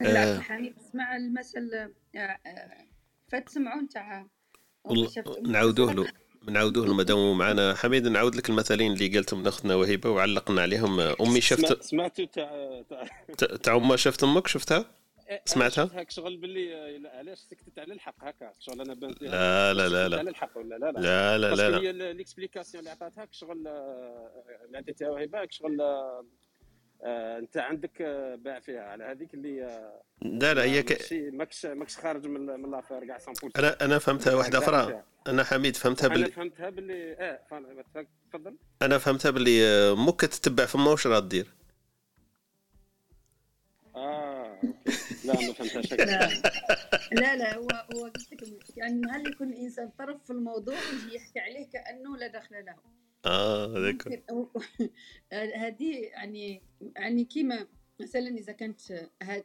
[0.00, 0.40] لا آه.
[0.40, 2.68] حميد اسمع المثل آه، آه،
[3.28, 4.26] فتسمعون تاع
[5.46, 6.12] نعاودوه له
[6.48, 11.00] نعاودوه له مادام معنا حميد نعاود لك المثلين اللي قالتهم اختنا وهبه وعلقنا عليهم.
[11.00, 12.82] أمي شفت سمعتوا تاع
[13.62, 14.84] تاع أمها شفت أمك؟ شفتها؟
[15.44, 20.08] سمعتها؟ هاك شغل باللي علاش سكتت على الحق هكا؟ شغل أنا بنت لا لا لا
[20.08, 20.18] لا.
[20.18, 21.00] على الحق ولا لا؟ لا.
[21.00, 21.80] لا لا لا, لا.
[21.80, 23.68] هي الإكسبليكاسيون اللي عطاتها شغل
[24.66, 25.80] اللي عطيتها وهبه شغل
[27.02, 28.82] آه انت عندك آه، باع فيها.
[28.82, 31.12] على هذيك اللي آه لا لا هي ك...
[31.12, 33.18] ماكش ماكش خارج من من l'affaire كاع
[33.56, 35.02] أنا أنا فهمتها واحدة أخرى.
[35.28, 37.40] أنا حميد فهمتها باللي أنا فهمتها باللي آه
[38.32, 38.56] تفضل.
[38.82, 41.54] أنا فهمتها باللي آه، يماك تتبع فيما واش راه دير
[43.96, 44.58] آه
[45.24, 45.92] لا ما فهمتهاش.
[45.92, 46.28] لا
[47.12, 48.42] لا لا هو هو قلت لك
[48.76, 52.74] يعني هل يكون الانسان طرف في الموضوع ويجي يحكي عليه كأنه لا دخل له.
[53.26, 54.08] آه هذاك.
[55.32, 56.62] هذه يعني
[56.96, 57.66] يعني كيما
[58.00, 58.80] مثلا إذا كانت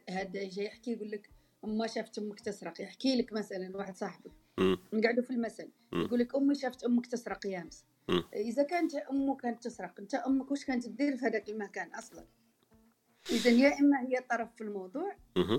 [0.08, 1.30] هذا جاي يحكي يقول لك
[1.64, 2.80] ما شافت أمك تسرق.
[2.80, 4.32] يحكي لك مثلا واحد صاحبك.
[4.92, 5.68] نقعدوا في المثل.
[5.92, 7.84] يقول لك أمي شافت أمك تسرق يا أمس.
[8.34, 12.24] إذا كانت أمك كانت تسرق أنت أمك واش كانت تدير في هذاك المكان أصلا؟
[13.30, 15.16] اذا يا إما هي طرف في الموضوع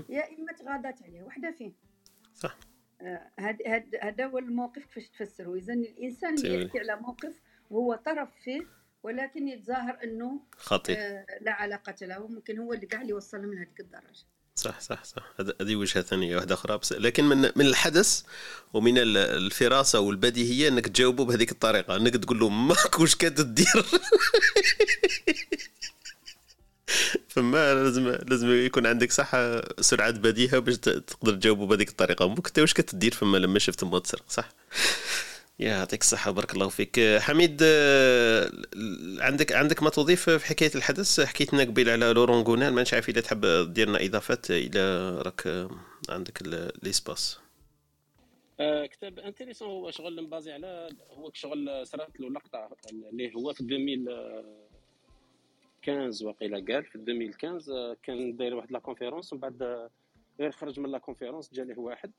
[0.08, 1.74] يا إما تغاضت عليه وحدة فين؟
[2.34, 2.58] صح.
[3.38, 7.40] هذا آه هذا هو الموقف كيفاش تفسره اذا الإنسان اللي يحكي على موقف
[7.70, 8.66] وهو طرف فيه
[9.02, 10.92] ولكن يتظاهر إنه خطي.
[10.92, 12.26] آه لا علاقة له.
[12.26, 14.24] ممكن هو اللي قاعد اللي وصله من هذيك الدرجة.
[14.54, 15.32] صح صح صح.
[15.60, 16.78] هذه وجهة ثانية واحدة أخرى.
[16.78, 18.22] بس لكن من من الحدث
[18.72, 21.96] ومن الفراسة والبديهية إنك تجاوبه بهذيك الطريقة.
[21.96, 23.66] إنك تقول له ماكوش كتدير
[27.28, 29.32] فما لازم لازم يكون عندك صح
[29.80, 32.28] سرعه بديهة باش تقدر تجاوبه بهذيك الطريقة.
[32.28, 34.48] ممكن انت واش كتدير فما لما شفت ما تسرق صح؟
[35.58, 37.00] يعطيك الصحة بارك الله فيك.
[37.18, 38.50] حميد آه،
[39.18, 43.08] عندك عندك ما تضيف في حكاية الحدس؟ حكيت لنا قبيل على Laurent Gounelle ما عارف
[43.08, 45.68] إذا تحب دير لنا إضافات إلى راك
[46.08, 46.42] عندك
[46.82, 47.38] l'espace
[48.60, 53.60] آه كتاب intéressant هو شغل مبازي على هو شغل صرات له لقطة اللي هو في
[53.60, 59.88] 2015 وقيلا قال في 2015 كان داير واحد la conférence ومن بعد
[60.40, 62.12] غير خرج من la conférence جا له واحد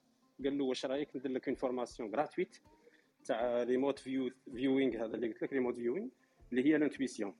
[0.44, 2.58] قال له واش رأيك ندير لك une formation gratuite
[3.28, 6.08] تاع remote view viewing هذا اللي قلت لك remote viewing
[6.52, 7.36] اللي هي l'intuition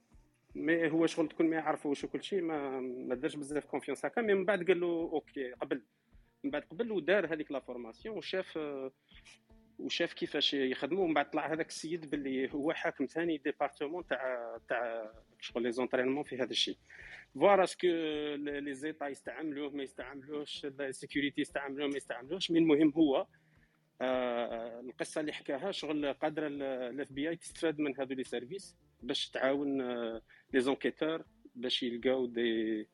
[0.56, 4.34] mais هو شغل تكون ما يعرفوش وكل شيء ما ما دارش بزاف confiance هكا mais
[4.34, 5.82] من بعد قال له OK قبل.
[6.44, 8.60] من بعد قبل ودار هذيك la formation وشاف
[9.80, 15.12] وشاف كيفاش يخدموا ومن بعد طلع هذاك السيد باللي هو حاكم ثاني département تاع تاع
[15.40, 16.78] شغل les entraînements في هذا الشيء.
[17.36, 17.88] voilà est-ce
[18.38, 23.28] que les États يستعملوه ما يستعملوش ال sécurité يستعملوه ما يستعملوش mais المهم هو
[24.02, 29.82] آه، القصة اللي حكاها شغل قادرة ال FBI تستفاد من هذو les services باش تعاون
[30.54, 31.24] les enquêteurs
[31.56, 32.88] باش يلقاو des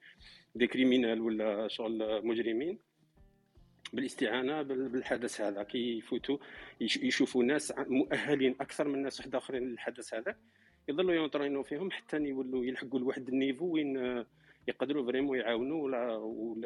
[0.56, 2.80] des criminels ولا شغل مجرمين
[3.94, 5.64] بالاستعانة بالحدس هذا.
[5.64, 6.38] كيفوتوا
[6.82, 10.36] يشوفوا ناس مؤهلين أكثر من ناس واحد آخرين للحدس هذا
[10.88, 14.26] يظلوا يونطرينو فيهم حتى يولوا يلحقوا لواحد ال niveau وين
[14.68, 16.16] يقدروا vraiment يعاونوا ولا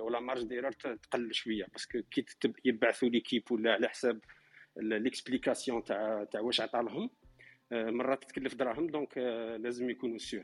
[0.01, 1.65] ولا marge d'erreur تقل شوية.
[1.65, 2.25] parce que كي
[2.65, 4.19] يبعثوا l'équipe ولا على حساب
[4.77, 7.09] l'explication تاع تاع واش عطا لهم
[7.71, 10.43] آه، مرات تكلف دراهم donc آه، لازم يكونوا sûr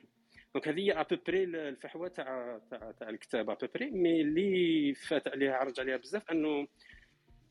[0.54, 4.22] donc هذه هي à peu près الفحوى تاع تاع تاع الكتاب à peu près mais
[4.22, 6.68] اللي فات عليها عرج عليها بزاف أنه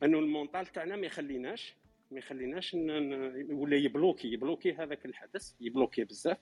[0.03, 1.77] أنه ال mental تاعنا ما يخليناش
[2.12, 2.74] ما يخليناش
[3.51, 4.33] ولا يبلوكي.
[4.33, 6.39] يبلوكي هذاك الحدس يبلوكي بزاف.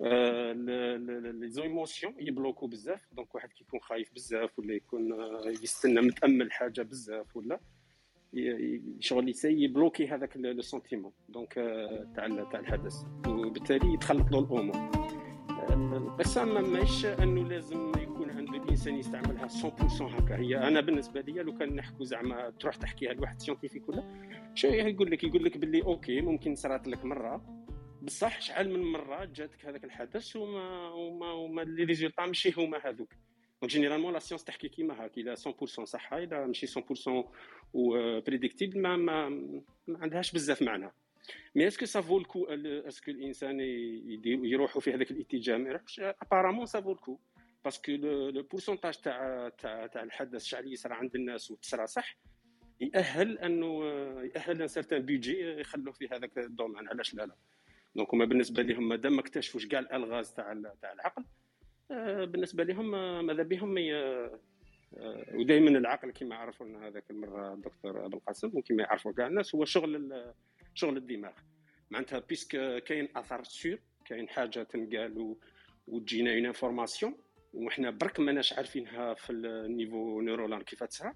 [0.00, 3.06] les émotions يبلوكو بزاف.
[3.12, 5.14] donc واحد كيكون خايف بزاف ولا يكون
[5.62, 7.60] يستنى متأمل حاجة بزاف ولا
[9.00, 11.54] شغل يبلوكي هذاك le sentiment donc
[12.14, 12.94] تاع تاع الحدس.
[13.28, 14.90] وبالتالي يتخلط له الأمور.
[15.96, 20.36] القصة ما ماهيش أنه لازم يكون عنده الانسان يستعملها 100% هكا.
[20.36, 24.02] هي أنا بالنسبة لي لو كان نحكوا زعما تروح تحكيها لواحد scientifique ولا
[24.54, 27.65] شو يقول لك يقول لك باللي OK ممكن صرات لك مرة.
[28.02, 33.12] بصح شحال من مرة جاتك هذاك الحدس وما وما وما les résultats ماشي هما هذوك.
[33.60, 36.82] donc généralement la science تحكي كيما هاك الا 100% صحه الا ماشي 100%
[37.74, 39.28] و prédictible ما, ما,
[39.86, 40.92] ما عندهاش بزاف معنى
[41.54, 43.60] mais est-ce que ça vaut le coup est-ce que الانسان
[44.24, 47.18] يروحوا في هذاك الاتجاه ما يروحش apparemment ça vaut le coup
[47.64, 52.16] parce que le pourcentage تاع تاع تاع الحدس شحال يصرى عند الناس وتصرى صح
[52.80, 53.84] يأهل انه
[54.34, 57.36] يأهل un certain budget يخلوه في هذاك ال domaine علاش لا لا
[57.96, 61.24] donc هما بالنسبة لهم مادام ما اكتشفوش كاع الألغاز تاع تاع العقل
[61.90, 62.90] آه، بالنسبة لهم
[63.26, 64.40] ماذا بهم؟ آه،
[65.34, 69.64] ودائما العقل كما عرفوا لنا هذاك المرة الدكتور ابو القاسم وكما يعرفوا كاع الناس هو
[69.64, 70.24] شغل
[70.74, 71.32] شغل الدماغ.
[71.90, 75.36] معناتها puisque كاين أثر sûr كاين حاجة تنقال
[75.86, 77.14] وتجينا une information
[77.54, 81.12] وحنا برك ماناش عارفينها في ال niveau neuronal كيف تسرى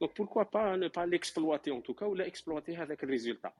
[0.00, 3.52] donc pourquoi pas ne pas l'exploiter en tout cas ولا exploiter هذاك ال résultat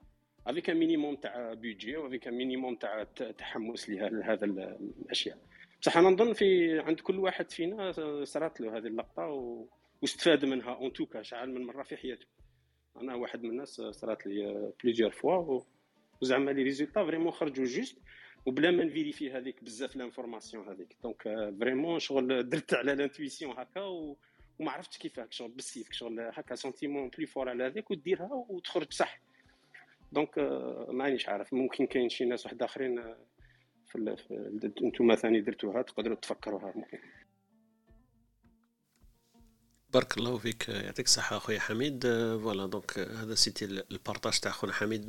[0.47, 3.03] avec un minimum تاع budget و avec un minimum تاع
[3.37, 5.37] تحمس لهذا الاشياء
[5.81, 7.91] بصح أنا نظن في عند كل واحد فينا
[8.23, 9.67] صارت له هذه اللقطة و...
[10.01, 10.73] واستفاد منها.
[10.73, 12.25] en tout cas شحال من مرة في حياته.
[13.01, 15.61] أنا واحد من الناس صارت لي plusieurs fois
[16.21, 17.97] وزعما les résultats vraiment خرجوا justes
[18.45, 20.95] وبلا ما نفيريفي هذيك بزاف l'information هذيك.
[21.03, 21.23] donc
[21.59, 24.17] vraiment شغل درت على l'intuition هكا و...
[24.59, 29.19] وما عرفتش كيفاك شغل بالسيف شغل هكا sentiment plus fort على هذيك وديرها وتخرج صح
[30.13, 30.37] donc
[30.89, 31.53] مانيش عارف.
[31.53, 33.15] ممكن كاين شي ناس واحد آخرين
[33.85, 34.19] في
[34.83, 36.99] أنتم ثاني درتوها تقدروا تفكروها ممكن.
[39.93, 42.03] بارك الله فيك يعطيك الصحة أخويا حميد.
[42.41, 45.05] voilà donc هذا c'était ال partage تاع خونا حميد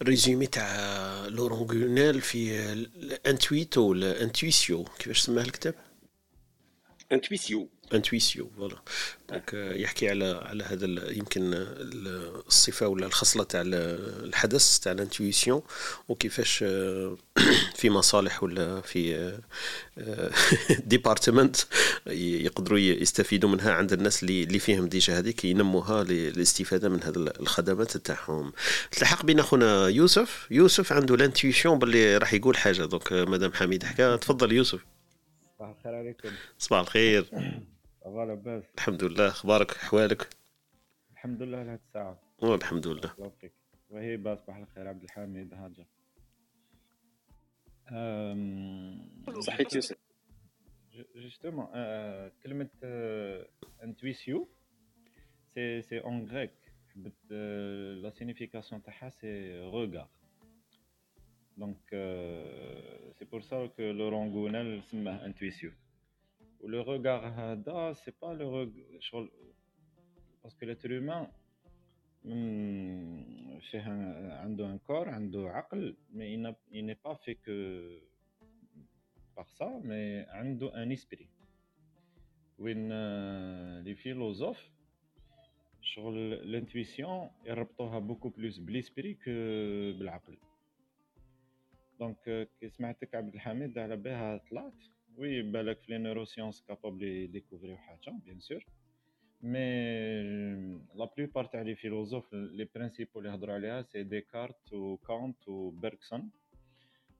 [0.00, 4.84] ال résumé تاع Laurent Gounelle في ال intuite أو ال Intuitio.
[4.84, 5.74] كيفاش سماه الكتاب؟
[7.12, 8.76] Intuitio Intuitio voilà
[9.28, 11.50] donc يحكي على على هذا يمكن
[12.48, 15.62] الصفة ولا الخصلة تاع الحدس تاع ال intuition
[16.08, 16.58] وكيفاش
[17.74, 19.38] في مصالح ولا في
[20.86, 21.56] départements
[22.06, 27.96] يقدروا يستفيدوا منها عند الناس اللي اللي فيهم déjà هذيك ينموها للاستفاده من هذه الخدمات
[27.96, 28.52] تاعهم.
[28.90, 30.46] تلحق بنا خونا يوسف.
[30.50, 32.84] يوسف عنده ال intuition باللي راح يقول حاجة.
[32.84, 34.80] donc مدام حميد حكى تفضل يوسف.
[35.58, 36.28] صباح الخير عليكم.
[36.58, 37.26] صباح الخير.
[38.08, 39.28] صباح لاباس الحمد لله.
[39.28, 40.28] أخبارك؟ أحوالك؟
[41.12, 43.12] الحمد لله لهاد الساعة والحمد لله.
[43.12, 43.52] الله يوفقك
[43.90, 45.86] وهيبة صباح الخير عبد الحميد هاجر.
[49.40, 49.96] صحيت يوسف.
[51.16, 51.66] justement
[52.42, 52.68] كلمة
[53.82, 54.48] intuition
[55.54, 57.32] c'est c'est en grec حبت
[58.02, 60.08] la signification تاعها c'est regard
[61.58, 65.72] Donc, euh, c'est pour ça que le rangonel c'est intuition.
[66.64, 69.28] le regard hada, c'est pas le regard.
[70.42, 71.28] Parce que l'être humain,
[72.24, 76.32] hmm, fait un, un corps, un aql, mais
[76.72, 78.00] il n'est pas fait que
[79.34, 81.28] par ça, mais un esprit.
[82.58, 84.68] When, euh, les philosophes,
[85.80, 90.36] sur l'intuition, ils rapportent beaucoup plus l'esprit que l'aql.
[92.00, 94.40] Donc, euh, qu'est-ce que Abdelhamid a
[95.18, 98.64] oui بالك في les neurosciences capables découvrir و حاجة bien sûr
[99.42, 99.58] mais
[100.94, 105.70] la plupart تاع les philosophes les principaux اللي هضروا عليها c'est Descartes و Kant و
[105.70, 106.30] Bergson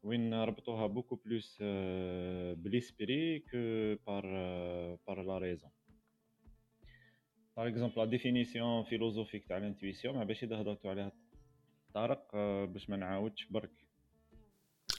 [0.02, 1.58] وين ربطوها beaucoup plus
[2.62, 3.58] ب l'esprit que
[4.06, 4.24] par
[5.06, 5.70] par la raison
[7.56, 11.12] par exemple la définition philosophique تاع ال intuition ما باش اذا هضرتو عليها
[11.94, 13.87] طارق باش ما نعاودش برك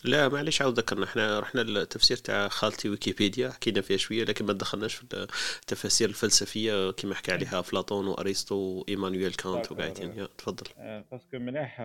[0.03, 1.05] لا معليش عاود ذكرنا.
[1.05, 5.27] إحنا رحنا التفسير تاع خالتي ويكيبيديا حكينا فيها شوية لكن ما دخلناش في
[5.61, 10.27] التفاسير الفلسفية كما حكى عليها افلاطون وأرسطو وإيمانويل كانت وقاعدين.
[10.37, 10.67] تفضل.
[11.11, 11.79] parce que مليح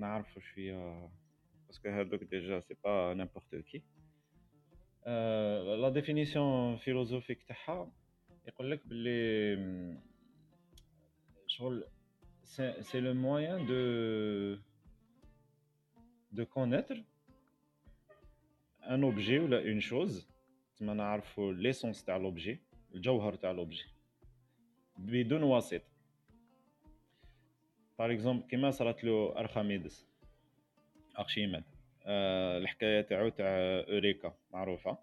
[0.00, 1.10] نعرفوا شوية
[1.66, 3.82] parce que هذوك déjà c'est pas n'importe quelle
[5.76, 7.92] la définition philosophique تاعها
[8.48, 9.98] يقول لك باللي
[11.46, 11.84] شغل
[12.80, 14.62] c'est le moyen de
[16.32, 17.04] de connaître
[18.88, 20.28] un objet ولا une chose
[20.76, 22.58] تما نعرفوا l'essence تاع l'objet
[22.94, 23.84] الجوهر تاع l'objet
[24.98, 25.82] بدون واسط
[27.98, 30.06] par exemple كيما صرات له ارخميدس
[31.18, 31.64] Archimède
[32.06, 33.46] أه الحكاية تاعو تاع
[33.88, 34.98] eurêka معروفه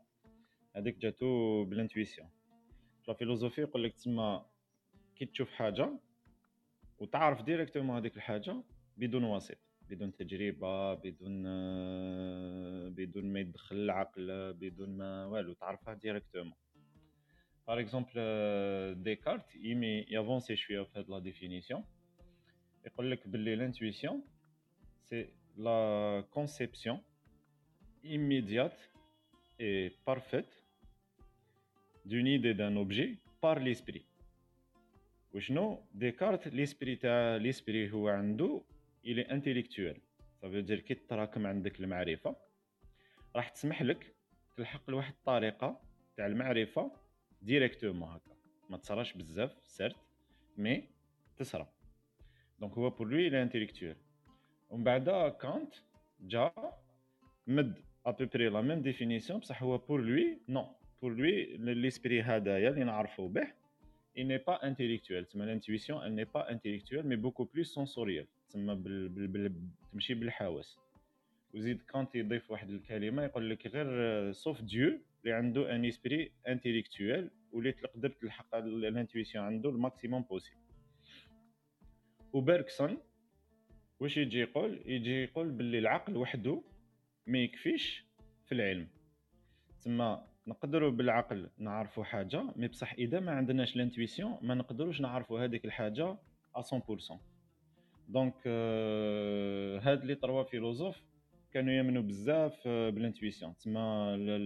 [0.76, 2.30] هذيك جاتو بال intuition
[3.08, 4.46] la philosophie يقول لك تسمى
[5.16, 5.90] كي تشوف حاجة
[7.00, 8.64] وتعرف directement هذيك الحاجة
[8.98, 11.44] بدون واسط بدون تجربة بدون
[12.90, 16.54] بدون ما يدخل العقل بدون ما والو تعرفها directement
[17.68, 21.84] par exemple Descartes mais ي avancer شوية في هاد la définition
[22.86, 24.24] يقول لك باللي l'intuition
[25.04, 27.02] c'est la conception
[28.06, 28.92] immédiate
[29.60, 30.64] et parfaite
[32.06, 34.06] d'une idée d'un objet par l'esprit.
[35.34, 38.62] وشنو Descartes l'esprit تاع l'esprit هو عنده
[39.06, 39.98] elle est intellectuelle
[40.42, 42.36] ça veut dire كي تراكم عندك المعرفة
[43.36, 44.16] راح تسمح لك
[44.58, 45.82] تلحق لواحد الطريقة
[46.18, 46.92] تاع المعرفة
[47.42, 48.36] directement هكا.
[48.70, 49.96] ما تصراش بزاف certes
[50.58, 50.84] mais
[51.38, 51.68] تسرى.
[52.60, 53.96] donc هو pour lui elle est intellectuelle
[54.70, 55.10] ومن بعد
[55.42, 55.74] Kant
[56.20, 56.52] جا
[57.48, 62.22] مد à peu près la même définition بصح هو pour lui non pour lui l'esprit
[62.22, 63.48] هذايا اللي نعرفو به
[64.18, 65.26] il n'est pas intellectuel.
[65.34, 68.28] l'intuition elle n'est pas intellectuelle mais beaucoup plus sensorielle.
[68.56, 69.10] تسمى بال...
[69.10, 69.28] بال...
[69.28, 69.54] بال...
[69.92, 70.80] تمشي بالحواس.
[71.54, 77.30] وزيد Kant يضيف واحد الكلمة يقول لك غير sauf Dieu اللي عنده un esprit intellectuel
[77.52, 80.60] واللي تقدر تلحق ال intuition عنده ال maximum possible
[82.34, 82.98] و Bergson
[84.00, 86.62] واش يجي يقول؟ يجي يقول باللي العقل وحده
[87.28, 88.06] ما يكفيش
[88.46, 88.88] في العلم.
[89.80, 95.66] تسمى نقدروا بالعقل نعرفوا حاجة mais بصح إذا ما عندناش l'intuition ما نقدروش نعرفوا هذيك
[95.66, 96.18] الحاجة
[96.58, 97.35] 100%
[98.10, 98.48] donc
[99.84, 101.04] هاد les trois philosophes
[101.52, 103.56] كانوا يامنوا بزاف بال intuition.
[103.56, 103.82] تسمى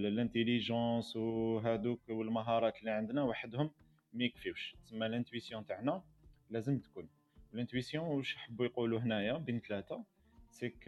[0.07, 3.71] ال intelligence وهادوك والمهارات اللي عندنا وحدهم
[4.13, 4.75] ما يكفيوش.
[4.85, 6.03] تسمى ال intuition تاعنا
[6.49, 7.09] لازم تكون.
[7.53, 10.03] ال intuition واش حبوا يقولوا هنايا بين ثلاثة؟
[10.49, 10.83] c'est que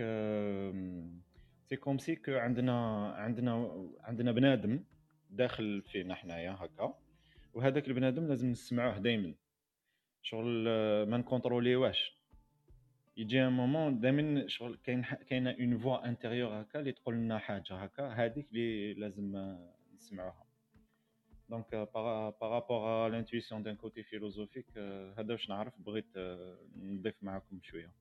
[1.63, 4.83] c'est comme si que عندنا عندنا عندنا بنادم
[5.29, 6.93] داخل فينا حنايا هكا.
[7.53, 9.33] وهذاك البنادم لازم نسمعوه دائما
[10.21, 10.63] شغل
[11.05, 12.20] ما ن contrôler وهش.
[13.21, 17.75] يجي un moment دائما شغل كاين كاينة une voix intérieure هكا اللي تقول لنا حاجة
[17.75, 19.57] هكا هذيك اللي لازم
[19.95, 20.45] نسمعوها.
[21.49, 21.75] donc
[22.41, 24.77] par rapport l'intuition dans côté philosophique
[25.17, 26.17] هذا واش نعرف؟ بغيت
[26.75, 27.91] نضيف معكم شوية.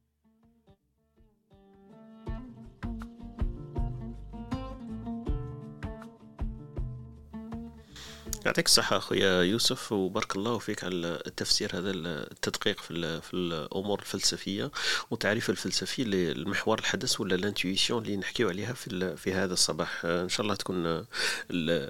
[8.46, 14.70] يعطيك الصحة أخويا يوسف وبارك الله فيك على التفسير هذا التدقيق في, في الأمور الفلسفية
[15.10, 20.04] وتعريف الفلسفي للمحور الحدس ولا ال intuition اللي نحكيو عليها في في هذا الصباح.
[20.04, 21.04] إن شاء الله تكون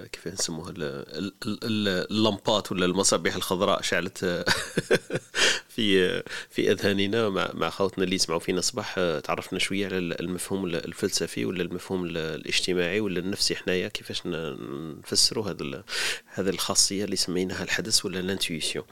[0.07, 0.73] كيف نسموها
[1.63, 4.25] اللمبات ولا المصابيح الخضراء شعلت
[5.75, 11.45] في في أذهاننا مع مع خوتنا اللي يسمعوا فينا صباح تعرفنا شوية على المفهوم الفلسفي
[11.45, 15.83] ولا المفهوم الاجتماعي ولا النفسي حنايا كيفاش نفسروا هذا
[16.27, 18.85] هذه الخاصية اللي سميناها الحدث ولا الانتويسيون.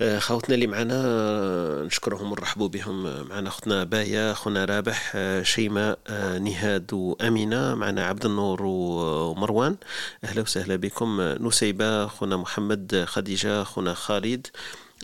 [0.00, 3.28] آه، خوتنا اللي معنا نشكرهم ونرحبوا بهم.
[3.28, 7.74] معنا اختنا بايا اخونا رابح آه، شيماء آه، نهاد وأمينة.
[7.74, 9.76] معنا عبد النور ومروان.
[10.24, 11.20] أهلا وسهلا بكم.
[11.20, 14.46] نسيبة اخونا محمد خديجة اخونا خالد.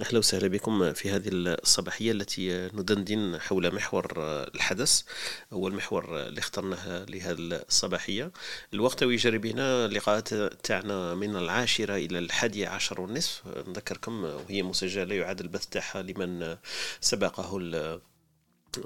[0.03, 4.13] أهلا وسهلا بكم في هذه الصباحية التي ندندن حول محور
[4.55, 5.03] الحدث
[5.53, 8.33] هو المحور اللي اخترناه لهذه الصباحية.
[8.75, 13.43] الوقت يجري بنا اللقاءات تاعنا من العاشرة إلى الحادية عشر والنصف.
[13.69, 16.57] نذكركم وهي مسجلة يعاد البث تاعها لمن
[17.01, 17.59] سبقه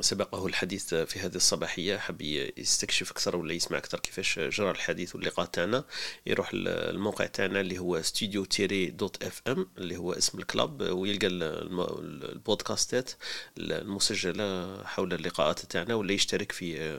[0.01, 1.97] سبقه الحديث في هذه الصباحية.
[1.97, 2.23] حب
[2.57, 5.85] يستكشف أكثر ولا يسمع أكثر كيفاش جرى الحديث واللقاء تاعنا.
[6.27, 11.27] يروح الموقع تاعنا اللي هو ستوديو تيري dot FM اللي هو اسم ال club ويلقى
[11.27, 13.11] البودكاستات
[13.59, 16.99] المسجلة حول اللقاءات تاعنا ولا يشترك في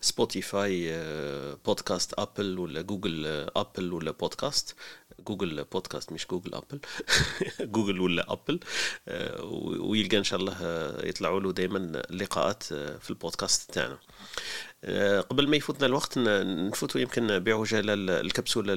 [0.00, 0.88] Spotify
[1.64, 4.74] بودكاست Apple ولا Google Apple ولا بودكاست
[5.20, 6.80] جوجل بودكاست مش Google Apple.
[7.74, 8.60] Google ولا Apple.
[9.80, 10.56] ويلقى إن شاء الله
[11.04, 11.78] يطلعوا له دائما
[12.10, 13.92] اللقاءات في البودكاست تاعنا.
[13.92, 13.98] آه،
[15.30, 18.74] قبل ما يفوتنا الوقت نفوتوا يمكن بعجاله الكبسولة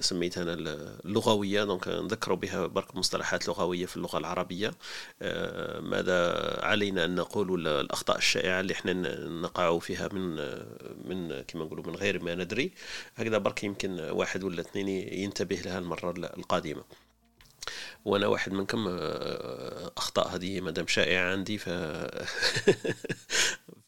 [0.00, 0.52] سميتها أنا
[1.04, 1.64] اللغوية.
[1.64, 4.72] دونك نذكروا بها برك مصطلحات لغوية في اللغة العربية.
[5.22, 8.92] آه، ماذا علينا أن نقول الأخطاء الشائعة اللي إحنا
[9.28, 10.34] نقع فيها من
[11.04, 12.72] من كما نقولوا من غير ما ندري.
[13.16, 16.84] هكذا برك يمكن واحد ولا اثنين ينتبه لها المرة القادمة.
[18.04, 21.68] وأنا واحد منكم آه، أخطاء هذه مادام شائعة عندي ف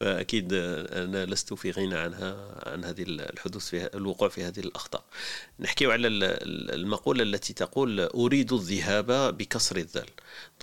[0.01, 5.05] فأكيد أنا لست في غنى عنها عن هذه الحدوث في الوقوع في هذه الأخطاء.
[5.61, 6.09] نحكي على
[6.75, 10.09] المقولة التي تقول أريد الذهاب بكسر الذال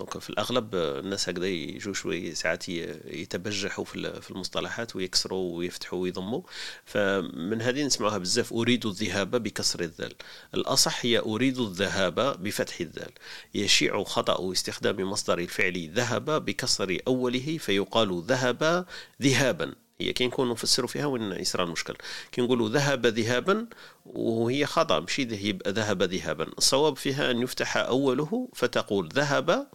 [0.00, 6.42] دونك في الأغلب الناس هكذا يجوا شوي ساعات يتبجحوا في المصطلحات ويكسروا ويفتحوا ويضموا.
[6.84, 10.14] فمن هذه نسمعها بزاف أريد الذهاب بكسر الذال.
[10.54, 13.12] الأصح هي أريد الذهاب بفتح الذال.
[13.54, 18.86] يشيع خطأ استخدام مصدر الفعل ذهب بكسر أوله فيقال ذهب
[19.22, 19.74] ذهابا.
[20.00, 21.94] هي كي نكون نفسروا فيها وين يصرى المشكل.
[22.32, 23.66] كي نقولوا ذهب ذهابا
[24.06, 25.24] وهي خطأ ماشي
[25.68, 26.44] ذهب ذهابا.
[26.58, 29.66] الصواب فيها أن يفتح أوله فتقول ذهب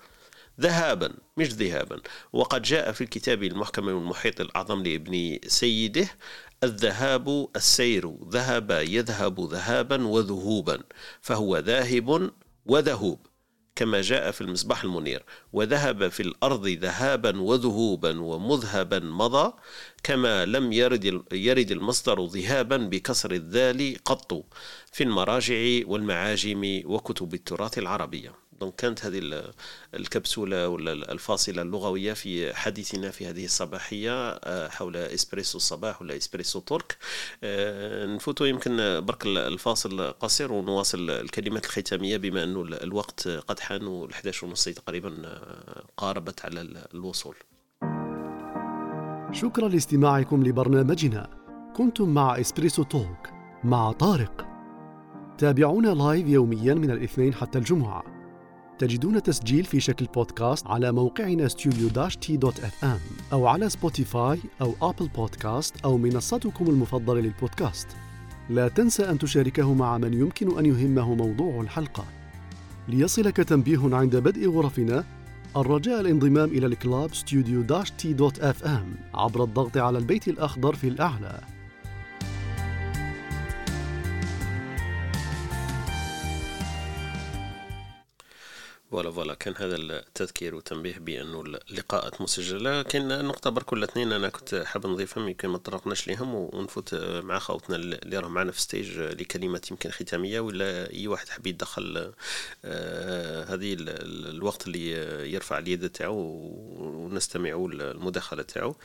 [0.61, 2.02] ذهابا مش ذهابا.
[2.34, 6.07] وقد جاء في الكتاب المحكم والمحيط الأعظم لابن سيده
[6.64, 10.84] الذهاب السير ذهب يذهب ذهابا وذهوبا
[11.22, 12.32] فهو ذاهب
[12.65, 13.19] وذهوب
[13.76, 15.23] كما جاء في المصباح المنير.
[15.53, 19.53] وذهب في الأرض ذهابا وذهوبا ومذهبا مضى
[20.03, 24.45] كما لم يرد يرد المصدر ذهابا بكسر الذال قط
[24.91, 28.44] في المراجع والمعاجم وكتب التراث العربية.
[28.60, 29.44] donc كانت هذه
[29.94, 36.60] الكبسولة ولا الفاصلة اللغوية في حديثنا في هذه الصباحية آه، حول إسبريسو الصباح ولا Espresso
[36.60, 36.98] Talk
[37.44, 44.44] آه، نفوتوا يمكن برك الفاصل قصير ونواصل الكلمات الختامية بما أنه الوقت قد حان والحداش
[44.44, 47.36] ونص تقريبا آه، قاربت على الوصول.
[49.32, 51.30] شكرا لاستماعكم لبرنامجنا.
[51.77, 53.30] كنتم مع إسبريسو توك
[53.64, 54.48] مع طارق.
[55.38, 58.15] تابعونا لايف يوميا من الاثنين حتى الجمعة.
[58.80, 61.47] تجدون تسجيل في شكل بودكاست على موقعنا
[62.84, 62.99] ام
[63.34, 67.88] أو على Spotify أو Apple بودكاست أو منصتكم المفضلة للبودكاست.
[68.49, 72.06] لا تنسى أن تشاركه مع من يمكن أن يهمه موضوع الحلقة.
[72.88, 75.03] ليصلك تنبيه عند بدء غرفنا
[75.57, 77.14] الرجاء الانضمام إلى ال club
[78.64, 81.55] ام عبر الضغط على البيت الأخضر في الأعلى.
[88.95, 92.81] voilà voilà كان هذا التذكير وتنبيه بأنه اللقاءات مسجلة.
[92.81, 97.39] كاين نقطه برك ولا اثنين أنا كنت حاب نضيفهم يمكن ما طرقناش ليهم ونفوت مع
[97.39, 102.13] خوتنا اللي راهم معنا في stage لكلمات يمكن ختامية ولا أي واحد حاب يدخل
[102.65, 104.89] آه هذه الوقت اللي
[105.31, 106.17] يرفع اليد تاعو
[106.77, 108.76] ونستمعوا المداخله تاعو.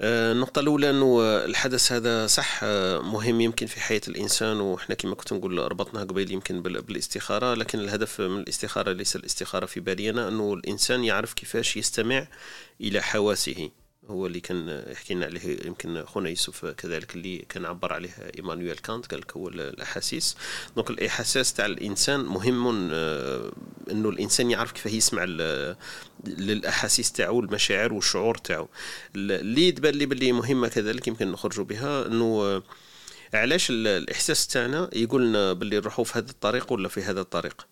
[0.00, 5.32] النقطة الأولى أنه الحدس هذا صح آه، مهم يمكن في حياة الإنسان وإحنا كما كنت
[5.32, 10.54] نقول ربطناها قبيل يمكن بالاستخارة لكن الهدف من الاستخارة ليس الاستخارة في بالي أنا أنه
[10.54, 12.26] الإنسان يعرف كيفاش يستمع
[12.80, 13.70] إلى حواسه.
[14.10, 19.06] هو اللي كان حكينا عليه يمكن خونا يوسف كذلك اللي كان عبر عليه إيمانويل كانت
[19.06, 20.36] قال هو الأحاسيس.
[20.76, 23.52] دونك الاحساس تاع الإنسان مهم آه،
[23.90, 25.24] إنه الإنسان يعرف كيف يسمع
[26.24, 28.68] للأحاسيس تاعو المشاعر والشعور تاعو.
[29.16, 32.62] اللي تبان لي باللي مهمة كذلك يمكن نخرجوا بها إنه
[33.34, 37.66] علاش الإحساس تاعنا يقول لنا باللي نروحوا في هذا الطريق ولا في هذا الطريق؟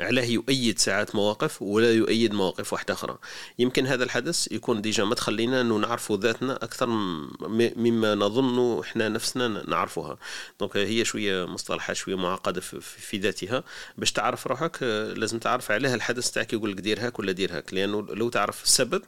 [0.00, 3.18] علاه يؤيد ساعات مواقف ولا يؤيد مواقف واحدة أخرى.
[3.58, 6.86] يمكن هذا الحدس يكون déjà ما تخلينا أنه نعرفوا ذاتنا أكثر
[7.76, 10.18] مما نظن إحنا نفسنا نعرفها
[10.60, 13.64] donc هي شوية مصطلحات شوية معقدة في ذاتها.
[13.98, 14.82] باش تعرف روحك
[15.16, 17.74] لازم تعرف عليها الحدس تاعك يقول لك دير هاك ولا دير هاك.
[17.74, 19.02] لأنه لو تعرف السبب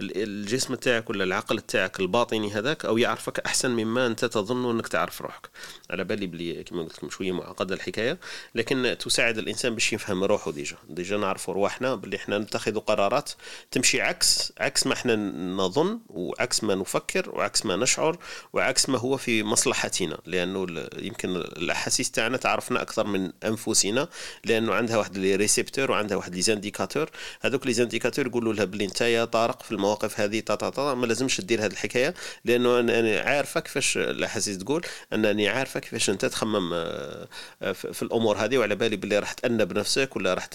[0.00, 5.22] الجسم تاعك ولا العقل تاعك الباطني هذاك أو يعرفك أحسن مما أنت تظن أنك تعرف
[5.22, 5.50] روحك.
[5.90, 8.18] على بالي بلي كما قلت لكم شوية معقدة الحكاية
[8.54, 10.76] لكن تساعد الإنسان باش يفهم روحه déjà.
[10.88, 13.30] déjà نعرفوا رواحنا باللي إحنا نتخذ قرارات
[13.70, 15.16] تمشي عكس عكس ما إحنا
[15.56, 18.18] نظن وعكس ما نفكر وعكس ما نشعر
[18.52, 20.18] وعكس ما هو في مصلحتنا.
[20.26, 24.08] لأنه يمكن الأحاسيس تاعنا تعرفنا أكثر من أنفسنا
[24.44, 27.10] لأنه عندها واحد les récepteurs وعندها واحد les indicateurs.
[27.40, 30.94] هذوك les indicateurs يقولوا لها باللي انت يا طارق في المواقف هذه تا تا تا
[30.94, 32.14] ما لازمش دير هذه الحكاية.
[32.44, 37.28] لأنه أنا عارفه كيفاش الأحاسيس تقول أنني عارفه كيفاش أنت تخمم آه،
[37.72, 40.48] في الأمور هذه وعلى بالي باللي راح تأنب نفسك ولا راح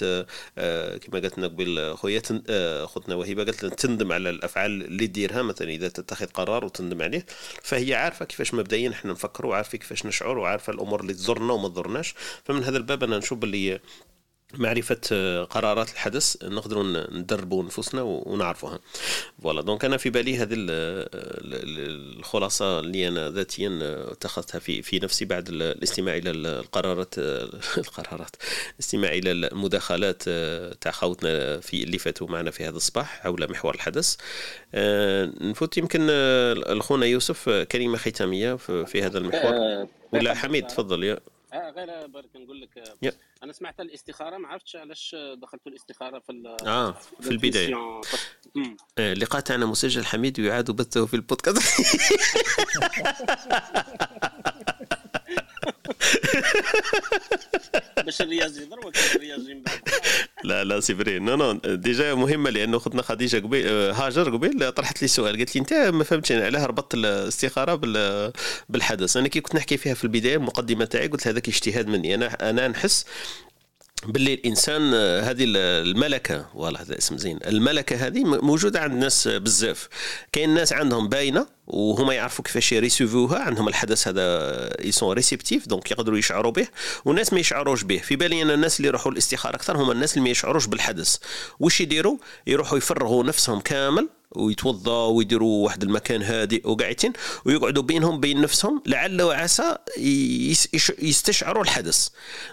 [0.57, 5.07] آه، كما قالت لنا قبل خويا آه، خوتنا وهبه قالت لنا تندم على الأفعال اللي
[5.07, 7.25] ديرها مثلا إذا تتخذ قرار وتندم عليه
[7.63, 12.15] فهي عارفة كيفاش مبدئيا إحنا نفكروا وعارفة كيفاش نشعر وعارفة الأمور اللي تضرنا وما تضرناش
[12.43, 13.79] فمن هذا الباب أنا نشوف اللي
[14.57, 18.80] معرفة آه، قرارات الحدث نقدروا ندربوا نفوسنا ونعرفوها.
[19.43, 19.61] voilà.
[19.61, 20.55] donc أنا في بالي هذه
[22.19, 23.80] الخلاصة اللي أنا ذاتيا
[24.11, 27.15] اتخذتها في في نفسي بعد الاستماع إلى القرارات
[27.77, 28.35] القرارات
[28.73, 33.76] الاستماع إلى المداخلات آه، تاع خوتنا في اللي فاتوا معنا في هذا الصباح حول محور
[33.76, 34.15] الحدس.
[34.73, 39.88] آه، نفوت يمكن لخونا يوسف كلمة ختامية في هذا المحور.
[40.13, 41.19] ولا حميد تفضل يا
[41.53, 43.11] آه غير برك نقول لك يا.
[43.43, 47.76] أنا سمعت الاستخارة ما عرفتش علاش دخلت الاستخارة في آه في البداية.
[47.76, 48.01] آه
[48.99, 51.61] اللقاء تاعنا مسجل حميد ويعاد بثه في البودكاست.
[58.06, 59.80] باش الرياض يضرب الرياض من بعد.
[60.44, 61.19] لا لا c'est vrai.
[61.19, 65.38] non non déjà مهمة لأنه ختنا خديجة قبيل آه، هاجر قبيل طرحت لي سؤال.
[65.38, 67.76] قالت لي أنت ما فهمتش أنا علاه ربطت الاستخارة
[68.69, 69.18] بالحدس.
[69.18, 72.15] أنا كي كنت نحكي فيها في البداية المقدمة تاعي قلت هذاك اجتهاد مني.
[72.15, 73.06] أنا أنا نحس
[74.06, 76.49] باللي الإنسان آه، هذه الملكة.
[76.53, 77.40] والله هذا اسم زين.
[77.45, 79.90] الملكة هذه موجودة عند الناس بزاف.
[80.31, 85.91] كاين ناس عندهم باينة وهما يعرفوا كيفاش يريسيفوها عندهم الحدس هذا ils sont réceptifs donc
[85.91, 86.67] يقدروا يشعروا به
[87.05, 87.97] والناس ما يشعروش به.
[87.97, 91.15] في بالي أنا الناس اللي يروحوا الاستخاره أكثر هما الناس اللي ما يشعروش بالحدس.
[91.59, 92.17] وش يديروا؟
[92.47, 97.13] يروحوا يفرغوا نفسهم كامل ويتوضا ويديروا واحد المكان هادئ وقاعدين
[97.45, 99.75] ويقعدوا بينهم بين نفسهم لعل وعسى
[100.99, 102.07] يستشعروا الحدس.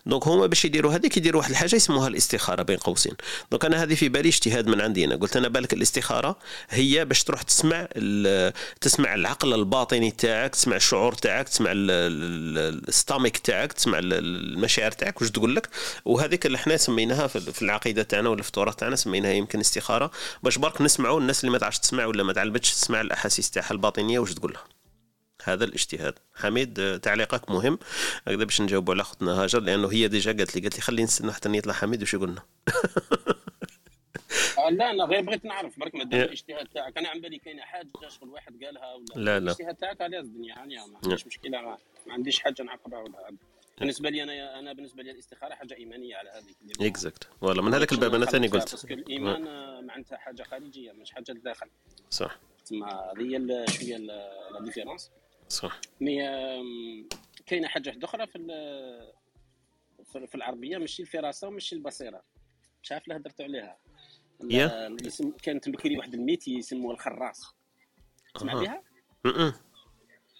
[0.06, 3.12] donc هما باش يديروا هذيك يديروا واحد الحاجة يسموها الاستخارة بين قوسين.
[3.50, 5.16] donc أنا هذه في بالي اجتهاد من عندي أنا.
[5.16, 6.38] قلت أنا بالك الاستخارة
[6.70, 7.88] هي باش تروح تسمع
[8.80, 15.30] تسمع العقل الباطني تاعك تسمع الشعور تاعك تسمع ال estomac تاعك تسمع المشاعر تاعك واش
[15.30, 15.68] تقول لك؟
[16.04, 20.10] وهذيك اللي إحنا سميناها في العقيدة تاعنا ولا في التراث تاعنا سميناها يمكن استخارة
[20.42, 24.18] باش برك نسمعوا الناس اللي ما تعرفش تسمع ولا ما تعلمتش تسمع الأحاسيس تاعها الباطنية
[24.18, 24.64] واش تقول لها
[25.44, 26.14] هذا الاجتهاد.
[26.34, 27.78] حميد تعليقك مهم.
[28.26, 31.32] هكذا باش نجاوبوا على أختنا هاجر لأنه هي ديجا قالت لي قالت لي خليني نستنى
[31.32, 32.72] حتى يطلع حميد وش يقولنا؟ آه،
[34.70, 35.78] لا أنا غير بغيت نعرف.
[35.78, 36.98] برك ما الاجتهاد تاعك.
[36.98, 39.38] أنا عم بالي كاينة حاجة شغل واحد قالها ولا؟ لا لا.
[39.38, 41.60] الاجتهاد تاعك على الدنيا يعني ما عنديش مشكلة.
[41.60, 43.36] ما, عنديش حاجة نعقبها ولا
[43.78, 47.92] بالنسبة لي أنا أنا بالنسبة لي الاستخارة حاجة إيمانية على هذه exact والله من هذاك
[47.92, 48.70] الباب أنا ثاني قلت.
[48.70, 49.42] parce que الإيمان
[49.86, 51.66] معناتها حاجة خارجية مش حاجة الداخل
[52.10, 52.38] صح.
[52.64, 55.10] تسمى هذه شوية la différence
[55.48, 55.80] صح.
[56.00, 56.16] mais
[57.46, 58.38] كاينة حاجة واحدة أخرى في
[60.26, 62.22] في العربية ماشي الفراسة وماشي البصيرة.
[62.82, 63.78] مش عارف لا هدرتوا عليها.
[64.40, 67.54] الاسم كانت بكري واحد ال métier يسموه الخراص
[68.34, 68.82] تسمع بها؟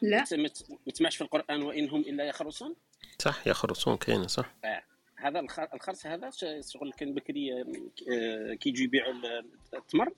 [0.03, 0.25] لا.
[0.33, 0.49] ما
[0.93, 2.77] تسمعش في القرآن وإنهم إلا يخرصون؟
[3.19, 4.55] صح يخرصون كاينة صح.
[4.65, 4.83] آه.
[5.17, 5.41] هذا
[5.75, 9.15] الخرص هذا شغل كان بكري آه، كي يجوا يبيعوا
[9.75, 10.13] التمر.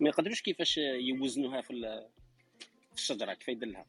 [0.00, 2.04] ما يقدروش كيفاش يوزنوها في
[2.94, 3.86] الشجرة كيف يدلها.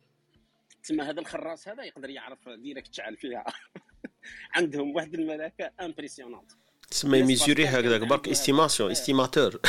[0.83, 3.45] تسمى هذا الخراص هذا يقدر يعرف direct شحال فيها.
[4.55, 6.51] عندهم واحد الملكة impressionnante
[6.91, 9.61] تسمى mesurer هكذاك برك estimation estimateur.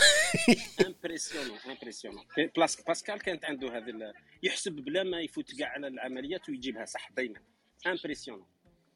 [0.87, 2.25] impressionnant impressionnant
[2.87, 7.41] parce que كانت عنده هذا يحسب بلا ما يفوت كاع على العمليات ويجيبها صح دائما
[7.87, 8.47] impressionnant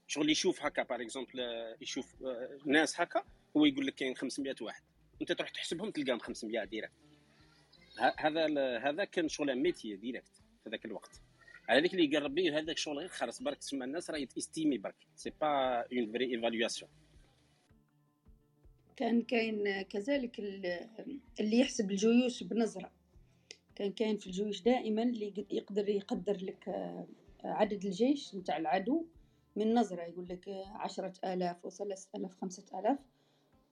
[0.07, 1.41] شغل يشوف هكا par exemple
[1.81, 3.25] يشوف آه، ناس هكا
[3.57, 4.83] هو يقول لك كاين 500 واحد.
[5.21, 6.93] أنت تروح تحسبهم تلقاهم 500 direct
[8.19, 8.47] هذا
[8.79, 10.33] هذا كان شغل ميتي direct
[10.65, 11.21] في ذاك الوقت.
[11.69, 14.97] على ذلك اللي ربي هذاك الشغل غير خرص برك تسمى الناس راه ي estimer برك.
[15.17, 16.91] c'est pas une vraie évaluation
[18.97, 20.41] كان كاين كذلك
[21.41, 22.91] اللي يحسب الجيوش بنظرة.
[23.75, 27.07] كان كاين في الجيوش دائما اللي يقدر يقدر لك آه،
[27.45, 29.07] عدد الجيش نتاع العدو
[29.57, 30.03] من نظرة.
[30.03, 32.99] يقول لك عشرة آلاف وثلاثة آلاف خمسة آلاف.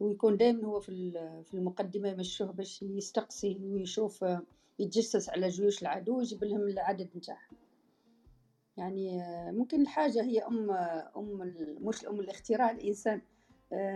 [0.00, 1.12] ويكون دائما هو في
[1.44, 4.42] في المقدمة يمشوه باش يستقصي ويشوف آه،
[4.78, 7.56] يتجسس على جيوش العدو ويجيب لهم العدد نتاعهم.
[8.76, 10.70] يعني آه، ممكن الحاجة هي أم
[11.16, 13.20] أم مش أم الاختراع الإنسان.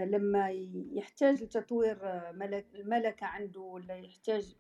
[0.05, 0.51] لما
[0.93, 4.55] يحتاج لتطوير آه، ملك الملكة عنده ولا يحتاج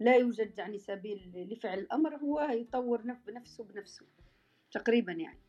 [0.00, 4.06] لا يوجد يعني سبيل لفعل الأمر هو يطور نفسه بنفسه
[4.72, 5.40] تقريبا يعني.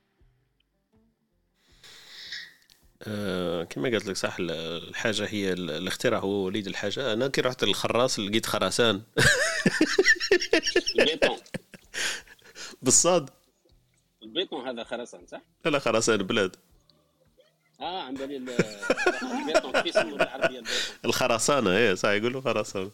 [3.03, 7.13] آه كما قلت لك صح الحاجة هي الاختراع هو وليد الحاجة.
[7.13, 9.01] أنا كي رحت للخراس لقيت خراسان
[10.99, 11.37] البيطون
[12.81, 13.29] بالصاد.
[14.23, 16.55] البيطون هذا خراسان صح؟ لا لا خراسان بلاد.
[17.81, 19.73] آه على بالي البيطون
[21.05, 22.91] الخرسانة إيه صح يقولوا خرسانة.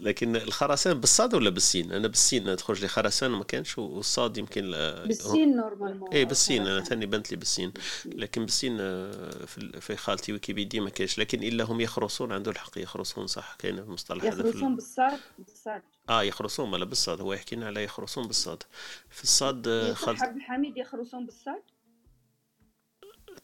[0.00, 4.70] لكن الخرسان بالصاد ولا بالسين؟ أنا بالسين تخرج لي خرسان ما كانش والصاد يمكن
[5.06, 6.12] بالسين normalement.
[6.12, 7.72] اي بالسين أنا ثاني بنت لي بالسين.
[8.04, 9.44] لكن بالسين آه،
[9.80, 11.18] في خالتي ويكيبيديا ما كانش.
[11.18, 15.82] لكن إلا هم يخرصون عنده الحق يخرصون صح كاين المصطلح هذا يخرصون بالصاد؟ بالصاد.
[16.08, 18.62] آه يخرصون ولا بالصاد هو يحكي لنا على يخرصون بالصاد.
[19.10, 21.62] في الصاد آه، خالتي حميد يخرصون بالصاد؟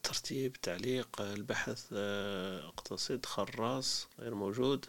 [0.02, 4.86] ترتيب تعليق البحث اقتصد خراص غير موجود.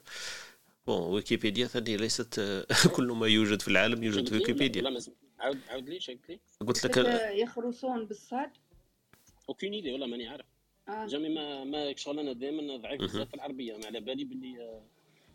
[0.87, 2.41] bon ويكيبيديا ثاني ليست
[2.95, 5.01] كل ما يوجد في العالم يوجد في ويكيبيديا
[5.39, 6.39] عاود عاود لي قلت لي.
[6.67, 6.97] قلت لك
[7.35, 8.49] يخرصون بالصاد؟
[9.49, 10.45] aucune idée والله ماني عارف.
[10.89, 11.07] آه.
[11.07, 13.77] jamais ما ما شغل أنا دائما ضعيف بزاف في العربية.
[13.77, 14.81] ما على بالي باللي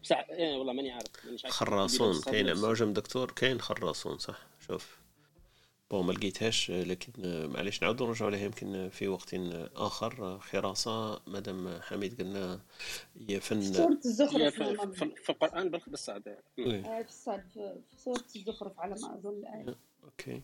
[0.03, 1.07] بصح إيه والله ماني عارف.
[1.47, 4.99] خراصون كاين معجم دكتور كاين خراصون صح؟ شوف.
[5.91, 7.13] bon ما لقيتهاش لكن
[7.53, 9.35] معليش نعاودو نرجعو عليها يمكن في وقت
[9.77, 12.61] آخر خراصة مادام حميد قلنا
[13.29, 19.15] هي فن سورة الزخرف في, في القرآن بالصاد في الصاد في سورة الزخرف على ما
[19.15, 19.31] أظن.
[19.31, 20.43] الايه OK.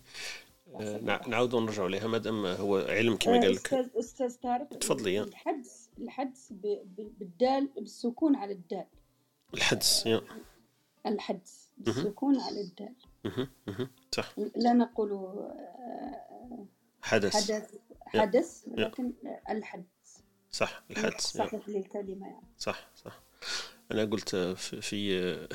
[1.29, 5.23] نعاودو نرجعو عليها مادام هو علم كما قال لك أستاذ أستاذ طارق تفضلي.
[5.23, 6.53] الحدس الحدس
[7.19, 8.87] بالدال بالسكون على الدال.
[9.55, 10.21] الحدس يا.
[11.07, 12.95] الحدس بالسكون على الدال.
[14.15, 15.35] صح لا نقول
[17.03, 17.36] حدث.
[17.36, 17.70] حدث
[18.07, 19.12] حدث ولكن
[19.51, 19.85] الحدث.
[20.51, 23.23] صح الحدث صحيح للكلمة يعني صح صح.
[23.93, 25.11] أنا قلت في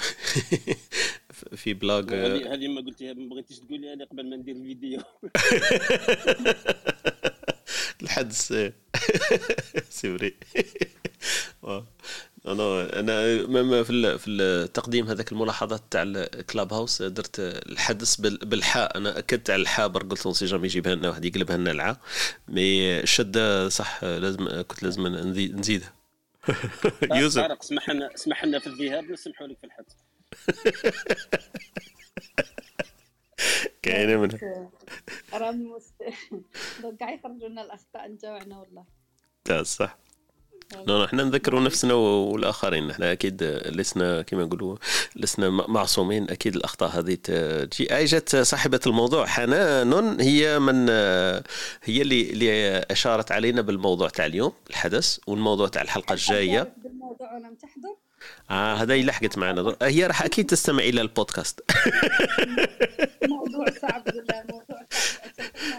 [1.62, 2.14] في بلاغ
[2.54, 5.02] هذه ما قلتيها ما بغيتيش تقولي أنا قبل ما ندير الفيديو.
[8.02, 8.48] الحدس
[9.90, 10.36] c'est vrai
[12.48, 18.98] أنا أنا في في التقديم هذاك الملاحظات تاع ال Clubhouse درت الحدس بالحاء.
[18.98, 21.98] أنا أكدت على الحاء برك قلت si jamais يجيبها لنا واحد يقلبها لنا الهاء.
[22.48, 25.94] mais الشده صح لازم كنت لازم نزيدها.
[27.14, 27.42] يوسف.
[27.42, 29.94] اسمح لنا اسمح لنا في الذهاب نسمحوا لك في الحدس.
[33.82, 34.70] كاينة منها.
[35.34, 35.80] راه
[37.00, 38.86] كاع يخرجوا لنا الأخطاء نتاعنا والله.
[39.50, 39.98] لا صح.
[40.78, 42.92] نحن إحنا نذكروا نفسنا والآخرين.
[42.92, 44.78] إحنا أكيد لسنا كما نقولوا
[45.16, 47.94] لسنا معصومين أكيد الأخطاء هذه تجي.
[47.94, 50.90] اجت صاحبة الموضوع حنان هي من
[51.84, 56.74] هي اللي اللي أشارت علينا بالموضوع تاع اليوم الحدث والموضوع تاع الحلقة الجاية.
[56.84, 57.96] بالموضوع ولم تحضر
[58.52, 59.76] آه هذا لحقت معنا.
[59.82, 61.60] هي راح أكيد تستمع إلى البودكاست.
[63.28, 64.04] موضوع صعب
[64.50, 65.70] موضوع صعب.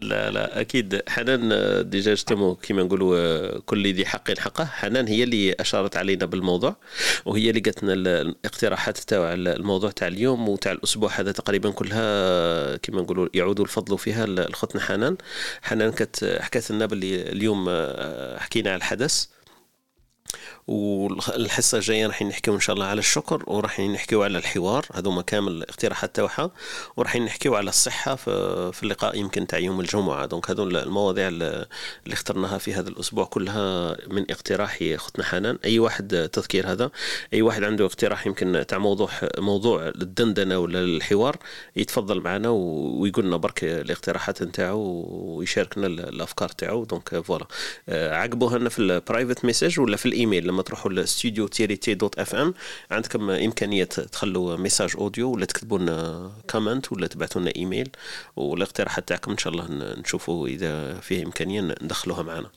[0.00, 1.02] لا لا أكيد.
[1.08, 1.50] حنان
[1.90, 4.64] ديجا اجتمعوا كما نقولوا كل ذي حق حقه.
[4.64, 6.76] حنان هي اللي أشارت علينا بالموضوع
[7.24, 13.00] وهي اللي قالت لنا الاقتراحات تاع الموضوع تاع اليوم وتاع الأسبوع هذا تقريبا كلها كما
[13.02, 15.16] نقولوا يعود الفضل فيها لختنا حنان.
[15.62, 17.66] حنان كانت حكت لنا باللي اليوم
[18.38, 19.26] حكينا على الحدث.
[20.68, 24.86] والحصة الجاية راح نحكيو إن شاء الله على الشكر وراح نحكيو على الحوار.
[24.94, 26.50] هذوما كامل الاقتراحات تاعها
[26.96, 30.26] وراح نحكيو على الصحة في, اللقاء يمكن تاع يوم الجمعة.
[30.26, 31.66] donc هذو المواضيع اللي
[32.12, 35.58] اخترناها في هذا الأسبوع كلها من اقتراح اختنا حنان.
[35.64, 36.90] أي واحد تذكير هذا؟
[37.34, 41.36] أي واحد عنده اقتراح يمكن تاع موضوع موضوع للدندنة ولا الحوار
[41.76, 46.84] يتفضل معنا ويقول لنا برك الاقتراحات نتاعو ويشاركنا الأفكار تاعو.
[46.84, 47.46] donc voilà.
[47.88, 52.18] عقبوها لنا في ال private message ولا في الإيميل؟ لما تروحوا لستوديو تيري تي dot
[52.18, 52.54] FM
[52.90, 57.90] عندكم إمكانية تخلوا message audio ولا تكتبوا لنا comment ولا تبعثوا لنا ايميل
[58.36, 62.50] والاقتراحات تاعكم إن شاء الله نشوفوا إذا فيه إمكانية ندخلوها معنا.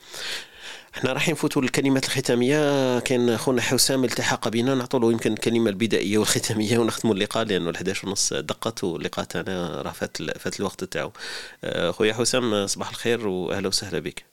[0.95, 2.99] إحنا راح نفوتوا الكلمات الختامية.
[2.99, 7.75] كان خونا حسام التحق بنا نعطوا له يمكن الكلمة البدائية والختامية ونختموا اللقاء لأنه ال
[7.75, 11.11] 11 ونص دقت واللقاء تاعنا راه فات فات الوقت تاعو.
[11.89, 14.30] خويا حسام صباح الخير وأهلا وسهلا بك.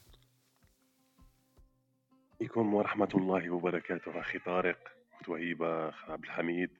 [2.40, 4.78] عليكم ورحمة الله وبركاته أخي طارق
[5.14, 6.70] أخت وهيبة أخ عبد الحميد.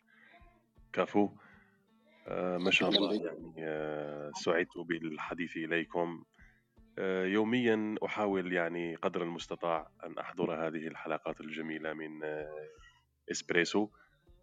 [0.92, 1.28] كافو
[2.28, 6.24] آه ما شاء الله يعني آه سعدت بالحديث إليكم.
[6.98, 12.68] آه يوميا أحاول يعني قدر المستطاع أن أحضر هذه الحلقات الجميلة من آه
[13.30, 13.88] إسبريسو.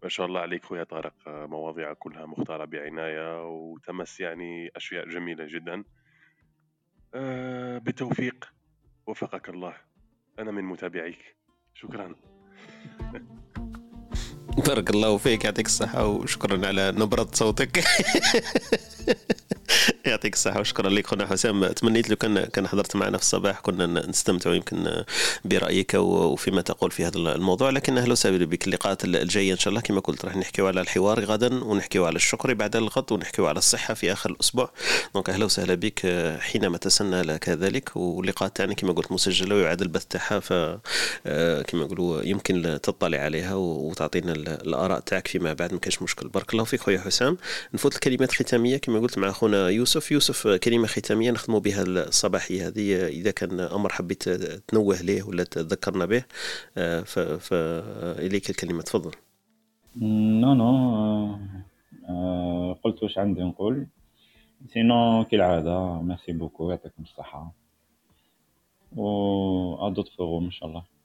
[0.02, 5.46] ما شاء الله عليك خويا طارق آه مواضيع كلها مختارة بعناية وتمس يعني أشياء جميلة
[5.46, 5.84] جدا.
[7.14, 8.52] آه بالتوفيق
[9.06, 9.76] وفقك الله.
[10.38, 11.18] أنا من متابعيك.
[11.74, 12.14] شكرا.
[14.66, 17.84] بارك الله فيك يعطيك الصحة وشكرا على نبرة صوتك.
[20.06, 21.66] يعطيك الصحة وشكرا لك خونا حسام.
[21.66, 25.04] تمنيت لو كان كان حضرت معنا في الصباح كنا نستمتع يمكن
[25.44, 27.70] برأيك وفيما تقول في هذا الموضوع.
[27.70, 29.80] لكن أهلا وسهلا بك اللقاءات الجاية إن شاء الله.
[29.80, 33.94] كما قلت راح نحكيو على الحوار غدا ونحكيو على الشكر بعد الغد ونحكيو على الصحة
[33.94, 34.70] في آخر الأسبوع.
[35.14, 36.00] donc أهلا وسهلا بك
[36.40, 37.96] حينما تسنى لك ذلك.
[37.96, 40.40] واللقاءات تاعنا كما قلت مسجلة ويعاد البث تاعها.
[40.40, 40.52] ف
[41.70, 45.72] كما نقولوا يمكن تطلع عليها وتعطينا الآراء تاعك فيما بعد.
[45.72, 46.28] ما كاش مشكل.
[46.28, 47.38] بارك الله فيك خويا حسام.
[47.74, 49.95] نفوت الكلمات الختامية كما قلت مع أخونا يوسف.
[50.10, 53.06] يوسف كلمة ختامية نختموا بها الصباحية هذه.
[53.06, 54.28] إذا كان أمر حبيت
[54.68, 56.24] تنوه ليه ولا تذكرنا به
[57.38, 58.82] فإليك الكلمة.
[58.82, 59.10] تفضل.
[59.96, 61.38] non non
[62.84, 63.86] قلت واش عندي نقول؟
[64.72, 66.02] sinon كالعادة.
[66.02, 67.52] merci beaucoup يعطيكم الصحة.
[68.96, 70.95] و à d'autres forums إن شاء الله.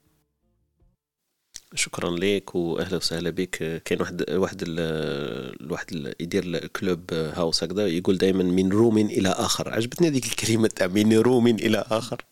[1.75, 8.69] شكرا لك واهلا وسهلا بك كاين واحد واحد الواحد يدير Clubhouse هكذا يقول دائما من
[8.69, 9.69] room إلى آخر.
[9.73, 12.21] عجبتني هذيك الكلمة تاع من room إلى آخر.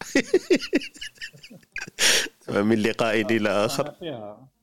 [2.49, 3.93] من لقاء إلى آخر.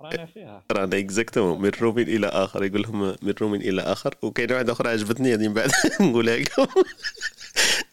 [0.00, 0.64] رانا فيها.
[0.72, 2.64] رانا exactement من room إلى آخر.
[2.64, 4.14] يقول لهم من room إلى آخر.
[4.22, 5.70] وكاين واحدة أخرى عجبتني هذه من بعد
[6.00, 6.66] نقولها لكم.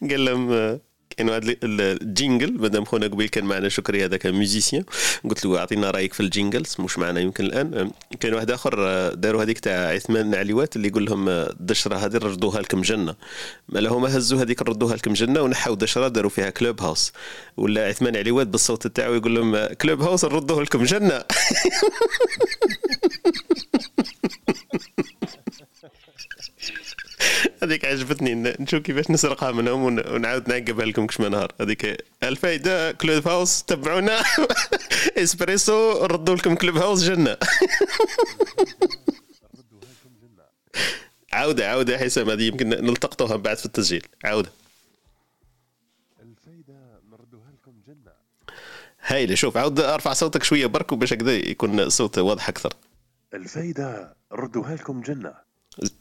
[0.10, 0.80] قال لهم
[1.18, 4.84] كاين واحد ال jingle مادام خونا قبيل كان معنا شكري هذاك musicien.
[5.30, 7.91] قلت له أعطينا رأيك في ال jingles مش معنا يمكن الآن.
[8.19, 8.73] كاين واحد آخر
[9.14, 13.15] داروا هذيك تاع عثمان عليوات اللي يقول لهم الدشرة هذه ردوها لكم جنة.
[13.69, 17.11] ما لهم هزوا هذيك ردوها لكم جنة ونحوا دشرة داروا فيها Clubhouse
[17.57, 21.23] ولا عثمان عليوات بالصوت تاعو يقول لهم كلوب هاوس نردوه لكم جنة.
[27.64, 31.52] هذيك عجبتني نشوف كيفاش نسرقها منهم ونعاود نعقبها لكم كش نهار.
[31.61, 34.24] هذيك الفايدة كلوب هاوس تبعونا.
[35.24, 37.38] اسبريسو ردوا لكم كلوب هاوس جنة.
[41.34, 44.07] عودة عودة حسام هذه يمكن نلتقطوها بعد في التسجيل.
[44.26, 44.52] عودة.
[46.20, 48.11] الفايدة نردوها لكم جنة.
[49.06, 52.74] هايلة شوف عاود أرفع صوتك شوية برك باش هكذا يكون الصوت واضح أكثر.
[53.34, 55.34] الفايدة ردوها لكم جنة.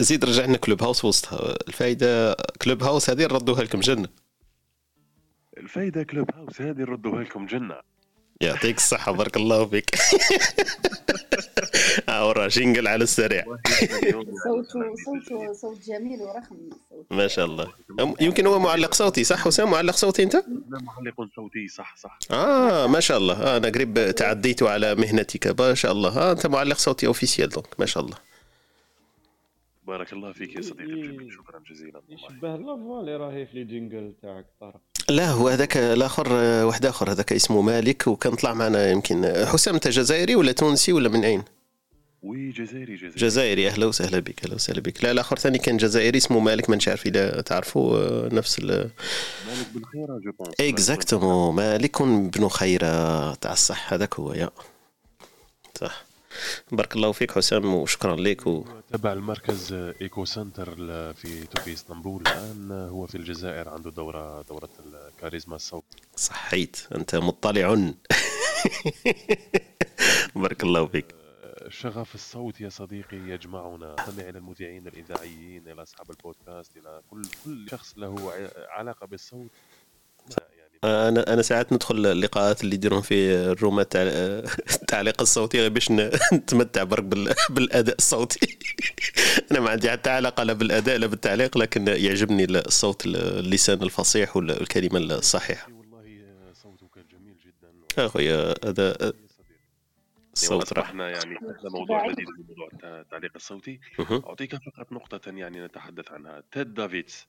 [0.01, 2.37] زيد رجع لنا Clubhouse وسطها الفايدة.
[2.63, 4.09] Clubhouse هذه نردوها لكم جنة.
[5.59, 7.75] الفايدة Clubhouse هذه نردوها لكم جنة.
[8.41, 9.91] يعطيك الصحة بارك الله فيك.
[12.09, 13.45] voilà jingle على السريع.
[13.45, 16.57] صوته صوته صوت جميل ورخيم.
[17.11, 17.73] ما شاء الله.
[18.21, 22.19] يمكن هو معلق صوتي صح؟ حسام معلق صوتي أنت؟ لا معلق صوتي صح صح.
[22.31, 23.35] آه ما شاء الله.
[23.35, 25.61] آه أنا قريب تعديت على مهنتك.
[25.61, 26.19] ما شاء الله.
[26.19, 28.17] آه أنت معلق صوتي officiel donc ما شاء الله.
[29.87, 34.15] بارك الله فيك يا صديقي شكرا جزيلا يشبه la voix اللي راهي في ال jingle
[34.23, 36.33] تاعك طارق لا هو هذاك الآخر
[36.65, 39.45] واحد آخر هذاك اسمه مالك وكان طلع معنا يمكن.
[39.47, 41.43] حسام أنت جزائري ولا تونسي ولا من أين؟
[42.23, 43.17] oui جزائري جزائري.
[43.17, 43.69] جزائري.
[43.69, 45.05] أهلا وسهلا بك أهلا وسهلا بك.
[45.05, 49.85] لا الآخر ثاني كان جزائري اسمه مالك ما عارف إذا تعرفوا نفس ال مالك بن
[49.85, 50.55] خيره je pense.
[50.61, 54.51] exactement مالك بن خيرة تاع الصح هذاك هو يا.
[55.81, 56.12] صح.
[56.73, 58.47] بارك الله فيك حسام وشكرا لك.
[58.47, 58.65] و...
[58.93, 60.75] تبع المركز Echo Center
[61.15, 62.23] في تركيا إسطنبول.
[62.23, 65.85] الآن هو في الجزائر عنده دوره دورة الكاريزما الصوت.
[66.17, 66.87] صحيت.
[66.95, 67.75] أنت مطلع.
[70.37, 71.15] بارك الله فيك.
[71.69, 73.97] شغف الصوت يا صديقي يجمعنا.
[74.01, 78.33] نستمع إلى المذيعين الإذاعيين إلى أصحاب البودكاست إلى كل كل شخص له
[78.69, 79.51] علاقة بالصوت.
[80.85, 84.03] أنا أنا ساعات ندخل اللقاءات اللي يديرون في الرومات تاع
[84.83, 85.91] التعليق الصوتي غير باش
[86.33, 87.05] نتمتع برك
[87.55, 88.59] بالأداء الصوتي.
[89.51, 94.99] أنا ما عندي حتى علاقة لا بالأداء لا بالتعليق لكن يعجبني الصوت اللسان الفصيح والكلمة
[94.99, 95.69] الصحيحة.
[95.73, 99.13] والله صوتك جميل جدا اخويا هذا
[100.33, 102.69] الصوت راح يعني هذا موضوع جديد موضوع
[103.01, 103.81] التعليق الصوتي.
[104.01, 106.43] أعطيك فقط نقطة يعني نتحدث عنها.
[106.53, 107.27] تيد دافيدز.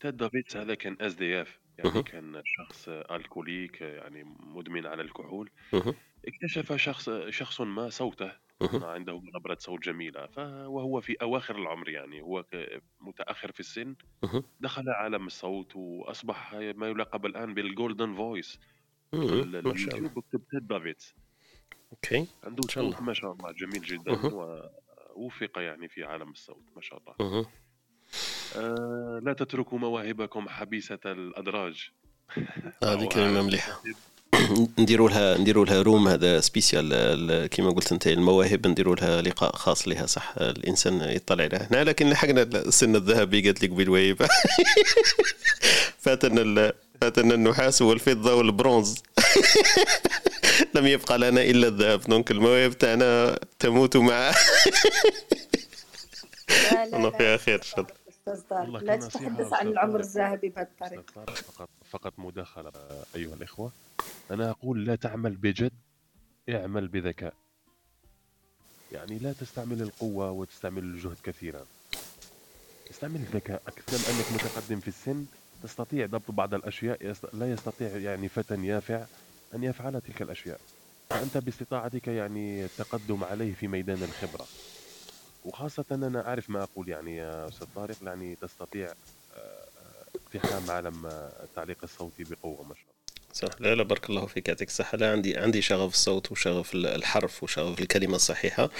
[0.00, 5.50] تيد دافيدز هذا كان SDF يعني كان شخص alcoolique يعني مدمن على الكحول.
[6.26, 8.32] اكتشف شخص شخص ما صوته
[8.62, 10.28] عنده نبرة صوت جميلة
[10.68, 12.44] وهو في أواخر العمر يعني هو
[13.00, 13.94] متأخر في السن.
[14.60, 18.60] دخل عالم الصوت وأصبح ما يلقب الآن بال golden voice
[19.14, 21.14] اليوتيوب اكتب تيد دافيدز
[21.92, 24.12] OK عنده صوت ما شاء الله جميل جدا
[25.14, 27.46] ووفق يعني في عالم الصوت ما شاء الله.
[28.56, 31.90] آه لا تتركوا مواهبكم حبيسة الأدراج.
[32.84, 33.80] هذه كلمة مليحة
[34.78, 39.88] نديروا لها نديروا لها room هذا spécial كما قلت أنت المواهب نديروا لها لقاء خاص
[39.88, 44.28] لها صح؟ الإنسان يطلع لها هنا لكن لحقنا السن الذهبي قالت لك بالوهيبه
[46.04, 48.94] فاتنا فاتنا النحاس والفضة والبرونز.
[50.74, 52.00] لم يبقى لنا إلا الذهب.
[52.00, 54.32] donc المواهب تاعنا تموت مع
[56.94, 58.03] الله فيها خير إن شاء الله.
[58.28, 62.72] أستاذ لا تتحدث عن العمر الذهبي بهذه الطريقة فقط فقط مداخلة
[63.16, 63.72] أيها الإخوة.
[64.30, 65.72] أنا أقول لا تعمل بجد
[66.48, 67.34] اعمل بذكاء.
[68.92, 71.66] يعني لا تستعمل القوة وتستعمل الجهد كثيرا.
[72.90, 73.62] استعمل الذكاء.
[73.66, 75.26] أكثر أنك متقدم في السن.
[75.62, 77.14] تستطيع ضبط بعض الأشياء.
[77.32, 79.04] لا يستطيع يعني فتى يافع
[79.54, 80.60] أن يفعل تلك الأشياء.
[81.10, 84.46] فأنت باستطاعتك يعني التقدم عليه في ميدان الخبرة.
[85.44, 88.92] وخاصة أنا أعرف ما أقول يعني يا أستاذ طارق يعني تستطيع
[90.14, 91.06] اقتحام عالم
[91.42, 92.93] التعليق الصوتي بقوة ما شاء الله.
[93.34, 93.48] صح.
[93.60, 94.98] لا لا بارك الله فيك يعطيك الصحة.
[94.98, 98.70] لا عندي عندي شغف الصوت وشغف الحرف وشغف الكلمة الصحيحة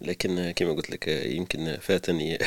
[0.00, 2.38] لكن كما قلت لك يمكن فاتني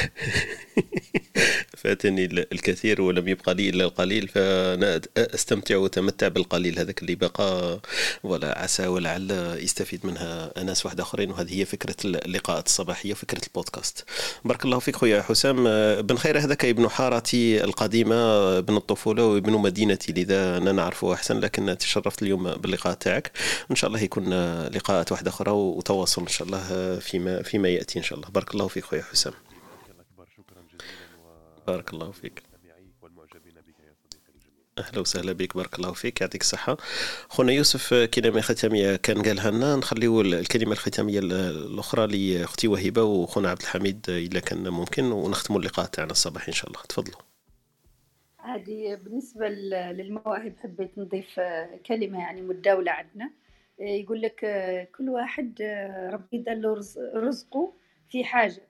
[1.83, 6.79] فاتني الكثير ولم يبقى لي إلا القليل فأنا أستمتع وأتمتع بالقليل.
[6.79, 7.79] هذاك اللي بقى
[8.23, 14.05] ولا عسى ولعل يستفيد منها ناس واحد آخرين وهذه هي فكرة اللقاءات الصباحيه وفكرة البودكاست.
[14.45, 15.63] بارك الله فيك خويا حسام.
[16.01, 18.15] بن خير هذاك ابن حارتي القديمة
[18.57, 23.31] ابن الطفولة وابن مدينتي لذا أنا نعرفه أحسن لكن تشرفت اليوم باللقاء تاعك.
[23.71, 24.33] ان شاء الله يكون
[24.67, 28.29] لقاءات واحدة أخرى وتواصل إن شاء الله فيما فيما يأتي إن شاء الله.
[28.29, 29.33] بارك الله فيك خويا حسام.
[31.67, 32.43] بارك الله فيك.
[34.77, 36.77] أهلا وسهلا بك بارك الله فيك يعطيك الصحة.
[37.29, 39.75] خونا يوسف كلمة ختامية كان قالها لنا.
[39.75, 46.11] نخليو الكلمة الختامية الأخرى لأختي وهبه وخونا عبد الحميد اذا كان ممكن ونختموا اللقاء تاعنا
[46.11, 46.81] الصباح إن شاء الله.
[46.89, 47.24] تفضلوا.
[48.45, 51.39] عادي بالنسبة للمواهب حبيت نضيف
[51.85, 53.31] كلمة يعني متداولة عندنا.
[53.79, 54.39] يقول لك
[54.97, 55.61] كل واحد
[56.13, 56.81] ربي دار
[57.15, 57.73] رزقه
[58.09, 58.61] في حاجة.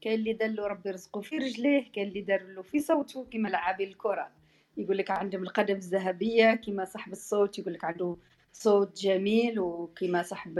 [0.00, 3.48] كاين اللي دار له ربي رزقه في رجليه كاين اللي دار له في صوته كما
[3.48, 4.30] لاعبي الكرة.
[4.76, 8.16] يقول لك عندهم القدم الذهبية كما صاحب الصوت يقول لك عنده
[8.52, 10.58] صوت جميل وكما صاحب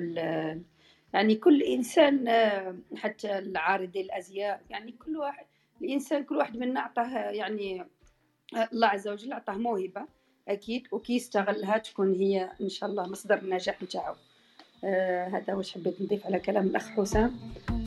[1.15, 2.29] يعني كل إنسان
[2.97, 5.47] حتى العارضي الأزياء يعني كل واحد
[5.83, 7.85] الإنسان كل واحد منا أعطاه يعني
[8.73, 10.03] الله عز وجل اعطاه موهبة
[10.49, 14.15] أكيد وكي يستغلها تكون هي إن شاء الله مصدر النجاح نتاعو.
[14.85, 17.37] آه هذا واش حبيت نضيف على كلام الأخ حسام.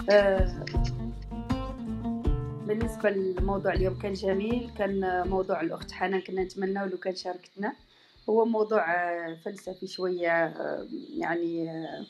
[0.10, 0.66] آه
[2.68, 7.74] بالنسبة للموضوع اليوم كان جميل كان موضوع الأخت حنان كنا نتمنى لو كان شاركتنا.
[8.30, 10.88] هو موضوع آه، فلسفي شوية آه،
[11.18, 12.06] يعني آه،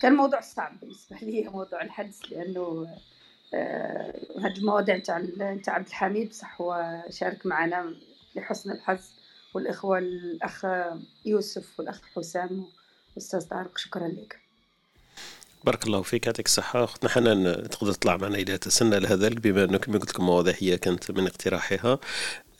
[0.00, 2.86] كان موضوع صعب بالنسبة لي موضوع الحدس لأنه
[3.54, 7.94] هاد المواضيع نتاع نتاع عبد الحميد بصح هو شارك معنا
[8.34, 9.00] لحسن الحظ
[9.54, 10.66] والإخوة الأخ
[11.24, 12.66] يوسف والأخ حسام
[13.08, 13.78] والأستاذ طارق.
[13.78, 14.40] شكرا لك.
[15.64, 16.84] بارك الله فيك يعطيك الصحة.
[16.84, 20.78] أختنا حنان تقدر تطلع معنا إذا تسنى لهذا بما أنه كما قلت لكم المواضيع هي
[20.78, 21.98] كانت من اقتراحها.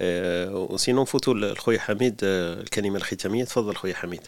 [0.01, 3.45] أه وسينو نفوتوا لخويا حميد أه الكلمة الختامية.
[3.45, 4.27] تفضل خويا حميد.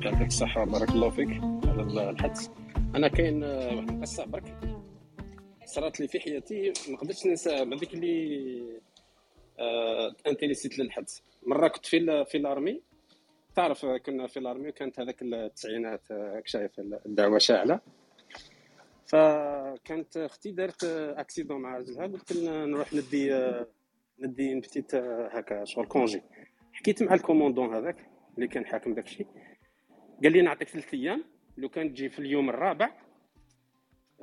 [0.00, 1.28] يعطيك الصحة بارك الله فيك
[1.64, 2.48] على الحدس.
[2.96, 4.58] أنا كاين واحد القصة برك.
[5.64, 8.80] صارت لي في حياتي ما قدرتش ننسى هذيك اللي
[9.58, 11.20] آه انتريسيت للحدس.
[11.46, 12.82] مرة كنت في في ال armée.
[13.54, 17.80] تعرف كنا في ال armée وكانت هذاك التسعينات راك شايف الدعوة شاعلة.
[19.06, 20.84] فكانت أختي دارت
[21.16, 23.30] accident مع رجلها قلت نروح ندي
[24.18, 26.22] ندي un petit هكا شغل congé
[26.72, 29.26] حكيت مع ال commandant هذاك اللي كان حاكم داك الشيء
[30.22, 31.35] قال لي نعطيك ثلاث أيام.
[31.56, 32.92] لو كان تجي في اليوم الرابع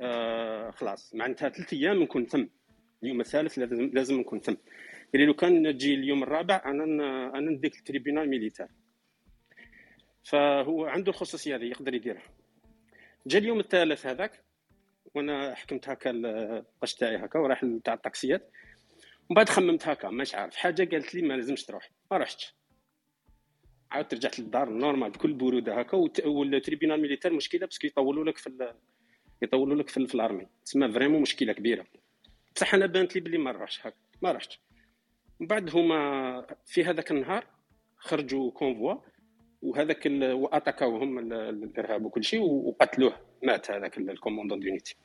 [0.00, 2.46] آه خلاص معناتها ثلاث أيام نكون ثم
[3.02, 4.40] اليوم الثالث لازم لازم نكون
[5.14, 6.84] قال لي لو كان تجي اليوم الرابع أنا
[7.38, 8.68] أنا نديك ال tribunal militaire.
[10.22, 12.22] فهو عنده الخصوصية هذه يقدر يديرها.
[13.26, 14.44] جا اليوم الثالث هذاك
[15.14, 18.50] وأنا حكمت هكا القش تاعي هكا وراح تاع الطاكسيات
[19.30, 20.56] ومن بعد خممت هكا مش عارف.
[20.56, 21.90] حاجة قالت لي ما لازمش تروح.
[22.10, 22.54] ما رحتش.
[23.94, 25.96] عاودت رجعت للدار normal بكل بروده هكا
[26.26, 28.74] وال tribunal militaire مشكلة parce que يطولوا لك في
[29.42, 30.46] يطولوا لك في, في ال armée.
[30.64, 31.86] تسمى vraiment مشكلة كبيرة.
[32.56, 34.60] بصح أنا بانت لي بلي ما نروحش هكا ما رحتش.
[35.40, 37.46] من بعد هما في هذاك النهار
[37.98, 38.94] خرجوا convoi
[39.62, 44.96] وهذاك وأتاكاوهم الإرهاب وكل شيء وقتلوه مات هذاك ال commandant d'unité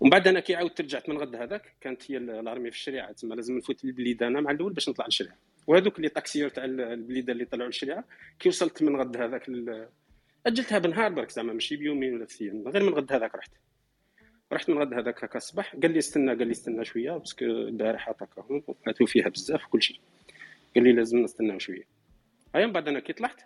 [0.00, 3.12] ومن بعد أنا كي عاودت رجعت من غد هذاك كانت هي ال armée في الشريعة
[3.12, 5.36] تما لازم نفوت للبليدة أنا مع الأول باش نطلع للشريعة.
[5.66, 8.04] وهذوك les taxieurs تاع البليدة اللي طلعوا للشريعة
[8.38, 9.50] كي وصلت من غد هذاك.
[10.46, 13.50] أجلتها بنهار برك زعما ماشي بيومين ولا ثلاث غير من غد هذاك رحت.
[14.52, 17.44] رحت من غد هذاك هكا الصباح قال لي استنى قال لي استنى شوية parce que
[17.44, 20.00] البارح اتاكاهم ماتوا فيها بزاف وكل شيء.
[20.74, 21.84] قال لي لازم نستنى شوية.
[22.54, 23.42] هيا من بعد أنا كي طلعت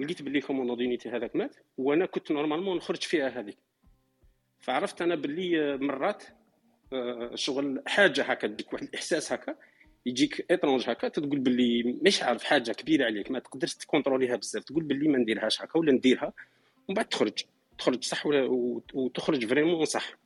[0.00, 3.58] لقيت باللي commandant d'unité هذاك مات وأنا كنت normalement نخرج فيها هذيك.
[4.60, 6.24] فعرفت أنا باللي مرات
[6.92, 9.56] آه، شغل حاجة هكا تجيك واحد الإحساس هكا
[10.06, 14.84] يجيك étrange هكا تقول باللي مش عارف حاجة كبيرة عليك ما تقدرش تكونتروليها بزاف تقول
[14.84, 16.32] باللي ما نديرهاش هكا ولا نديرها
[16.88, 17.32] ومن بعد تخرج.
[17.78, 18.26] تخرج صح
[18.94, 20.18] وتخرج vraiment صح.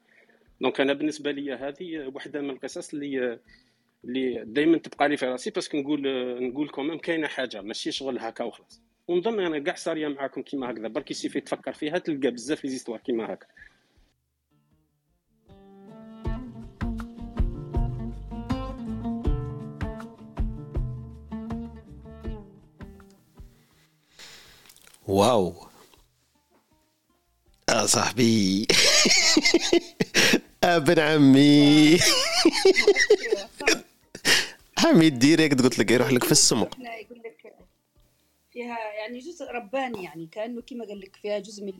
[0.60, 3.38] donc أنا بالنسبة لي هذه واحدة من القصص اللي
[4.04, 6.02] اللي دائما تبقى لي في راسي parce que نقول
[6.48, 8.82] نقول quand même كاينة حاجة ماشي شغل هكا وخلاص.
[9.08, 12.70] ونظن أنا كاع صاريه معاكم كيما هكذا برك il suffit تفكر فيها تلقى بزاف les
[12.70, 13.46] histoires كيما هكا.
[25.08, 25.54] واو.
[27.70, 28.66] يا صاحبي.
[30.64, 31.96] أبن عمي.
[34.78, 36.76] حميد ديريكت قلت لك يروح لك في السمق.
[36.80, 37.54] يقول لك
[38.52, 41.72] فيها يعني جزء رباني يعني كأنه كما قال لك فيها جزء من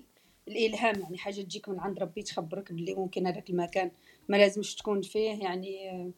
[0.49, 3.91] الإلهام يعني حاجة تجيك من عند ربي تخبرك باللي ممكن هذاك المكان
[4.29, 6.13] ما لازمش تكون فيه يعني.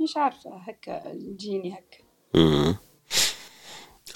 [0.00, 1.98] مش عارفة هكا تجيني هكا.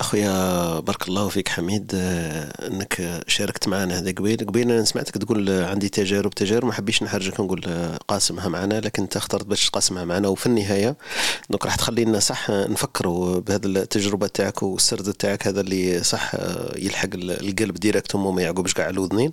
[0.01, 4.47] أخويا بارك الله فيك حميد آه، إنك شاركت معنا هذا قبيل.
[4.47, 9.02] قبيل أنا سمعتك تقول عندي تجارب تجارب ما حبيش نحرجك نقول آه، قاسمها معنا لكن
[9.02, 10.28] أنت اخترت باش تقاسمها معنا.
[10.28, 10.97] وفي النهاية
[11.51, 17.09] donc راح تخلينا صح نفكروا بهذه التجربة تاعك والسرد تاعك هذا اللي صح آه، يلحق
[17.14, 19.32] القلب direct وما يعقوبش كاع الوذنين.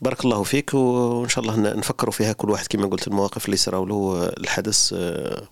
[0.00, 3.84] بارك الله فيك وإن شاء الله نفكروا فيها كل واحد كما قلت المواقف اللي صراو
[3.86, 4.94] له الحدس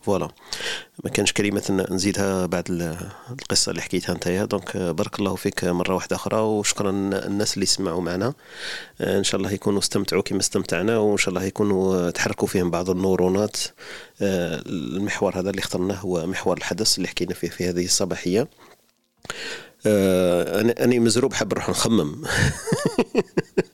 [0.03, 0.29] voilà.
[1.05, 2.97] ما كانش كلمه نزيدها بعد
[3.31, 8.01] القصة اللي حكيتها انت donc بارك الله فيك مرة واحدة أخرى وشكرا الناس اللي سمعوا
[8.01, 8.35] معنا.
[9.01, 13.57] إن شاء الله يكونوا استمتعوا كما استمتعنا وإن شاء الله يكونوا تحركوا فيهم بعض النورونات.
[14.21, 18.49] المحور هذا اللي اخترناه هو محور الحدس اللي حكينا فيه في هذه الصباحية.
[19.87, 22.23] أنا مزروب حاب نروح نخمم.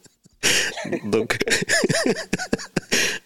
[1.05, 1.39] donc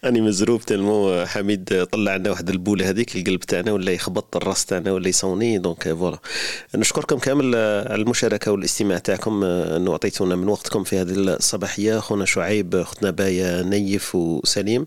[0.05, 4.93] أني مزروب tellement حميد طلع لنا واحد البولة هذيك القلب تاعنا ولا يخبط الراس تاعنا
[4.93, 6.19] ولا يصوني donc voilà
[6.75, 9.45] نشكركم كامل على المشاركة والاستماع تاعكم.
[9.45, 11.99] أنه أعطيتونا من وقتكم في هذه الصباحية.
[11.99, 14.87] خونا شعيب خوتنا بايا نيف وسليم.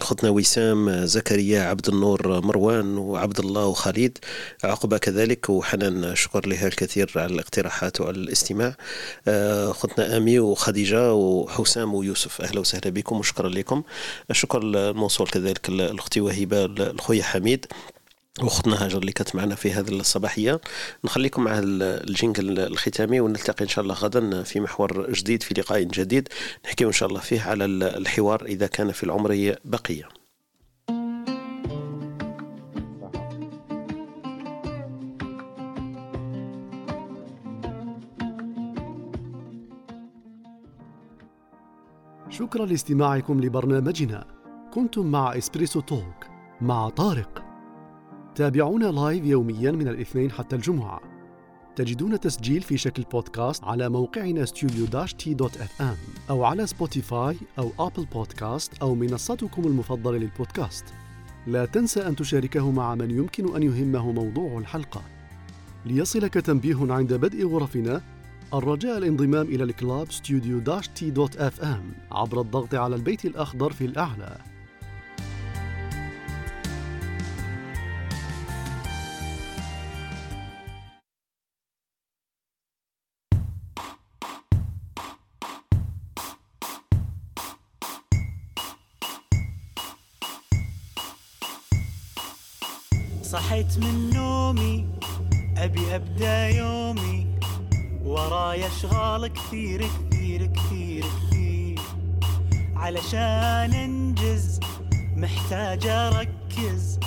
[0.00, 4.18] خوتنا وسام زكريا عبد النور مروان وعبد الله وخالد.
[4.64, 8.76] عقبة كذلك وحنان شكر لها الكثير على الاقتراحات وعلى الاستماع
[9.72, 13.82] خوتنا أمي وخديجة وحسام ويوسف أهلا وسهلا بكم وشكرا لكم
[14.30, 17.66] الشكر الموصول كذلك الاختي وهبه الخويا حميد
[18.42, 20.60] واختنا هاجر اللي كانت معنا في هذه الصباحية.
[21.04, 26.28] نخليكم مع الجينجل الختامي ونلتقي إن شاء الله غدا في محور جديد في لقاء جديد.
[26.64, 30.19] نحكي إن شاء الله فيه على الحوار إذا كان في العمر بقية.
[42.40, 44.24] شكرا لاستماعكم لبرنامجنا.
[44.74, 46.26] كنتم مع إسبريسو توك
[46.60, 47.44] مع طارق.
[48.34, 51.00] تابعونا live يوميا من الاثنين حتى الجمعة.
[51.76, 54.44] تجدون تسجيل في شكل بودكاست على موقعنا
[55.80, 55.96] ام
[56.30, 60.84] أو على سبوتيفاي أو أبل بودكاست أو منصتكم المفضلة للبودكاست.
[61.46, 65.02] لا تنسى أن تشاركه مع من يمكن أن يهمه موضوع الحلقة.
[65.86, 68.02] ليصلك تنبيه عند بدء غرفنا
[68.54, 73.72] الرجاء الانضمام إلى ال club studio dash t dot fm عبر الضغط على البيت الأخضر
[73.72, 74.38] في الأعلى.
[93.22, 94.86] صحيت من نومي
[95.56, 97.19] أبي أبدأ يومي.
[98.10, 101.78] ورايا أشغال كثير كثير كثير كثير.
[102.76, 104.60] علشان أنجز
[105.16, 106.98] محتاج أركز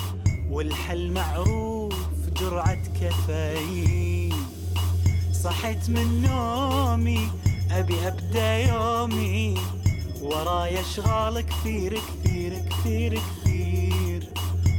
[0.50, 1.94] والحل معروف
[2.40, 4.34] جرعة كافيين.
[5.32, 7.28] صحيت من نومي
[7.70, 9.54] أبي أبدأ يومي.
[10.22, 14.28] ورايا أشغال كثير كثير كثير كثير.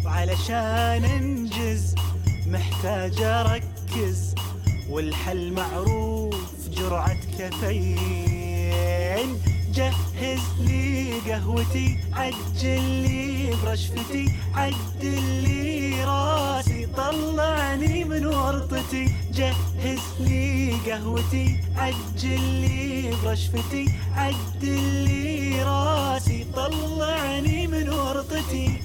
[0.05, 1.95] وعلشان أنجز
[2.47, 4.34] محتاج أركز
[4.89, 9.29] والحل معروف جرعة كافيين.
[9.73, 19.09] جهز لي قهوتي عجل لي برشفتي عدل لي راسي طلعني من ورطتي.
[19.33, 28.81] جهز لي قهوتي عجل لي برشفتي عدل لي راسي طلعني من ورطتي.